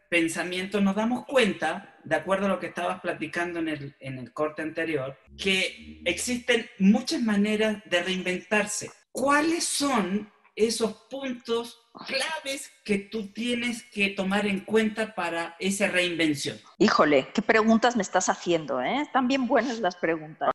pensamiento, 0.09 0.79
nos 0.79 0.95
damos 0.95 1.25
cuenta, 1.25 1.99
de 2.05 2.15
acuerdo 2.15 2.45
a 2.45 2.49
lo 2.49 2.59
que 2.59 2.67
estabas 2.67 3.01
platicando 3.01 3.59
en 3.59 3.67
el, 3.67 3.95
en 3.99 4.17
el 4.17 4.31
corte 4.31 4.61
anterior, 4.61 5.17
que 5.37 6.01
existen 6.05 6.69
muchas 6.79 7.21
maneras 7.21 7.83
de 7.85 8.01
reinventarse. 8.01 8.91
¿Cuáles 9.11 9.65
son 9.65 10.31
esos 10.55 10.93
puntos 11.09 11.81
claves 12.07 12.71
que 12.85 12.99
tú 12.99 13.33
tienes 13.33 13.83
que 13.83 14.09
tomar 14.09 14.45
en 14.45 14.61
cuenta 14.61 15.13
para 15.15 15.57
esa 15.59 15.87
reinvención? 15.87 16.57
Híjole, 16.77 17.27
qué 17.33 17.41
preguntas 17.41 17.97
me 17.97 18.03
estás 18.03 18.29
haciendo, 18.29 18.81
¿eh? 18.81 19.01
Están 19.01 19.27
bien 19.27 19.47
buenas 19.47 19.79
las 19.79 19.97
preguntas. 19.97 20.51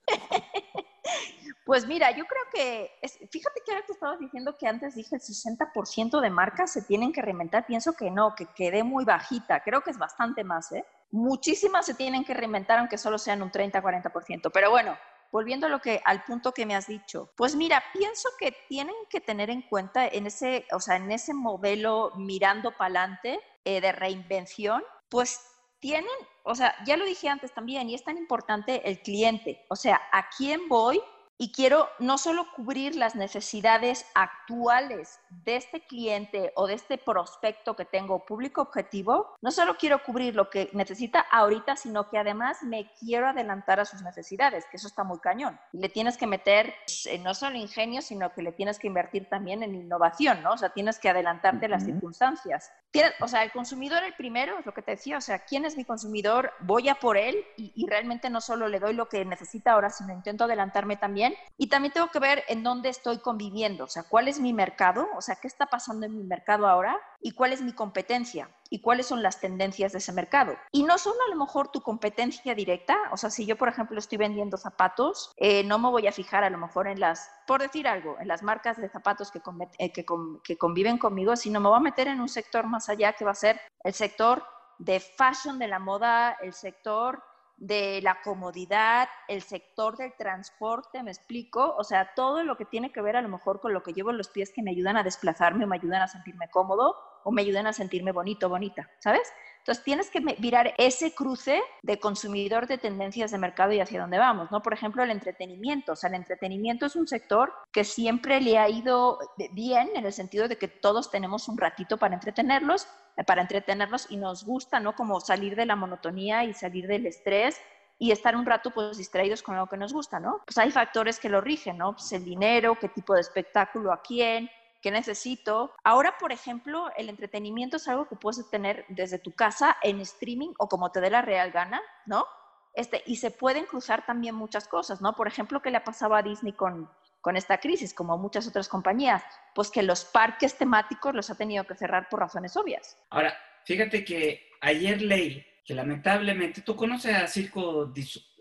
Pues 1.67 1.85
mira, 1.85 2.13
yo 2.13 2.25
creo 2.27 2.43
que, 2.53 2.97
es, 3.03 3.19
fíjate 3.29 3.61
que 3.67 3.73
ahora 3.73 3.85
que 3.85 3.93
estabas 3.93 4.21
diciendo 4.21 4.55
que 4.57 4.69
antes 4.69 4.95
dije 4.95 5.17
el 5.17 5.21
60% 5.21 6.21
de 6.21 6.31
marcas 6.31 6.73
se 6.73 6.83
tienen 6.83 7.13
que 7.13 7.21
reinventar, 7.21 7.67
pienso 7.67 7.95
que 7.95 8.09
no, 8.09 8.37
que 8.37 8.47
quedé 8.55 8.85
muy 8.85 9.05
bajita, 9.05 9.65
creo 9.65 9.81
que 9.81 9.91
es 9.91 9.99
bastante 9.99 10.45
más, 10.45 10.71
¿eh? 10.71 10.85
Muchísimas 11.11 11.85
se 11.85 11.95
tienen 11.95 12.25
que 12.25 12.35
reinventar, 12.35 12.79
aunque 12.79 12.97
solo 12.97 13.19
sean 13.19 13.43
un 13.43 13.51
30-40%, 13.51 14.53
pero 14.55 14.71
bueno, 14.71 14.97
volviendo 15.33 15.67
a 15.67 15.69
lo 15.69 15.81
que, 15.81 16.01
al 16.05 16.23
punto 16.23 16.53
que 16.53 16.67
me 16.67 16.77
has 16.77 16.87
dicho, 16.87 17.33
pues 17.37 17.57
mira, 17.57 17.83
pienso 17.93 18.29
que 18.39 18.55
tienen 18.69 18.95
que 19.11 19.21
tener 19.21 19.51
en 19.51 19.63
cuenta 19.63 20.07
en 20.07 20.29
ese, 20.29 20.67
o 20.71 20.79
sea, 20.79 20.95
en 20.95 21.11
ese 21.11 21.35
modelo 21.35 22.13
mirando 22.15 22.71
para 22.77 23.01
adelante 23.01 23.41
eh, 23.65 23.81
de 23.81 23.91
reinvención, 23.91 24.85
pues 25.09 25.41
tienen, 25.81 26.07
o 26.45 26.55
sea, 26.55 26.77
ya 26.85 26.97
lo 26.97 27.05
dije 27.05 27.29
antes 27.29 27.53
también, 27.53 27.91
y 27.91 27.97
es 27.97 28.05
tan 28.05 28.19
importante 28.19 28.89
el 28.89 29.01
cliente, 29.01 29.67
o 29.69 29.75
sea, 29.75 30.01
a 30.13 30.29
quién 30.39 30.69
voy 30.69 31.03
y 31.39 31.53
quiero 31.53 31.89
no 31.99 32.19
solo 32.19 32.47
cubrir 32.55 32.97
las 32.97 33.15
necesidades 33.15 34.07
actuales 34.15 35.21
de 35.29 35.57
este 35.57 35.87
cliente 35.87 36.53
o 36.57 36.67
de 36.67 36.75
este 36.75 36.97
prospecto 36.99 37.77
que 37.77 37.85
tengo 37.85 38.25
público 38.25 38.63
objetivo, 38.63 39.35
no 39.43 39.51
solo 39.51 39.77
quiero 39.77 40.03
cubrir 40.03 40.35
lo 40.35 40.49
que 40.49 40.71
necesita 40.73 41.21
ahorita, 41.21 41.77
sino 41.77 42.09
que 42.09 42.19
además 42.19 42.63
me 42.63 42.91
quiero 42.99 43.29
adelantar 43.29 43.81
a 43.81 43.85
sus 43.85 44.03
necesidades, 44.03 44.65
que 44.71 44.79
eso 44.79 44.89
está 44.89 45.05
muy 45.05 45.19
cañón. 45.19 45.59
Le 45.73 45.89
tienes 45.89 46.17
que 46.17 46.27
meter 46.27 46.73
eh, 47.07 47.19
no 47.19 47.35
solo 47.35 47.57
ingenio, 47.57 48.01
sino 48.01 48.33
que 48.33 48.43
le 48.43 48.53
tienes 48.53 48.79
que 48.79 48.87
invertir 48.87 49.29
también 49.29 49.63
en 49.63 49.75
innovación, 49.75 50.43
¿no? 50.43 50.53
O 50.53 50.59
sea, 50.59 50.71
tienes 50.71 50.99
que 50.99 51.11
adelantarte 51.11 51.67
a 51.67 51.69
las 51.69 51.85
circunstancias. 51.85 52.73
Tienes, 52.91 53.13
o 53.21 53.29
sea, 53.29 53.43
el 53.43 53.53
consumidor 53.53 54.03
el 54.05 54.15
primero, 54.15 54.59
es 54.59 54.67
lo 54.67 54.73
que 54.73 54.83
te 54.83 54.93
decía, 54.93 55.19
o 55.19 55.21
sea, 55.21 55.41
¿quién 55.41 55.65
es 55.65 55.77
mi 55.77 55.85
consumidor? 55.85 56.53
Voy 56.61 56.89
a 56.89 56.95
por 56.95 57.17
él 57.17 57.45
y, 57.57 57.73
y 57.75 57.87
realmente 57.87 58.31
no 58.31 58.41
solo 58.41 58.69
le 58.69 58.81
doy 58.81 58.95
lo 58.95 59.09
que 59.09 59.25
necesita 59.25 59.73
ahora, 59.73 59.91
sino 59.91 60.13
intento 60.13 60.45
adelantarme 60.45 60.97
también. 60.97 61.26
Y 61.59 61.69
también 61.69 61.93
tengo 61.93 62.09
que 62.09 62.19
ver 62.19 62.45
en 62.49 62.63
dónde 62.63 62.91
estoy 62.91 63.19
conviviendo, 63.19 63.85
o 63.85 63.89
sea, 63.89 64.03
cuál 64.03 64.29
es 64.29 64.41
mi 64.41 64.53
mercado, 64.53 65.09
o 65.17 65.23
sea, 65.23 65.37
qué 65.37 65.49
está 65.49 65.67
pasando 65.67 66.07
en 66.07 66.17
mi 66.17 66.23
mercado 66.23 66.67
ahora 66.67 67.01
y 67.21 67.33
cuál 67.33 67.53
es 67.53 67.63
mi 67.63 67.73
competencia 67.73 68.51
y 68.69 68.81
cuáles 68.81 69.07
son 69.07 69.23
las 69.23 69.41
tendencias 69.41 69.93
de 69.93 69.99
ese 69.99 70.13
mercado. 70.13 70.57
Y 70.73 70.83
no 70.83 70.99
solo 70.99 71.17
a 71.27 71.31
lo 71.31 71.37
mejor 71.37 71.69
tu 71.69 71.81
competencia 71.81 72.55
directa, 72.55 72.99
o 73.13 73.17
sea, 73.17 73.31
si 73.31 73.47
yo, 73.47 73.57
por 73.57 73.69
ejemplo, 73.69 73.99
estoy 73.99 74.19
vendiendo 74.19 74.57
zapatos, 74.57 75.33
eh, 75.37 75.65
no 75.65 75.79
me 75.79 75.89
voy 75.89 76.07
a 76.07 76.13
fijar 76.13 76.45
a 76.45 76.51
lo 76.51 76.59
mejor 76.59 76.89
en 76.89 77.01
las, 77.01 77.31
por 77.47 77.63
decir 77.63 77.89
algo, 77.89 78.17
en 78.21 78.29
las 78.29 78.43
marcas 78.43 78.77
de 78.77 78.89
zapatos 78.89 79.31
que, 79.31 79.41
eh, 79.79 79.93
que 79.93 80.59
conviven 80.59 80.99
conmigo, 80.99 81.37
sino 81.37 81.61
me 81.61 81.69
voy 81.69 81.79
a 81.79 81.81
meter 81.81 82.09
en 82.09 82.21
un 82.21 82.29
sector 82.29 82.67
más 82.67 82.89
allá 82.89 83.15
que 83.15 83.25
va 83.25 83.31
a 83.31 83.35
ser 83.35 83.61
el 83.83 83.95
sector 83.95 84.45
de 84.79 85.01
fashion 85.01 85.59
de 85.59 85.69
la 85.69 85.79
moda, 85.79 86.37
el 86.43 86.53
sector 86.53 87.23
de 87.57 88.01
la 88.03 88.21
comodidad, 88.23 89.09
el 89.29 89.43
sector 89.43 89.97
del 89.97 90.15
transporte, 90.17 91.03
me 91.03 91.11
explico, 91.11 91.75
o 91.79 91.85
sea, 91.85 92.13
todo 92.15 92.43
lo 92.45 92.57
que 92.57 92.67
tiene 92.67 92.93
que 92.93 93.01
ver 93.01 93.17
a 93.17 93.23
lo 93.23 93.29
mejor 93.29 93.61
con 93.61 93.73
lo 93.73 93.83
que 93.83 93.93
llevo 93.93 94.11
en 94.11 94.19
los 94.19 94.29
pies 94.29 94.53
que 94.55 94.63
me 94.63 94.73
ayudan 94.73 94.97
a 94.97 95.03
desplazarme 95.03 95.65
o 95.65 95.69
me 95.69 95.77
ayudan 95.77 96.03
a 96.03 96.09
sentirme 96.09 96.51
cómodo 96.51 96.97
o 97.25 97.33
me 97.33 97.43
ayudan 97.43 97.67
a 97.67 97.73
sentirme 97.73 98.13
bonito, 98.13 98.49
bonita, 98.49 98.91
¿sabes? 98.99 99.33
Entonces 99.67 99.83
tienes 99.83 100.11
que 100.11 100.21
mirar 100.21 100.75
ese 100.79 101.13
cruce 101.13 101.61
de 101.83 101.99
consumidor 101.99 102.69
de 102.69 102.79
tendencias 102.79 103.33
de 103.33 103.39
mercado 103.39 103.73
y 103.73 103.81
hacia 103.81 104.01
dónde 104.01 104.17
vamos, 104.17 104.49
¿no? 104.53 104.63
Por 104.63 104.73
ejemplo, 104.73 105.03
el 105.03 105.11
entretenimiento. 105.11 105.91
O 105.91 105.97
sea, 105.97 106.09
el 106.09 106.15
entretenimiento 106.15 106.87
es 106.87 106.95
un 106.95 107.09
sector 107.09 107.53
que 107.73 107.83
siempre 107.83 108.41
le 108.41 108.59
ha 108.59 108.69
ido 108.69 109.19
bien 109.51 109.91
en 109.97 110.07
el 110.07 110.13
sentido 110.13 110.47
de 110.47 110.57
que 110.57 110.69
todos 110.69 111.11
tenemos 111.11 111.49
un 111.49 111.59
ratito 111.59 111.97
para 111.97 112.15
entretenerlos, 112.15 112.87
eh, 113.17 113.25
para 113.25 113.43
entretenernos 113.43 114.07
y 114.09 114.19
nos 114.19 114.45
gusta, 114.45 114.79
¿no? 114.79 114.95
Como 114.95 115.19
salir 115.19 115.57
de 115.57 115.67
la 115.67 115.75
monotonía 115.75 116.45
y 116.45 116.55
salir 116.55 116.87
del 116.87 117.05
estrés 117.05 117.61
y 117.99 118.13
estar 118.13 118.37
un 118.37 118.47
rato 118.47 118.71
pues 118.71 118.99
distraídos 118.99 119.43
con 119.43 119.57
lo 119.57 119.67
que 119.67 119.77
nos 119.77 119.93
gusta, 119.93 120.21
¿no? 120.21 120.43
Pues 120.47 120.59
hay 120.59 120.71
factores 120.71 121.19
que 121.19 121.29
lo 121.29 121.41
rigen, 121.41 121.79
¿no? 121.79 121.95
Pues 121.95 122.13
el 122.13 122.25
dinero, 122.25 122.79
qué 122.81 122.89
tipo 122.89 123.15
de 123.15 123.21
espectáculo, 123.21 123.93
a 123.93 124.01
quién, 124.01 124.49
qué 124.87 124.93
necesito. 124.93 125.73
Ahora, 125.83 126.15
por 126.17 126.31
ejemplo, 126.31 126.93
el 126.97 127.09
entretenimiento 127.09 127.77
es 127.77 127.89
algo 127.89 128.07
que 128.07 128.15
puedes 128.15 128.49
tener 128.51 128.85
desde 128.89 129.19
tu 129.19 129.33
casa 129.33 129.77
en 129.83 130.01
streaming 130.01 130.51
o 130.59 130.69
como 130.69 130.93
te 130.93 131.01
dé 131.01 131.11
la 131.11 131.23
real 131.23 131.51
gana, 131.51 131.83
¿no? 132.07 132.25
Este, 132.73 133.03
y 133.05 133.17
se 133.17 133.33
pueden 133.33 133.65
cruzar 133.65 134.07
también 134.07 134.37
muchas 134.37 134.69
cosas, 134.69 135.01
¿no? 135.01 135.17
Por 135.17 135.27
ejemplo, 135.27 135.61
¿qué 135.61 135.73
le 135.73 135.79
ha 135.79 135.83
pasado 135.83 136.15
a 136.15 136.23
Disney 136.23 136.53
con, 136.53 136.89
con 137.21 137.37
esta 137.37 137.59
crisis, 137.59 137.93
como 137.93 138.17
muchas 138.17 138.47
otras 138.47 138.69
compañías? 138.69 139.25
Pues 139.57 139.73
que 139.73 139.83
los 139.83 140.05
parques 140.05 140.57
temáticos 140.57 141.13
los 141.13 141.31
ha 141.31 141.35
tenido 141.35 141.65
que 141.65 141.75
cerrar 141.75 142.09
por 142.09 142.21
razones 142.21 142.57
obvias. 142.57 142.97
Ahora, 143.11 143.37
fíjate 143.65 144.05
que 144.05 144.51
ayer 144.61 145.03
leí 145.03 145.45
que 145.65 145.75
lamentablemente, 145.75 146.61
¿tú 146.61 146.77
conoces 146.77 147.13
a 147.13 147.27
Circo 147.27 147.93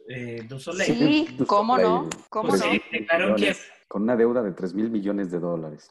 eh, 0.07 0.43
du 0.47 0.59
Soleil? 0.59 0.95
Sí, 0.95 1.37
¿cómo 1.47 1.75
no? 1.79 2.07
¿Cómo 2.29 2.49
pues 2.49 2.63
no? 2.63 3.55
Con 3.87 4.03
una 4.03 4.15
deuda 4.15 4.43
de 4.43 4.51
3 4.51 4.75
mil 4.75 4.91
millones 4.91 5.31
de 5.31 5.39
dólares. 5.39 5.89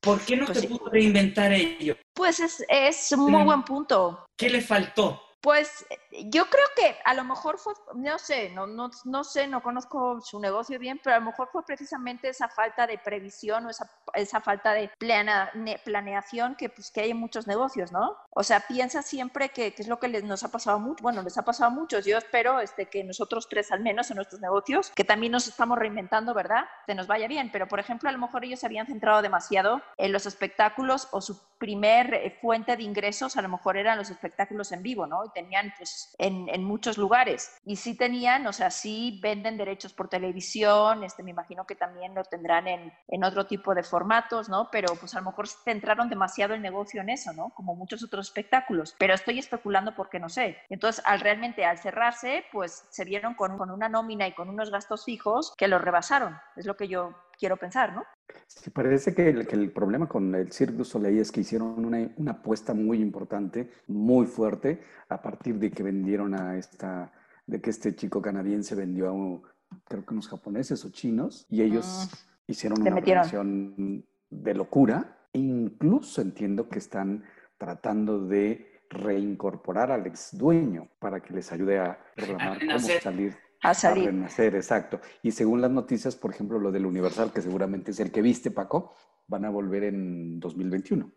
¿Por 0.00 0.20
qué 0.20 0.36
no 0.36 0.46
pues 0.46 0.60
se 0.60 0.68
pudo 0.68 0.90
reinventar 0.90 1.52
ello? 1.52 1.96
Pues 2.14 2.40
es, 2.40 2.64
es 2.68 3.12
un 3.12 3.30
muy 3.30 3.44
buen 3.44 3.62
punto. 3.64 4.26
¿Qué 4.36 4.48
le 4.48 4.60
faltó? 4.60 5.20
Pues 5.40 5.86
yo 6.26 6.46
creo 6.46 6.66
que 6.74 6.96
a 7.04 7.14
lo 7.14 7.22
mejor 7.24 7.58
fue, 7.58 7.72
no 7.94 8.18
sé, 8.18 8.50
no, 8.50 8.66
no, 8.66 8.90
no 9.04 9.24
sé, 9.24 9.46
no 9.46 9.62
conozco 9.62 10.20
su 10.20 10.40
negocio 10.40 10.78
bien, 10.78 11.00
pero 11.02 11.16
a 11.16 11.20
lo 11.20 11.26
mejor 11.26 11.48
fue 11.52 11.64
precisamente 11.64 12.28
esa 12.28 12.48
falta 12.48 12.86
de 12.86 12.98
previsión 12.98 13.66
o 13.66 13.70
esa, 13.70 13.88
esa 14.14 14.40
falta 14.40 14.72
de 14.72 14.90
plana, 14.98 15.52
planeación 15.84 16.56
que, 16.56 16.68
pues, 16.68 16.90
que 16.90 17.02
hay 17.02 17.10
en 17.10 17.18
muchos 17.18 17.46
negocios, 17.46 17.92
¿no? 17.92 18.16
O 18.30 18.42
sea, 18.42 18.60
piensa 18.60 19.02
siempre 19.02 19.50
que, 19.50 19.74
que 19.74 19.82
es 19.82 19.88
lo 19.88 19.98
que 19.98 20.08
les, 20.08 20.24
nos 20.24 20.42
ha 20.42 20.50
pasado 20.50 20.80
mucho, 20.80 21.02
bueno, 21.02 21.22
les 21.22 21.38
ha 21.38 21.44
pasado 21.44 21.70
a 21.70 21.74
muchos. 21.74 22.04
Yo 22.04 22.18
espero 22.18 22.60
este, 22.60 22.86
que 22.86 23.04
nosotros 23.04 23.48
tres 23.48 23.70
al 23.70 23.80
menos 23.80 24.10
en 24.10 24.16
nuestros 24.16 24.40
negocios, 24.40 24.90
que 24.94 25.04
también 25.04 25.32
nos 25.32 25.46
estamos 25.46 25.78
reinventando, 25.78 26.34
¿verdad? 26.34 26.64
Que 26.86 26.94
nos 26.94 27.06
vaya 27.06 27.28
bien, 27.28 27.50
pero 27.52 27.68
por 27.68 27.78
ejemplo, 27.78 28.08
a 28.08 28.12
lo 28.12 28.18
mejor 28.18 28.44
ellos 28.44 28.60
se 28.60 28.66
habían 28.66 28.86
centrado 28.86 29.22
demasiado 29.22 29.82
en 29.96 30.12
los 30.12 30.26
espectáculos 30.26 31.08
o 31.12 31.20
su 31.20 31.40
primer 31.58 32.14
eh, 32.14 32.38
fuente 32.40 32.76
de 32.76 32.82
ingresos 32.82 33.36
a 33.36 33.42
lo 33.42 33.48
mejor 33.48 33.76
eran 33.76 33.98
los 33.98 34.10
espectáculos 34.10 34.72
en 34.72 34.82
vivo, 34.82 35.06
¿no? 35.06 35.27
Tenían 35.32 35.72
pues 35.76 36.14
en, 36.18 36.64
muchos 36.64 36.98
lugares. 36.98 37.56
Y 37.64 37.76
sí 37.76 37.96
tenían, 37.96 38.46
o 38.46 38.52
sea, 38.52 38.70
sí 38.70 39.20
venden 39.22 39.56
derechos 39.56 39.92
por 39.92 40.08
televisión, 40.08 41.04
este, 41.04 41.22
me 41.22 41.30
imagino 41.30 41.66
que 41.66 41.74
también 41.74 42.14
lo 42.14 42.24
tendrán 42.24 42.66
en, 42.66 42.92
en 43.08 43.24
otro 43.24 43.46
tipo 43.46 43.74
de 43.74 43.82
formatos, 43.82 44.48
¿no? 44.48 44.68
Pero 44.70 44.94
pues 44.96 45.14
a 45.14 45.20
lo 45.20 45.26
mejor 45.26 45.48
centraron 45.48 46.08
demasiado 46.08 46.54
el 46.54 46.62
negocio 46.62 47.00
en 47.00 47.10
eso, 47.10 47.32
¿no? 47.32 47.50
Como 47.50 47.74
muchos 47.74 48.02
otros 48.02 48.26
espectáculos. 48.26 48.94
Pero 48.98 49.14
estoy 49.14 49.38
especulando 49.38 49.94
porque 49.94 50.18
no 50.18 50.28
sé. 50.28 50.58
Entonces, 50.68 51.02
al 51.06 51.20
realmente, 51.20 51.64
al 51.64 51.78
cerrarse, 51.78 52.44
pues 52.52 52.86
se 52.90 53.04
vieron 53.04 53.34
con, 53.34 53.56
con 53.56 53.70
una 53.70 53.88
nómina 53.88 54.26
y 54.26 54.32
con 54.32 54.48
unos 54.48 54.70
gastos 54.70 55.04
fijos 55.04 55.54
que 55.56 55.68
los 55.68 55.80
rebasaron. 55.80 56.38
Es 56.56 56.66
lo 56.66 56.76
que 56.76 56.88
yo 56.88 57.14
quiero 57.38 57.56
pensar, 57.56 57.94
¿no? 57.94 58.04
Sí, 58.46 58.70
parece 58.70 59.14
que 59.14 59.28
el, 59.28 59.46
que 59.46 59.56
el 59.56 59.70
problema 59.72 60.08
con 60.08 60.34
el 60.34 60.52
Cirque 60.52 60.76
du 60.76 60.84
Soleil 60.84 61.18
es 61.18 61.32
que 61.32 61.40
hicieron 61.40 61.84
una, 61.84 62.10
una, 62.16 62.32
apuesta 62.32 62.74
muy 62.74 63.00
importante, 63.00 63.70
muy 63.86 64.26
fuerte, 64.26 64.82
a 65.08 65.22
partir 65.22 65.58
de 65.58 65.70
que 65.70 65.82
vendieron 65.82 66.34
a 66.34 66.56
esta, 66.56 67.12
de 67.46 67.60
que 67.60 67.70
este 67.70 67.94
chico 67.94 68.20
canadiense 68.20 68.74
vendió 68.74 69.08
a, 69.08 69.76
creo 69.84 70.04
que 70.04 70.12
unos 70.12 70.28
japoneses 70.28 70.84
o 70.84 70.90
chinos, 70.90 71.46
y 71.48 71.62
ellos 71.62 72.10
ah, 72.12 72.16
hicieron 72.46 72.82
una 72.82 72.96
operación 72.96 74.04
de 74.30 74.54
locura. 74.54 75.14
Incluso 75.32 76.20
entiendo 76.20 76.68
que 76.68 76.78
están 76.78 77.24
tratando 77.58 78.26
de 78.26 78.82
reincorporar 78.90 79.92
al 79.92 80.06
ex 80.06 80.36
dueño 80.36 80.88
para 80.98 81.20
que 81.20 81.34
les 81.34 81.52
ayude 81.52 81.78
a 81.78 81.98
programar 82.16 82.58
cómo 82.58 82.78
salir 82.78 83.36
a 83.62 83.74
salir. 83.74 84.08
A 84.08 84.12
renacer, 84.12 84.54
exacto. 84.54 85.00
Y 85.22 85.32
según 85.32 85.60
las 85.60 85.70
noticias, 85.70 86.16
por 86.16 86.32
ejemplo, 86.32 86.58
lo 86.58 86.70
del 86.70 86.86
Universal, 86.86 87.32
que 87.32 87.42
seguramente 87.42 87.90
es 87.90 88.00
el 88.00 88.12
que 88.12 88.22
viste, 88.22 88.50
Paco, 88.50 88.94
van 89.26 89.44
a 89.44 89.50
volver 89.50 89.84
en 89.84 90.40
2021. 90.40 91.10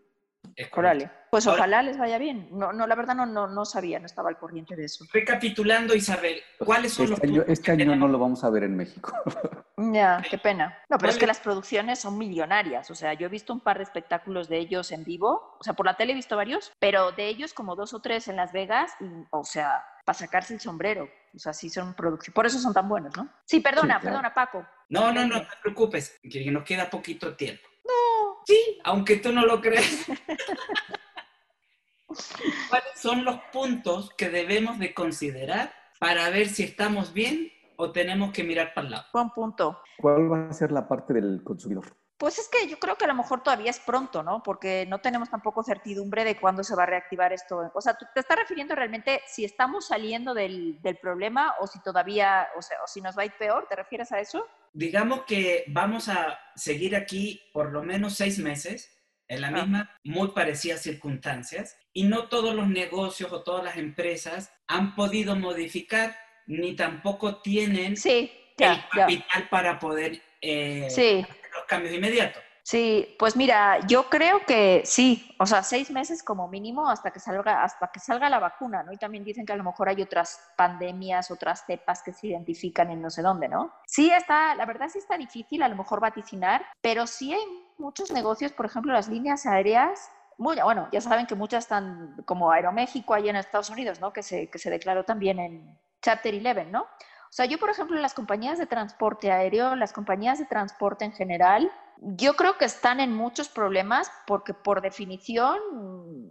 Órale. 0.74 1.12
Pues 1.30 1.48
ojalá 1.48 1.82
les 1.82 1.98
vaya 1.98 2.18
bien. 2.18 2.50
No, 2.52 2.74
no 2.74 2.88
la 2.88 2.96
verdad 2.96 3.16
no, 3.16 3.26
no, 3.26 3.48
no 3.48 3.64
sabía, 3.64 4.00
no 4.00 4.06
estaba 4.06 4.30
al 4.30 4.38
corriente 4.38 4.76
de 4.76 4.86
eso. 4.86 5.06
Recapitulando, 5.14 5.96
Isabel, 5.96 6.42
¿cuáles 6.60 6.94
son 6.94 7.14
este 7.14 7.28
los 7.28 7.38
año, 7.38 7.44
Este 7.48 7.72
año 7.72 7.96
no 7.96 8.08
lo 8.08 8.20
vamos 8.20 8.44
a 8.44 8.50
ver 8.50 8.64
en 8.64 8.76
México. 8.76 9.14
Ya, 9.92 10.22
qué 10.30 10.38
pena. 10.38 10.78
No, 10.89 11.00
pero 11.00 11.12
es 11.12 11.18
que 11.18 11.26
las 11.26 11.39
producciones 11.39 11.98
son 11.98 12.16
millonarias. 12.16 12.92
O 12.92 12.96
sea, 12.96 13.16
yo 13.16 13.26
he 13.26 13.30
visto 13.30 13.52
un 13.52 13.62
par 13.62 13.78
de 13.78 13.84
espectáculos 13.84 14.48
de 14.48 14.60
ellos 14.60 14.92
en 14.92 15.04
vivo. 15.04 15.58
O 15.60 15.64
sea, 15.64 15.74
por 15.74 15.88
la 15.88 15.98
tele 15.98 16.12
he 16.12 16.16
visto 16.16 16.36
varios, 16.36 16.72
pero 16.78 17.12
de 17.14 17.28
ellos 17.28 17.56
como 17.56 17.76
dos 17.76 17.96
o 17.96 18.00
tres 18.00 18.28
en 18.28 18.36
Las 18.36 18.52
Vegas. 18.52 18.92
Y, 19.00 19.06
o 19.32 19.44
sea, 19.44 19.84
para 20.06 20.18
sacarse 20.18 20.54
el 20.54 20.60
sombrero. 20.60 21.10
O 21.34 21.39
sea, 21.39 21.54
sí 21.54 21.70
son 21.70 21.93
producciones. 21.93 22.36
Por 22.36 22.45
eso 22.45 22.60
son 22.60 22.74
tan 22.74 22.89
buenos, 22.89 23.16
¿no? 23.16 23.30
Sí, 23.45 23.60
perdona, 23.60 23.99
perdona, 23.99 24.34
Paco. 24.34 24.66
No, 24.89 25.12
no, 25.12 25.26
no, 25.26 25.36
no 25.36 25.41
te 25.41 25.56
preocupes, 25.62 26.20
que 26.22 26.52
nos 26.52 26.64
queda 26.64 26.89
poquito 26.89 27.36
tiempo. 27.36 27.64
No. 27.86 28.41
Sí, 28.45 28.80
aunque 28.84 29.18
tú 29.18 29.32
no 29.32 29.45
lo 29.45 29.62
creas. 29.62 30.06
¿Cuáles 32.70 32.91
son 32.95 33.24
los 33.24 33.39
puntos 33.54 34.12
que 34.18 34.30
debemos 34.30 34.80
de 34.80 34.93
considerar 34.93 35.74
para 35.99 36.30
ver 36.30 36.49
si 36.49 36.64
estamos 36.64 37.14
bien 37.14 37.52
o 37.78 37.91
tenemos 37.91 38.32
que 38.32 38.43
mirar 38.43 38.74
para 38.74 38.86
el 38.86 38.91
lado? 38.91 39.06
Buen 39.14 39.30
punto. 39.30 39.82
¿Cuál 39.97 40.32
va 40.32 40.49
a 40.49 40.54
ser 40.54 40.72
la 40.72 40.88
parte 40.88 41.14
del 41.14 41.41
consumidor? 41.43 41.86
Pues 42.22 42.38
es 42.38 42.49
que 42.49 42.67
yo 42.67 42.78
creo 42.78 42.97
que 42.97 43.05
a 43.05 43.07
lo 43.07 43.15
mejor 43.15 43.41
todavía 43.41 43.72
es 43.72 43.80
pronto, 43.80 44.22
¿no? 44.22 44.43
Porque 44.43 44.86
no 44.88 45.01
tenemos 45.01 45.32
tampoco 45.32 45.63
certidumbre 45.63 46.24
de 46.24 46.36
cuándo 46.36 46.63
se 46.63 46.76
va 46.76 46.84
a 46.84 46.86
reactivar 46.86 47.34
esto. 47.34 47.72
O 47.74 47.82
sea, 47.82 47.95
¿tú 47.95 48.05
te 48.13 48.19
estás 48.19 48.38
refiriendo 48.38 48.76
realmente 48.76 49.22
si 49.26 49.43
estamos 49.43 49.88
saliendo 49.88 50.36
del, 50.36 50.80
del 50.84 50.97
problema 50.97 51.55
o 51.59 51.65
si 51.65 51.82
todavía, 51.82 52.47
o 52.55 52.61
sea, 52.61 52.78
o 52.84 52.88
si 52.88 53.01
nos 53.01 53.17
va 53.17 53.24
a 53.24 53.26
ir 53.26 53.34
peor? 53.39 53.65
¿Te 53.67 53.76
refieres 53.76 54.11
a 54.11 54.19
eso? 54.19 54.47
Digamos 54.72 55.24
que 55.26 55.63
vamos 55.69 56.09
a 56.09 56.38
seguir 56.55 56.95
aquí 56.95 57.41
por 57.53 57.72
lo 57.72 57.82
menos 57.82 58.17
seis 58.17 58.38
meses 58.38 58.95
en 59.28 59.41
la 59.41 59.49
misma, 59.49 59.89
muy 60.03 60.28
parecidas 60.28 60.84
circunstancias, 60.84 61.76
y 61.91 62.03
no 62.03 62.28
todos 62.28 62.53
los 62.53 62.67
negocios 62.67 63.32
o 63.32 63.41
todas 63.41 63.63
las 63.63 63.78
empresas 63.78 64.53
han 64.67 64.93
podido 64.93 65.36
modificar 65.36 66.15
ni 66.45 66.76
tampoco 66.76 67.41
tienen 67.41 67.97
sí, 67.97 68.32
el 68.59 68.78
capital 68.91 69.49
para 69.49 69.80
poder 69.80 70.22
eh, 70.41 70.88
sí 70.91 71.26
los 71.72 71.80
cambios 71.80 71.93
inmediatos. 71.93 72.43
Sí, 72.63 73.15
pues 73.17 73.36
mira, 73.36 73.80
yo 73.88 74.07
creo 74.07 74.45
que 74.45 74.84
sí, 74.86 75.34
o 75.39 75.47
sea, 75.47 75.63
seis 75.63 75.89
meses 75.89 76.22
como 76.22 76.47
mínimo 76.47 76.89
hasta 76.89 77.11
que 77.11 77.19
salga, 77.19 77.63
hasta 77.63 77.91
que 77.91 77.99
salga 77.99 78.30
la 78.30 78.39
vacuna, 78.39 78.84
¿no? 78.84 78.93
Y 78.93 78.97
también 78.97 79.24
dicen 79.24 79.45
que 79.45 79.53
a 79.53 79.55
lo 79.55 79.63
mejor 79.63 79.89
hay 79.89 80.01
otras 80.01 80.39
pandemias, 80.55 81.32
otras 81.32 81.65
cepas 81.65 82.03
que 82.03 82.13
se 82.13 82.28
identifican 82.28 82.91
en 82.91 83.01
no 83.01 83.09
sé 83.09 83.24
dónde, 83.24 83.47
¿no? 83.47 83.74
Sí 83.88 84.11
está, 84.11 84.53
la 84.53 84.65
verdad 84.65 84.89
sí 84.89 84.99
está 84.99 85.17
difícil 85.17 85.63
a 85.63 85.69
lo 85.69 85.76
mejor 85.76 85.99
vaticinar, 85.99 86.65
pero 86.82 87.07
sí 87.07 87.34
hay 87.34 87.43
muchos 87.80 88.11
negocios, 88.11 88.51
por 88.51 88.67
ejemplo, 88.67 88.93
las 88.93 89.07
líneas 89.07 89.47
aéreas, 89.47 90.11
muy, 90.38 90.57
bueno, 90.61 90.88
ya 90.91 91.01
saben 91.01 91.26
que 91.26 91.36
muchas 91.36 91.63
están 91.63 92.15
como 92.26 92.51
Aeroméxico 92.51 93.15
ahí 93.15 93.28
en 93.28 93.36
Estados 93.36 93.72
Unidos, 93.72 93.99
¿no? 93.99 94.13
Que 94.13 94.22
se, 94.22 94.49
que 94.49 94.59
se 94.59 94.69
declaró 94.69 95.03
también 95.03 95.39
en 95.39 95.80
Chapter 96.01 96.36
11, 96.36 96.65
¿no? 96.65 96.88
O 97.32 97.34
sea, 97.34 97.45
yo, 97.45 97.59
por 97.59 97.69
ejemplo, 97.69 97.97
las 97.97 98.13
compañías 98.13 98.57
de 98.57 98.65
transporte 98.65 99.32
aéreo, 99.32 99.77
las 99.77 99.93
compañías 99.93 100.38
de 100.38 100.45
transporte 100.45 101.05
en 101.05 101.13
general, 101.13 101.71
yo 102.01 102.34
creo 102.34 102.57
que 102.57 102.65
están 102.65 102.99
en 102.99 103.15
muchos 103.15 103.47
problemas 103.47 104.11
porque 104.27 104.53
por 104.53 104.82
definición, 104.82 105.57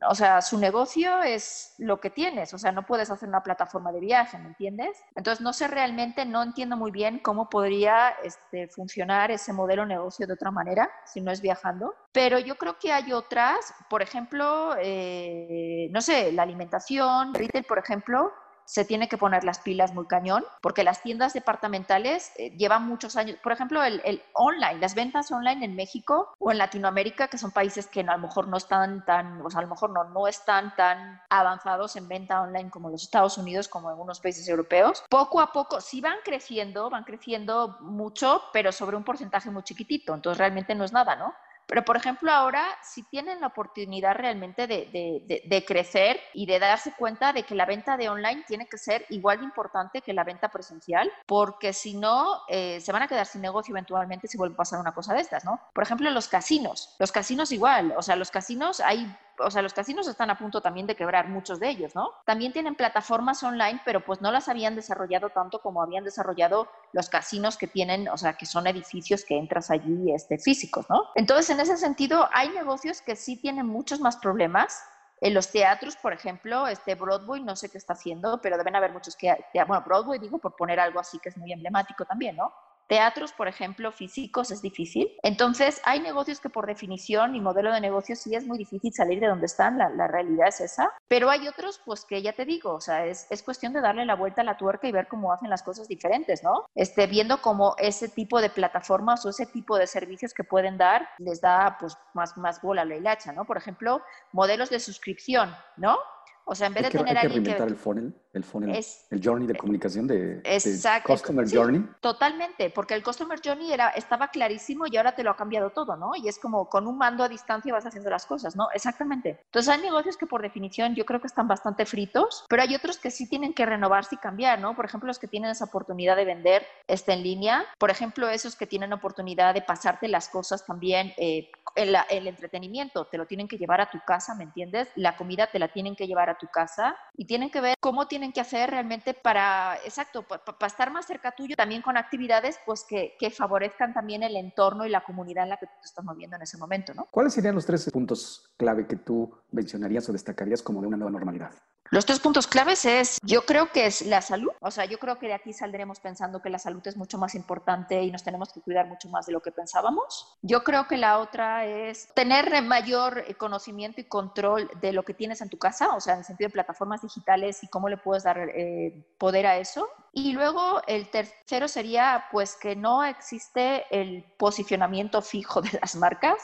o 0.07 0.15
sea, 0.15 0.43
su 0.43 0.59
negocio 0.59 1.23
es 1.23 1.75
lo 1.79 2.01
que 2.01 2.11
tienes, 2.11 2.53
o 2.53 2.59
sea, 2.59 2.73
no 2.73 2.85
puedes 2.85 3.09
hacer 3.11 3.31
una 3.31 3.43
plataforma 3.43 3.93
de 3.93 4.01
viaje, 4.01 4.37
¿me 4.37 4.49
entiendes? 4.49 4.99
Entonces, 5.15 5.41
no 5.41 5.55
sé 5.55 5.69
realmente, 5.69 6.27
no 6.27 6.43
entiendo 6.43 6.77
muy 6.77 6.91
bien 6.91 7.19
cómo 7.21 7.49
podría 7.49 8.11
este, 8.23 8.69
funcionar 8.69 9.31
ese 9.31 9.55
modelo 9.55 9.87
negocio 9.87 10.27
de 10.27 10.35
otra 10.35 10.51
manera, 10.51 10.91
si 11.07 11.23
no 11.23 11.31
es 11.31 11.41
viajando, 11.41 11.95
pero 12.13 12.39
yo 12.39 12.57
creo 12.57 12.79
que 12.79 12.93
hay 12.93 13.13
otras, 13.15 13.73
por 13.89 14.03
ejemplo, 14.03 14.75
eh, 14.79 15.89
no 15.93 16.03
sé, 16.03 16.33
la 16.33 16.43
alimentación, 16.43 17.33
retail, 17.33 17.65
por 17.65 17.79
ejemplo, 17.79 18.33
se 18.71 18.85
tiene 18.85 19.09
que 19.09 19.19
poner 19.19 19.43
las 19.43 19.59
pilas 19.59 19.93
muy 19.95 20.07
cañón, 20.07 20.45
porque 20.61 20.85
las 20.85 21.03
tiendas 21.03 21.33
departamentales 21.33 22.31
eh, 22.37 22.57
llevan 22.57 22.87
muchos 22.87 23.17
años. 23.17 23.37
Por 23.43 23.51
ejemplo, 23.51 23.83
el, 23.83 24.01
el, 24.05 24.23
online, 24.33 24.79
las 24.79 24.95
ventas 24.95 25.33
online 25.33 25.65
en 25.65 25.75
México 25.75 26.33
o 26.39 26.53
en 26.53 26.59
Latinoamérica, 26.59 27.27
que 27.27 27.37
son 27.37 27.51
países 27.51 27.89
que 27.89 28.03
a 28.03 28.17
lo 28.17 28.19
mejor 28.19 28.47
no 28.47 28.57
están 28.57 29.05
tan, 29.05 29.43
o 29.45 29.51
sea, 29.51 29.59
a 29.59 29.63
lo 29.63 29.69
mejor 29.71 29.91
no, 29.91 30.05
no 30.05 30.29
están 30.29 30.73
tan 30.77 31.21
avanzados 31.31 31.97
en 31.97 32.07
venta 32.07 32.43
online 32.43 32.71
como 32.71 32.91
los 32.91 33.03
Estados 33.03 33.39
Unidos, 33.39 33.67
como 33.67 33.89
algunos 33.89 34.21
países 34.21 34.47
europeos, 34.47 35.03
poco 35.09 35.41
a 35.41 35.51
poco 35.51 35.81
sí 35.81 36.01
van 36.01 36.19
creciendo, 36.25 36.91
van 36.91 37.03
creciendo 37.03 37.77
mucho, 37.81 38.41
pero 38.53 38.71
sobre 38.71 38.97
un 38.97 39.03
porcentaje 39.03 39.51
muy 39.51 39.65
chiquitito. 39.65 40.15
Entonces 40.15 40.39
realmente 40.39 40.77
no 40.77 40.85
es 40.85 40.93
nada, 40.93 41.17
¿no? 41.17 41.35
Pero, 41.67 41.85
por 41.85 41.97
ejemplo, 41.97 42.33
ahora 42.33 42.65
si 42.83 43.03
tienen 43.05 43.41
la 43.41 43.49
oportunidad 43.49 44.15
realmente 44.17 44.67
de, 44.67 45.65
crecer 45.67 46.21
y 46.35 46.47
de 46.47 46.59
darse 46.59 46.93
cuenta 46.99 47.33
de 47.33 47.45
que 47.45 47.55
la 47.55 47.67
venta 47.67 47.97
de 47.97 48.09
online 48.09 48.45
tiene 48.47 48.67
que 48.67 48.79
ser 48.79 49.07
igual 49.11 49.39
de 49.39 49.45
importante 49.45 50.03
que 50.03 50.13
la 50.13 50.25
venta 50.25 50.49
presencial, 50.49 51.11
porque 51.27 51.73
si 51.73 51.95
no, 51.95 52.43
eh, 52.49 52.81
se 52.81 52.93
van 52.93 53.03
a 53.03 53.09
quedar 53.09 53.27
sin 53.27 53.43
negocio 53.43 53.73
eventualmente 53.73 54.27
si 54.27 54.37
vuelve 54.37 54.55
a 54.55 54.59
pasar 54.59 54.81
una 54.81 54.93
cosa 54.93 55.15
de 55.15 55.21
estas, 55.21 55.45
¿no? 55.45 55.61
Por 55.73 55.85
ejemplo, 55.85 56.11
los 56.11 56.29
casinos. 56.29 56.97
Los 56.99 57.13
casinos 57.13 57.53
igual, 57.53 57.95
o 57.97 58.03
sea, 58.03 58.17
los 58.17 58.31
casinos 58.31 58.81
hay 58.81 59.07
o 59.43 59.51
sea, 59.51 59.63
los 59.63 59.75
casinos 59.75 60.09
están 60.09 60.31
a 60.31 60.39
punto 60.39 60.61
también 60.61 60.87
de 60.87 60.97
quebrar, 60.97 61.29
muchos 61.29 61.61
de 61.61 61.69
ellos, 61.69 61.95
¿no? 61.95 62.11
También 62.25 62.53
tienen 62.53 62.75
plataformas 62.75 63.43
online, 63.43 63.81
pero 63.85 64.05
pues 64.05 64.21
no 64.21 64.31
las 64.33 64.49
habían 64.49 64.75
desarrollado 64.75 65.31
tanto 65.31 65.61
como 65.61 65.83
habían 65.83 66.05
desarrollado 66.05 66.69
los 66.93 67.09
casinos 67.09 67.57
que 67.57 67.67
tienen, 67.67 68.09
o 68.09 68.17
sea, 68.17 68.35
que 68.35 68.47
son 68.47 68.67
edificios 68.67 69.25
que 69.25 69.37
entras 69.37 69.71
allí 69.71 70.13
este, 70.13 70.39
físicos, 70.39 70.89
¿no? 70.89 71.05
Entonces, 71.15 71.51
en 71.51 71.61
ese 71.61 71.77
sentido, 71.77 72.29
hay 72.33 72.51
negocios 72.51 73.03
que 73.03 73.17
sí 73.17 73.37
tienen 73.37 73.67
muchos 73.67 74.01
más 74.01 74.17
problemas. 74.17 74.83
En 75.23 75.35
los 75.35 75.51
teatros, 75.53 75.97
por 75.97 76.15
ejemplo, 76.15 76.67
este 76.67 76.95
Broadway, 76.95 77.43
no 77.43 77.55
sé 77.55 77.69
qué 77.69 77.77
está 77.77 77.93
haciendo, 77.93 78.41
pero 78.41 78.57
deben 78.57 78.75
haber 78.75 78.93
muchos 78.93 79.17
que, 79.17 79.37
bueno, 79.67 79.83
Broadway 79.85 80.19
digo 80.19 80.39
por 80.39 80.57
poner 80.57 80.81
algo 80.81 80.99
así 80.99 81.19
que 81.19 81.29
es 81.29 81.37
muy 81.37 81.53
emblemático 81.53 82.07
también, 82.07 82.37
¿no? 82.37 82.53
Teatros, 82.91 83.33
por 83.33 83.47
ejemplo, 83.47 83.93
físicos 83.93 84.51
es 84.51 84.63
difícil. 84.63 85.13
Entonces, 85.23 85.81
hay 85.85 86.01
negocios 86.01 86.41
que 86.41 86.51
por 86.51 86.67
definición 86.67 87.37
y 87.37 87.41
modelo 87.41 87.73
de 87.73 87.81
negocio 87.81 88.17
sí 88.17 88.35
es 88.35 88.45
muy 88.45 88.59
difícil 88.59 88.93
salir 88.93 89.21
de 89.21 89.29
donde 89.29 89.47
están, 89.47 89.79
la, 89.79 90.09
realidad 90.09 90.49
es 90.49 90.61
esa, 90.61 90.93
pero 91.07 91.31
hay 91.31 91.47
otros, 91.47 91.81
pues 91.85 92.05
que 92.05 92.21
ya 92.21 92.33
te 92.33 92.45
digo, 92.45 92.75
o 92.75 92.81
sea, 92.81 93.07
es, 93.07 93.29
es, 93.31 93.45
cuestión 93.45 93.73
de 93.73 93.81
darle 93.81 94.05
la 94.07 94.17
vuelta 94.17 94.41
a 94.41 94.45
la 94.45 94.57
tuerca 94.57 94.89
y 94.89 94.93
ver 94.93 95.07
cómo 95.07 95.33
hacen 95.33 95.49
las 95.49 95.63
cosas 95.63 95.87
diferentes, 95.87 96.43
¿no? 96.43 96.67
Este, 96.75 97.07
viendo 97.07 97.41
cómo 97.41 97.77
ese 97.79 98.09
tipo 98.09 98.41
de 98.41 98.51
plataformas 98.51 99.25
o 99.25 99.29
ese 99.29 99.47
tipo 99.47 99.79
de 99.79 99.87
servicios 99.87 100.35
que 100.35 100.43
pueden 100.43 100.77
dar 100.77 101.09
les 101.19 101.41
da 101.41 101.77
pues 101.79 101.97
más, 102.13 102.37
más 102.37 102.61
bola 102.61 102.83
a 102.83 102.87
la 102.87 102.97
hilacha, 102.97 103.33
¿no? 103.33 103.45
Por 103.45 103.57
ejemplo, 103.57 104.03
modelos 104.33 104.69
de 104.69 104.81
suscripción, 104.81 105.55
¿no? 105.77 105.97
O 106.45 106.57
sea, 106.57 106.67
en 106.67 106.75
vez 106.75 106.83
de 106.83 106.91
tener 106.91 107.17
hay 107.17 107.23
que 107.23 107.29
reinventar 107.29 107.69
el 107.69 107.77
funnel, 107.77 108.13
el 108.33 108.45
funnel, 108.45 108.85
el 109.11 109.21
journey 109.23 109.47
de 109.47 109.57
comunicación 109.57 110.07
de, 110.07 110.41
exacto, 110.45 111.13
customer 111.13 111.49
journey. 111.51 111.85
Totalmente, 112.01 112.71
porque 112.71 112.95
el 112.95 113.03
customer 113.03 113.41
journey 113.45 113.73
era, 113.73 113.89
estaba 113.91 114.29
clarísimo 114.29 114.85
y 114.87 114.97
ahora 114.97 115.15
te 115.15 115.25
lo 115.25 115.31
ha 115.31 115.37
cambiado 115.37 115.71
todo, 115.71 115.97
¿no? 115.97 116.13
Y 116.15 116.29
es 116.29 116.39
como 116.39 116.69
con 116.69 116.87
un 116.87 116.97
mando 116.97 117.25
a 117.25 117.29
distancia 117.29 117.73
vas 117.73 117.87
haciendo 117.87 118.11
las 118.11 118.27
cosas, 118.27 118.55
¿no? 118.55 118.69
Exactamente. 118.73 119.41
Entonces 119.47 119.75
hay 119.75 119.81
negocios 119.81 120.17
que 120.17 120.27
por 120.27 120.43
definición 120.43 120.95
yo 120.95 121.05
creo 121.05 121.21
que 121.21 121.27
están 121.27 121.49
bastante 121.49 121.87
fritos, 121.87 122.45
pero 122.49 122.63
hay 122.63 122.75
otros 122.75 122.99
que 122.99 123.11
sí 123.11 123.29
tienen 123.29 123.53
que 123.53 123.67
renovarse 123.67 124.15
y 124.15 124.19
cambiar, 124.19 124.61
¿no? 124.61 124.77
Por 124.77 124.85
ejemplo, 124.85 125.09
los 125.09 125.19
que 125.19 125.29
tienen 125.29 125.51
esa 125.51 125.65
oportunidad 125.65 126.17
de 126.17 126.25
vender 126.25 126.65
este, 126.87 127.13
en 127.13 127.23
línea, 127.23 127.65
por 127.79 127.91
ejemplo, 127.91 128.29
esos 128.29 128.55
que 128.55 128.67
tienen 128.67 128.93
oportunidad 128.93 129.55
de 129.55 129.63
pasarte 129.63 130.07
las 130.09 130.29
cosas 130.29 130.65
también 130.65 131.13
eh, 131.17 131.51
el, 131.75 131.97
el, 132.11 132.27
entretenimiento 132.27 133.07
te 133.07 133.19
lo 133.19 133.27
tienen 133.27 133.49
que 133.49 133.57
llevar 133.57 133.81
a 133.81 133.91
tu 133.91 133.99
casa, 134.07 134.35
¿me 134.35 134.45
entiendes? 134.45 134.89
La 134.97 135.17
comida 135.17 135.47
te 135.47 135.59
la 135.59 135.69
tienen 135.69 135.97
que 135.97 136.07
llevar 136.07 136.29
a 136.31 136.39
tu 136.39 136.47
casa 136.49 136.97
y 137.17 137.27
tienen 137.27 137.51
que 137.51 137.61
ver 137.61 137.75
cómo 137.81 138.07
tienen 138.07 138.20
que 138.33 138.41
hacer 138.41 138.71
realmente 138.71 139.15
para, 139.15 139.77
exacto, 139.85 140.23
para, 140.23 140.67
estar 140.67 140.93
más 140.93 141.07
cerca 141.07 141.33
tuyo, 141.33 141.57
también 141.57 141.83
con 141.83 141.97
actividades 141.97 142.59
pues 142.67 142.85
que, 142.89 143.17
que, 143.19 143.31
favorezcan 143.31 143.95
también 143.95 144.23
el 144.23 144.37
entorno 144.37 144.85
y 144.85 144.91
la 144.91 145.03
comunidad 145.03 145.45
en 145.45 145.51
la 145.51 145.57
que 145.57 145.67
tú 145.67 145.73
estás 145.83 146.05
moviendo 146.05 146.37
en 146.37 146.43
ese 146.43 146.59
momento, 146.59 146.95
¿no? 146.95 147.07
¿Cuáles 147.11 147.33
serían 147.33 147.55
los 147.55 147.67
tres 147.67 147.91
puntos 147.91 148.53
clave 148.57 148.87
que 148.87 148.97
tú 148.97 149.33
mencionarías 149.51 150.09
o 150.09 150.13
destacarías 150.13 150.63
como 150.63 150.81
de 150.81 150.89
una 150.89 150.97
nueva 150.97 151.13
normalidad? 151.13 151.53
Los 151.93 152.07
tres 152.07 152.21
puntos 152.21 152.47
claves 152.47 152.85
es, 152.85 153.19
yo 153.25 153.45
creo 153.45 153.73
que 153.73 153.87
es 153.87 154.03
la 154.03 154.23
salud, 154.23 154.53
o 154.61 154.71
sea, 154.71 154.85
yo 154.85 155.01
creo 155.01 155.19
que 155.19 155.27
de 155.27 155.35
aquí 155.35 155.53
saldremos 155.53 155.99
pensando 155.99 156.41
que 156.41 156.49
la 156.49 156.61
salud 156.61 156.87
es 156.87 156.97
mucho 156.97 157.19
más 157.19 157.35
importante 157.35 158.01
y 158.01 158.13
nos 158.13 158.23
tenemos 158.23 158.53
que 158.53 158.61
cuidar 158.61 158.87
mucho 158.87 159.09
más 159.09 159.27
de 159.27 159.33
lo 159.33 159.43
que 159.43 159.51
pensábamos. 159.51 160.39
Yo 160.41 160.63
creo 160.63 160.87
que 160.87 160.97
la 160.97 161.19
otra 161.19 161.67
es 161.67 162.15
tener 162.15 162.63
mayor 162.63 163.25
conocimiento 163.37 164.01
y 164.01 164.05
control 164.05 164.71
de 164.81 164.93
lo 164.93 165.03
que 165.03 165.15
tienes 165.15 165.41
en 165.41 165.49
tu 165.49 165.59
casa, 165.59 165.97
o 165.97 166.01
sea, 166.01 166.15
en 166.15 166.21
el 166.21 166.25
sentido 166.25 166.47
de 166.47 166.53
plataformas 166.53 167.03
digitales 167.03 167.65
y 167.65 167.67
cómo 167.67 167.89
le 167.89 167.97
puedes 167.97 168.23
dar 168.23 168.39
eh, 168.39 169.05
poder 169.19 169.49
a 169.49 169.57
eso. 169.57 169.89
Y 170.13 170.33
luego 170.33 170.83
el 170.87 171.11
tercero 171.11 171.67
sería, 171.67 172.27
pues, 172.31 172.55
que 172.55 172.77
no 172.77 173.05
existe 173.05 173.85
el 173.91 174.25
posicionamiento 174.39 175.23
fijo 175.23 175.61
de 175.61 175.77
las 175.81 175.97
marcas 175.97 176.39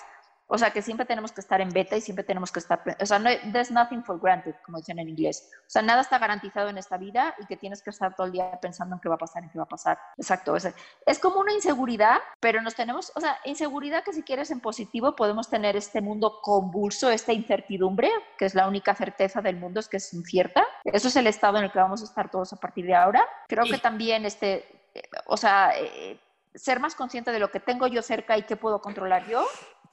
o 0.48 0.58
sea, 0.58 0.70
que 0.70 0.82
siempre 0.82 1.06
tenemos 1.06 1.32
que 1.32 1.40
estar 1.40 1.60
en 1.60 1.70
beta 1.70 1.96
y 1.96 2.00
siempre 2.00 2.24
tenemos 2.24 2.52
que 2.52 2.60
estar, 2.60 2.82
o 3.00 3.06
sea, 3.06 3.18
no, 3.18 3.30
there's 3.52 3.70
nothing 3.70 4.04
for 4.04 4.20
granted, 4.20 4.54
como 4.64 4.78
dicen 4.78 4.98
en 4.98 5.08
inglés. 5.08 5.50
O 5.60 5.70
sea, 5.70 5.82
nada 5.82 6.02
está 6.02 6.18
garantizado 6.18 6.68
en 6.68 6.78
esta 6.78 6.96
vida 6.96 7.34
y 7.38 7.46
que 7.46 7.56
tienes 7.56 7.82
que 7.82 7.90
estar 7.90 8.14
todo 8.14 8.26
el 8.26 8.32
día 8.32 8.58
pensando 8.60 8.94
en 8.94 9.00
qué 9.00 9.08
va 9.08 9.16
a 9.16 9.18
pasar, 9.18 9.42
en 9.42 9.50
qué 9.50 9.58
va 9.58 9.64
a 9.64 9.68
pasar. 9.68 9.98
Exacto. 10.16 10.54
Es, 10.54 10.72
es 11.04 11.18
como 11.18 11.40
una 11.40 11.52
inseguridad, 11.52 12.18
pero 12.38 12.62
nos 12.62 12.74
tenemos, 12.74 13.12
o 13.16 13.20
sea, 13.20 13.38
inseguridad 13.44 14.04
que 14.04 14.12
si 14.12 14.22
quieres 14.22 14.50
en 14.50 14.60
positivo 14.60 15.16
podemos 15.16 15.50
tener 15.50 15.76
este 15.76 16.00
mundo 16.00 16.38
convulso, 16.42 17.10
esta 17.10 17.32
incertidumbre, 17.32 18.10
que 18.38 18.44
es 18.44 18.54
la 18.54 18.68
única 18.68 18.94
certeza 18.94 19.40
del 19.40 19.56
mundo, 19.56 19.80
es 19.80 19.88
que 19.88 19.96
es 19.96 20.14
incierta. 20.14 20.64
Eso 20.84 21.08
es 21.08 21.16
el 21.16 21.26
estado 21.26 21.58
en 21.58 21.64
el 21.64 21.72
que 21.72 21.78
vamos 21.78 22.02
a 22.02 22.04
estar 22.04 22.30
todos 22.30 22.52
a 22.52 22.56
partir 22.56 22.86
de 22.86 22.94
ahora. 22.94 23.26
Creo 23.48 23.64
que 23.64 23.78
también 23.78 24.24
este, 24.24 24.90
eh, 24.94 25.02
o 25.26 25.36
sea, 25.36 25.72
eh, 25.76 26.20
ser 26.54 26.80
más 26.80 26.94
consciente 26.94 27.32
de 27.32 27.38
lo 27.38 27.50
que 27.50 27.60
tengo 27.60 27.86
yo 27.86 28.02
cerca 28.02 28.38
y 28.38 28.42
qué 28.42 28.56
puedo 28.56 28.80
controlar 28.80 29.26
yo 29.28 29.46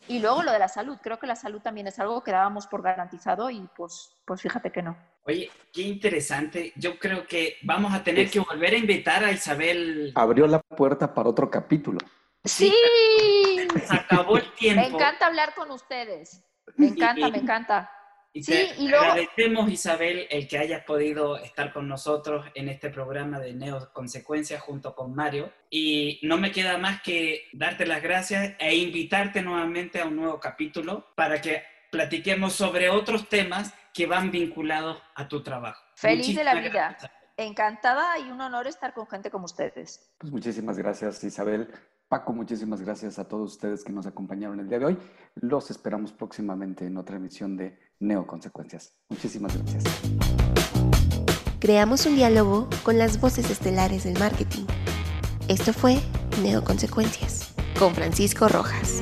y 0.07 0.19
luego 0.19 0.43
lo 0.43 0.51
de 0.51 0.59
la 0.59 0.67
salud, 0.67 0.97
creo 1.01 1.19
que 1.19 1.27
la 1.27 1.35
salud 1.35 1.61
también 1.61 1.87
es 1.87 1.99
algo 1.99 2.23
que 2.23 2.31
dábamos 2.31 2.67
por 2.67 2.81
garantizado 2.81 3.49
y 3.49 3.67
pues, 3.75 4.15
pues 4.25 4.41
fíjate 4.41 4.71
que 4.71 4.81
no. 4.81 4.97
Oye, 5.25 5.49
qué 5.71 5.81
interesante. 5.81 6.73
Yo 6.75 6.99
creo 6.99 7.25
que 7.25 7.57
vamos 7.63 7.93
a 7.93 8.03
tener 8.03 8.29
que 8.29 8.39
volver 8.39 8.73
a 8.73 8.77
invitar 8.77 9.23
a 9.23 9.31
Isabel. 9.31 10.11
Abrió 10.15 10.47
la 10.47 10.59
puerta 10.59 11.13
para 11.13 11.29
otro 11.29 11.49
capítulo. 11.49 11.99
Sí. 12.43 12.73
Se 13.87 13.95
acabó 13.95 14.37
el 14.37 14.53
tiempo. 14.53 14.81
Me 14.81 14.87
encanta 14.87 15.27
hablar 15.27 15.55
con 15.55 15.71
ustedes. 15.71 16.43
Me 16.75 16.87
encanta, 16.87 17.29
me 17.29 17.37
encanta. 17.37 17.89
Y 18.35 18.43
sí, 18.43 18.67
y 18.79 18.87
luego... 18.87 19.05
agradecemos, 19.05 19.69
Isabel, 19.69 20.27
el 20.31 20.47
que 20.47 20.57
hayas 20.57 20.83
podido 20.83 21.37
estar 21.37 21.71
con 21.71 21.87
nosotros 21.87 22.45
en 22.55 22.67
este 22.67 22.89
programa 22.89 23.39
de 23.39 23.53
Neo 23.53 23.93
Consecuencias 23.93 24.59
junto 24.61 24.95
con 24.95 25.13
Mario. 25.13 25.51
Y 25.69 26.19
no 26.23 26.37
me 26.37 26.51
queda 26.51 26.79
más 26.79 27.01
que 27.03 27.43
darte 27.53 27.85
las 27.85 28.01
gracias 28.01 28.55
e 28.57 28.75
invitarte 28.75 29.43
nuevamente 29.43 30.01
a 30.01 30.05
un 30.05 30.15
nuevo 30.15 30.39
capítulo 30.39 31.05
para 31.15 31.39
que 31.39 31.61
platiquemos 31.91 32.53
sobre 32.53 32.89
otros 32.89 33.29
temas 33.29 33.71
que 33.93 34.07
van 34.07 34.31
vinculados 34.31 34.99
a 35.13 35.27
tu 35.27 35.43
trabajo. 35.43 35.79
Feliz 35.95 36.35
de 36.35 36.43
la 36.43 36.55
vida. 36.55 36.97
Encantada 37.37 38.17
y 38.17 38.31
un 38.31 38.41
honor 38.41 38.65
estar 38.65 38.93
con 38.95 39.07
gente 39.07 39.29
como 39.29 39.45
ustedes. 39.45 40.11
Pues 40.17 40.31
muchísimas 40.31 40.77
gracias, 40.77 41.23
Isabel. 41.23 41.71
Paco, 42.07 42.31
muchísimas 42.31 42.81
gracias 42.81 43.17
a 43.17 43.27
todos 43.27 43.53
ustedes 43.53 43.83
que 43.83 43.91
nos 43.91 44.05
acompañaron 44.05 44.59
el 44.59 44.69
día 44.69 44.77
de 44.77 44.85
hoy. 44.85 44.97
Los 45.35 45.71
esperamos 45.71 46.11
próximamente 46.11 46.85
en 46.85 46.97
otra 46.97 47.15
emisión 47.15 47.57
de 47.57 47.79
Neoconsecuencias. 48.03 48.93
Muchísimas 49.09 49.57
gracias. 49.57 49.83
Creamos 51.59 52.05
un 52.05 52.15
diálogo 52.15 52.67
con 52.83 52.97
las 52.97 53.19
voces 53.21 53.49
estelares 53.49 54.03
del 54.03 54.19
marketing. 54.19 54.65
Esto 55.47 55.71
fue 55.73 55.99
Neoconsecuencias 56.41 57.53
con 57.79 57.95
Francisco 57.95 58.49
Rojas. 58.49 59.01